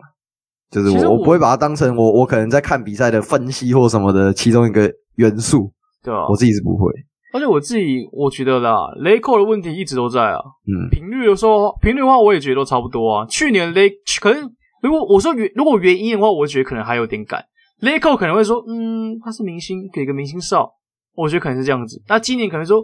[0.70, 5.72] 就是我我不会把它当成我我可能在看比赛的分析或什么的其中一个元素，
[6.02, 6.92] 对啊，我自己是不会。
[7.32, 13.26] 而且我自己我觉得啦，Late call 的问题一直都在啊，嗯，频率有时候频率的话我也觉得都差不多啊。
[13.26, 14.50] 去年 Late 可能。
[14.80, 17.44] 如果我说原如果原因的话，我觉得可能还有点赶。
[17.80, 20.70] Late call 可能会说，嗯，他是明星，给个明星哨，
[21.16, 22.00] 我觉得可能是这样子。
[22.06, 22.80] 那今年可能说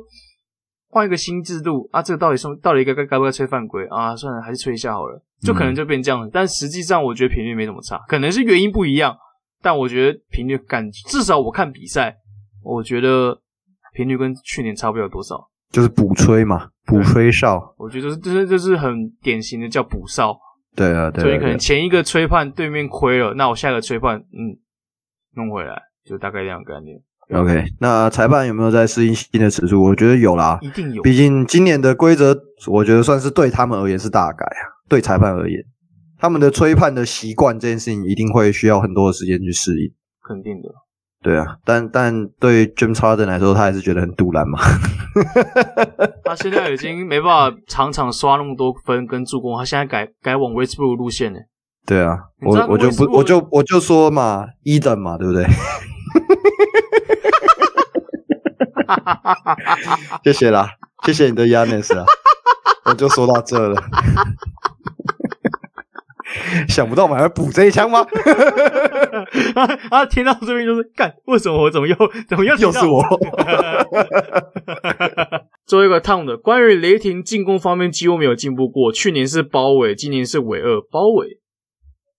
[0.95, 4.15] 换一个新制度啊，这个到底是到底该该该不该吹犯规啊？
[4.15, 6.29] 算了，还是吹一下好了，就可能就变这样了。
[6.29, 9.17] 嗯、但实际上，我觉得频率没怎么差，可能是原因不一样，
[9.61, 12.17] 但我觉得频率感至少我看比赛，
[12.63, 13.37] 我觉得
[13.93, 17.75] 频率跟去年差不了多少，就是补吹嘛，补吹哨。
[17.77, 20.39] 我觉得这是这是很典型的叫补哨。
[20.77, 24.55] 对啊，对啊，所以可能前一个吹判对面亏了，那我下一个吹判，嗯，
[25.35, 27.01] 弄回来，就大概这样概念。
[27.31, 29.83] OK，那裁判有没有在适应新的尺度？
[29.83, 31.03] 我觉得有啦，一定有。
[31.03, 32.37] 毕竟今年的规则，
[32.67, 34.63] 我觉得算是对他们而言是大改啊。
[34.89, 35.59] 对裁判而言，
[36.19, 39.91] 他们的吹判的习惯这件事情，一定会需要很多的时间去适应。
[40.23, 40.69] 肯定的。
[41.23, 44.59] 对啊，但但对 James Harden 来说，他还是觉得很突然嘛。
[46.23, 51.39] 他现在已经没办法场场刷那么多分跟助攻，他现在改改往 Westbrook 路线呢。
[51.87, 55.47] 对啊，我我就不我就我就说嘛，一等嘛，对不对？
[60.25, 60.69] 谢谢啦，
[61.05, 62.05] 谢谢你的 Giannis 啊，
[62.87, 63.83] 我就说到这了。
[66.69, 68.01] 想不到我们还会补这一枪吗？
[69.55, 70.07] 啊啊！
[70.07, 71.95] 听到这边就是干，为什么我怎么又
[72.29, 73.03] 怎么又又是我？
[75.65, 78.91] 最后一个烫的，关于雷霆进攻方面几乎没有进步过。
[78.91, 81.41] 去年是包围，今年是尾二包围。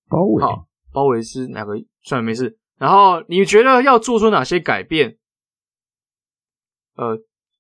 [0.07, 1.73] 包围好，包围是哪个？
[2.03, 2.57] 算了，没事。
[2.79, 5.17] 然后你觉得要做出哪些改变？
[6.97, 7.17] 呃，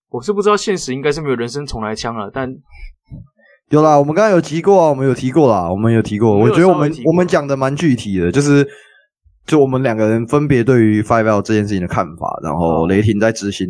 [0.09, 2.53] 我是不知道，现实应该是没有人生重来枪了，但。
[3.69, 6.37] 有啦，我们刚刚有提过啊，我们有提过啦，我们有提过。
[6.37, 8.63] 我觉得我们我们讲的蛮具体的，就是
[9.47, 13.67] 就我们两个人分别对于 Five Out 这件事情的看法，然后雷霆在执行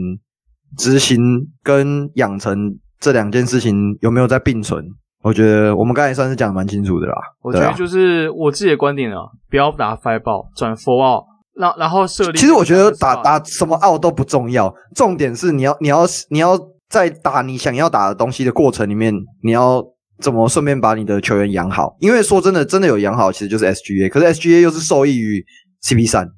[0.78, 1.18] 执行
[1.64, 4.84] 跟养成这两件事情有没有在并存？
[5.24, 7.16] 我觉得我们刚才算是讲的蛮清楚的啦。
[7.42, 11.24] 我觉得就是我自己的观点啊，不要打 Five Out 转 Four Out，
[11.56, 12.38] 然然后设立。
[12.38, 16.60] 其实我觉得打打什么 Out 都不重要，重点是你要你要你要。
[16.88, 19.12] 在打你想要打的东西的过程里面，
[19.42, 19.84] 你要
[20.22, 21.98] 怎么顺便把你的球员养好？
[22.00, 24.08] 因为说真的，真的有养好，其实就是 SGA。
[24.08, 25.44] 可是 SGA 又是受益于
[25.82, 26.30] CP 三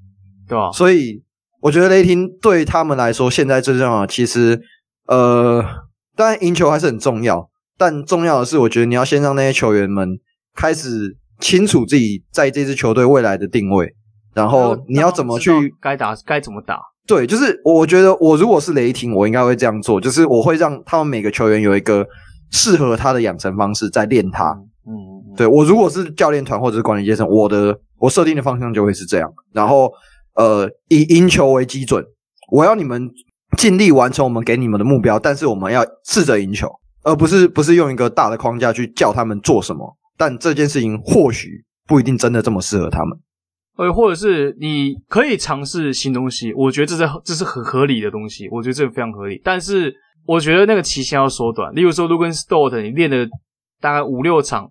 [0.48, 0.72] 对吧？
[0.72, 1.22] 所以
[1.60, 4.60] 我觉得雷霆对他们来说，现在最重要的其实，
[5.08, 5.64] 呃，
[6.16, 10.18] 当然赢球还是很重要，但重要的是，我觉得你要先让那些球员们
[10.56, 13.94] 开始清楚自己在这支球队未来的定位，
[14.38, 15.52] 然后你要怎么去
[15.82, 16.80] 该打该怎么打。
[17.08, 22.06] 对，就是我觉得我如果是雷霆，我应该会这样做，就是我会让他们每个球员有一个
[22.52, 24.52] 适合他的养成方式，在练他。
[24.86, 29.34] 嗯，嗯，对，我如果是教练团或者是管理阶层，我的我设定的方向就会是这样。
[29.54, 29.92] 然后，
[30.36, 32.06] 呃，以赢球为基准，
[32.52, 33.10] 我要你们
[33.58, 36.70] 尽力完成我们给你们的目标，但是我们要试着赢球，
[37.04, 39.98] 而不是不是用一个大的框架去叫他们做什么。
[40.18, 43.18] 但这件事情或许不一定真的这么适合他们。
[43.78, 49.40] 呃，或者是你可以尝试新东西，我觉得这是这是很合理的东西，我觉得这个非常合理。
[49.44, 49.94] 但是
[50.26, 53.28] 我觉得那个期限要缩短，例如说，l u g a n Stort 你练了
[53.80, 54.68] 大概五六场，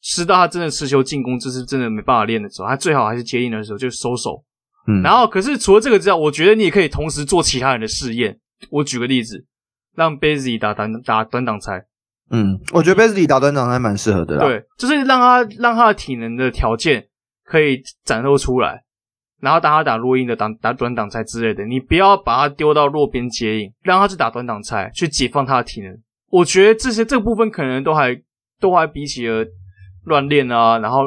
[0.00, 4.44] 吃到他真的持球进攻，这是真的没办法练的时候，他最好还是接应的时候就收手。
[4.86, 8.38] 嗯，然后可是除了这个之外，我觉得你也可以同时做其他人的试验。
[8.70, 9.44] 我举个例子，
[9.96, 11.84] 让 Bazley 打短打短挡拆。
[12.30, 14.46] 嗯，我觉得 Bazley 打短挡拆蛮适合的啦。
[14.46, 17.08] 对，就是让他让他的体能的条件。
[17.46, 18.82] 可以展露出来，
[19.40, 25.96] 然后当他打落音的打打短挡拆之类的，你不要把他丢到弱边接应，让他去打短挡拆，去解放他的体能。
[26.28, 28.20] 我觉得这些这个部分可能都还
[28.60, 29.46] 都还比起了
[30.04, 31.02] 乱练啊，然后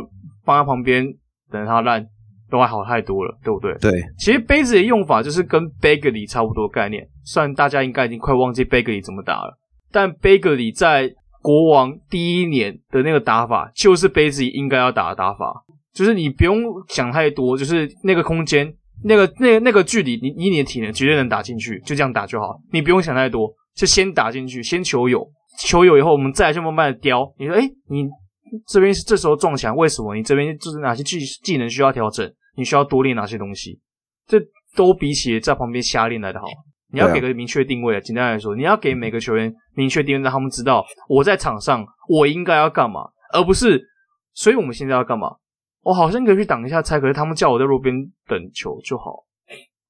[0.45, 1.05] 放在旁边
[1.51, 2.05] 等他烂，
[2.49, 3.73] 都还好太多了，对不对？
[3.79, 9.59] 对，其实杯子的用法就是跟 Bagley 差不多概念，虽然大家应该已经快忘记 Bagley 怎么打了，
[9.91, 15.65] 但 Bagley 在国王第一年的那个打法，就是杯子应该要打的打法。
[15.99, 18.73] 就是你不用想太多，就是那个空间、
[19.03, 22.57] 那个、那个、那个距离，你以你的体能绝对能打进去，就这样打就好。
[22.71, 27.29] 你不用想太多，就先打进去，先求有，求有以后，我们再来就慢慢的雕。
[27.37, 28.07] 你说，哎、欸、你
[28.65, 30.15] 这边是这时候撞墙，为什么？
[30.15, 32.25] 你这边就是哪些技技能需要调整？
[32.55, 33.77] 你需要多练哪些东西？
[34.25, 34.39] 这
[34.77, 36.45] 都比起在旁边瞎练来的好。
[36.93, 37.99] 你要给个明确定位啊！
[37.99, 43.01] 简单来说，你要给每个球员明确定位让他们知道我在场上我应该要干嘛，
[43.33, 43.83] 而不是
[44.33, 45.27] 所以我们现在要干嘛？
[45.81, 47.95] 我好像可以去挡一下拆，可是他们叫我在路边
[48.27, 49.25] 等球就好，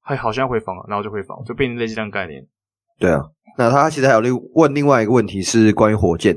[0.00, 2.46] 还好像回防了，然后就回防，就变成类似这样概念。
[2.98, 3.22] 对啊，
[3.58, 6.36] 那他其实还有另问另外一个问题是关于火箭，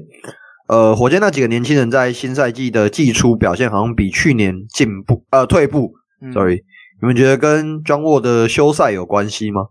[0.68, 6.64] 呃，火箭那几个年轻人在新赛季的季初表现好像比去年进步呃退步，嗯，sorry，
[7.02, 9.68] 你们觉得跟 John Wall 的休赛有关系吗？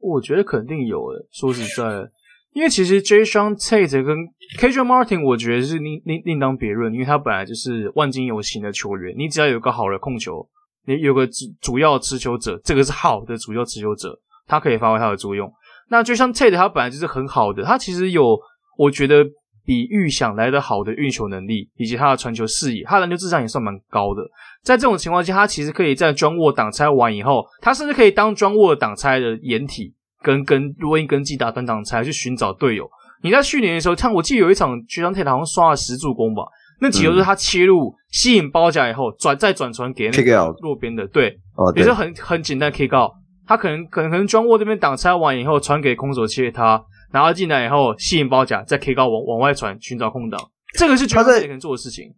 [0.00, 2.08] 我觉得肯定有诶，说实在，
[2.52, 4.16] 因为其实 Jae'Sean Tate 跟
[4.58, 10.48] KJ Martin，我觉得是另另另当别论，因为他本来就是万金油型的球员，你只要有个好的控球，
[10.86, 15.52] 你有个主主要持球者，这个是好的主要持球者，他可以发挥他的作用。
[15.88, 18.38] 那就像 Tate 他本来就是很好的，他其实有
[18.78, 19.24] 我觉得
[19.64, 24.22] 比预想来的好的运球能力，以及他的传球视野，他的篮球智商也算蛮高的。
[24.62, 29.94] 在这种情况下，他其实可以在 John Wall 挡拆完以后，他甚至可以当 John Wall 挡拆的掩体。
[30.22, 32.90] 跟跟洛伊跟基打单挡拆去寻找队友。
[33.22, 36.42] 你在去年的时候，看我记得有一场 Jae'Sean Tate 好像刷了十助攻吧，
[36.80, 41.38] 那几球是他切入、嗯、吸引包夹以后转再转传给那个弱边的，对，
[41.74, 43.12] 也是很很简单 kick out。
[43.46, 50.40] 他可能可能可能 John Wall 这边挡拆完以后传给空手切他，然后进来以后吸引包夹再 kick out 往往外传寻找空档，
[50.74, 52.12] 这个是 Jae'Sean Tate 能做的事情。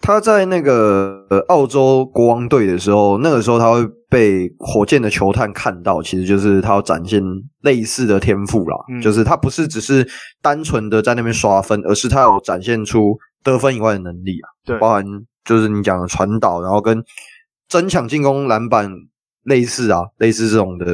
[0.00, 7.22] 他在那个呃澳洲国王队的时候，那个时候他会被火箭的球探看到，其实就是他要展现
[7.62, 10.08] 类似的天赋啦，嗯、就是他不是只是
[10.40, 15.04] 单纯的在那边刷分，而是他有展现出得分以外的能力啊，对，包含
[15.44, 17.04] 就是你讲的传导，然后跟
[17.68, 18.90] 争抢进攻篮板
[19.42, 20.86] 类似啊，类似这种的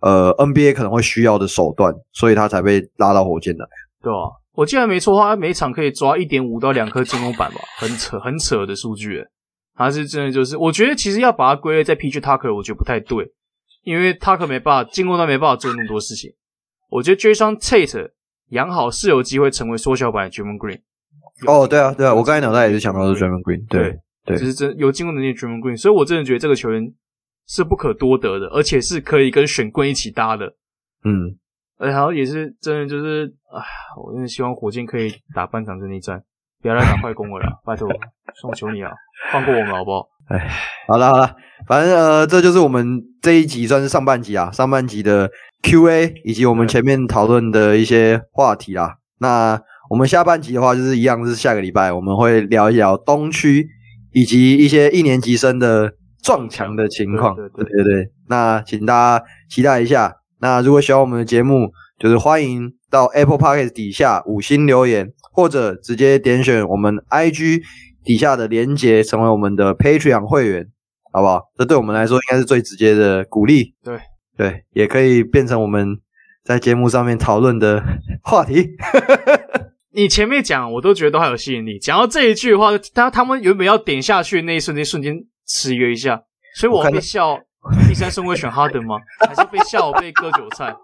[0.00, 3.66] 呃 NBA 可能会需要的手段，所以他才被拉到火箭来，
[4.02, 4.32] 对啊。
[4.56, 9.22] 我记得没错的话，他每场可以抓一点五到两颗进攻板吧，很扯很扯的数据。
[9.74, 13.30] 还是真的就是，我觉得其实要把它归类在 PG Tucker，我觉得不太对，
[13.84, 16.32] 因为 Tucker 没办法进攻，端没办法做那么多事情。
[16.88, 18.12] 我觉得 Jae'Sean Tate
[18.48, 20.80] 养好是有机会成为缩小版的 Draymond Green。
[21.46, 26.90] 哦，对啊，对啊，我刚才脑袋也是想到是 Draymond Green，对对，就是真有进攻能力的 Draymond Green，所以我真的觉得这个球员
[27.46, 30.46] 是不可多得的，而且是可以跟选棍一起搭的。
[31.04, 31.36] 嗯。
[31.78, 33.62] 然后也是真的，就是唉，
[34.02, 36.22] 我真的希望火箭可以打半场阵地战，
[36.62, 37.86] 不要来打快攻了啦，拜托，
[38.48, 38.90] 我求你了，
[39.30, 40.08] 放过我们好不好？
[40.28, 40.48] 哎，
[40.88, 41.36] 好了好了，
[41.68, 45.30] 反正呃，这就是我们这一集算是上半集啊，上半集的
[45.62, 48.96] Q&A 以及我们前面讨论的一些话题啦。
[49.18, 53.68] 那我们下半集的话，就是一样是下个礼拜我们会聊一聊东区
[54.12, 55.92] 以及一些一年级生的
[56.22, 60.16] 撞墙的情况，对对对，对对对，那请大家期待一下。
[60.40, 67.62] 那如果喜欢我们的节目，就是欢迎到 Apple Podcast 底下五星留言，或者直接点选我们 IG
[68.04, 70.66] 底下的连接，成为我们的 Patreon 会员，
[71.12, 71.40] 好不好？
[71.56, 73.74] 这对我们来说应该是最直接的鼓励。
[73.82, 73.98] 对
[74.36, 75.96] 对，也可以变成我们
[76.44, 77.82] 在节目上面讨论的
[78.22, 78.72] 话题。
[79.94, 81.78] 你前面讲，我都觉得都还有吸引力。
[81.78, 85.16] 讲到这一句的话，他他们原本要点下去的那一瞬间，瞬间
[85.48, 86.22] 迟疑了一下，
[86.56, 87.40] 所以我会笑。
[87.88, 88.96] 第三顺位选哈登吗？
[89.26, 90.74] 还是被笑被割韭菜？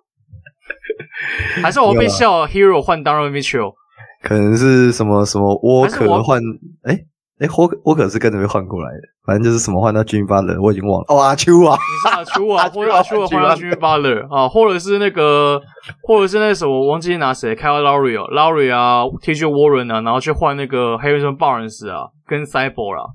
[1.63, 3.75] 还是我被笑 Hero 换 Donovan Mitchell？
[4.23, 6.41] 可能是什么什么沃克换？
[6.85, 6.99] 哎
[7.41, 11.07] 哎，沃沃克是跟着被换过来的，反正就是什么换到 Jimmy Butler，我已经忘了。
[11.09, 15.61] 哦，阿丘啊，你是阿丘啊，或者阿秋换到 Jimmy Butler 啊，或者是那个，
[16.05, 23.11] 或者是那什么我忘记拿谁，Kyle Lowry 啊，Lowry 啊，TJ Warren 啊，然后去换那个 Harrison Barnes 啊，跟 Cyborg 啊。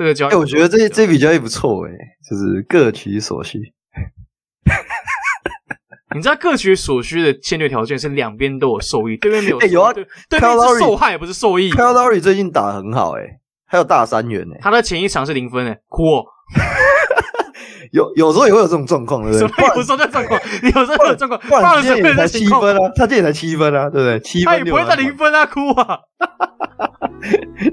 [0.00, 1.92] 这个交易，哎，我觉得这这笔交易不错哎，
[2.26, 3.58] 就是各取所需。
[6.16, 9.58] 你知道各取所需的签约条件是两边都有受益，对面没有。
[9.58, 11.70] 哎，有啊，对，对面是受害不是受益。
[11.70, 13.24] Kyle Lowry 最近打得很好哎，
[13.66, 16.24] 还有大三元哎，他的前一场是零分哎，哭哦。
[17.92, 19.66] 有有时候也会有这种状况，对不对？
[19.76, 20.40] 有时候在状况？
[20.62, 21.38] 你 有时候有状况？
[21.62, 24.18] 他今天也才七分啊，他今天也才七分啊，对不对？
[24.20, 25.98] 七分他也不会在零分啊，哭啊。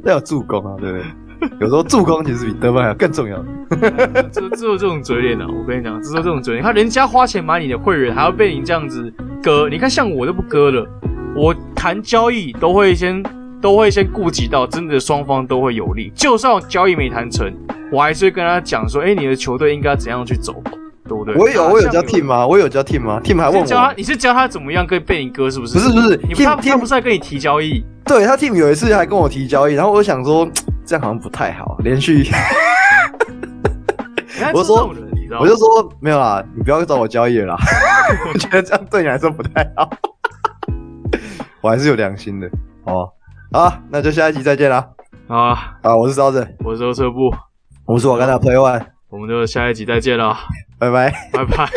[0.04, 1.06] 那有助攻啊，对不对？
[1.60, 3.44] 有时候助攻其实比得分还要更重要。
[4.32, 5.46] 这只有这种嘴脸啊！
[5.48, 6.64] 我跟你讲，只有这种嘴脸。
[6.64, 9.12] 他人家花钱买你的会员，还要被你这样子
[9.44, 9.68] 割。
[9.70, 10.88] 你看，像我都不割了。
[11.36, 13.22] 我谈交易都会先
[13.62, 16.12] 都会先顾及到真的双方都会有利。
[16.16, 17.54] 就算我交易没谈成，
[17.92, 20.64] 我还是会跟他讲说：“哎、欸，你的球队应该怎样去走，
[21.08, 22.48] 对不对？”我有我有教 team 吗？
[22.48, 25.52] 我有教 team 吗？team 还问我教他，你是教他怎么样跟被你割？
[25.52, 25.78] 是不是？
[25.78, 27.84] 不是不是，你他他不是在跟你提交易？
[28.06, 30.48] 对他 team 有一次还跟我提交易，然后我想说。
[30.88, 32.24] 这样好像不太好，连续。
[34.54, 34.90] 我说，
[35.40, 35.68] 我就说
[36.00, 37.58] 没有啦，你不要找我交易了啦。
[38.34, 39.90] 我觉得这样对你来说不太好。
[41.60, 42.50] 我还是有良心的，
[42.86, 43.14] 好，
[43.52, 44.88] 好，那就下一集再见啦。
[45.28, 47.30] 啊啊，我是烧子，我是欧车布，
[47.86, 50.38] 我是我跟他 play one，我们就下一集再见了，
[50.80, 51.68] 拜拜，拜拜。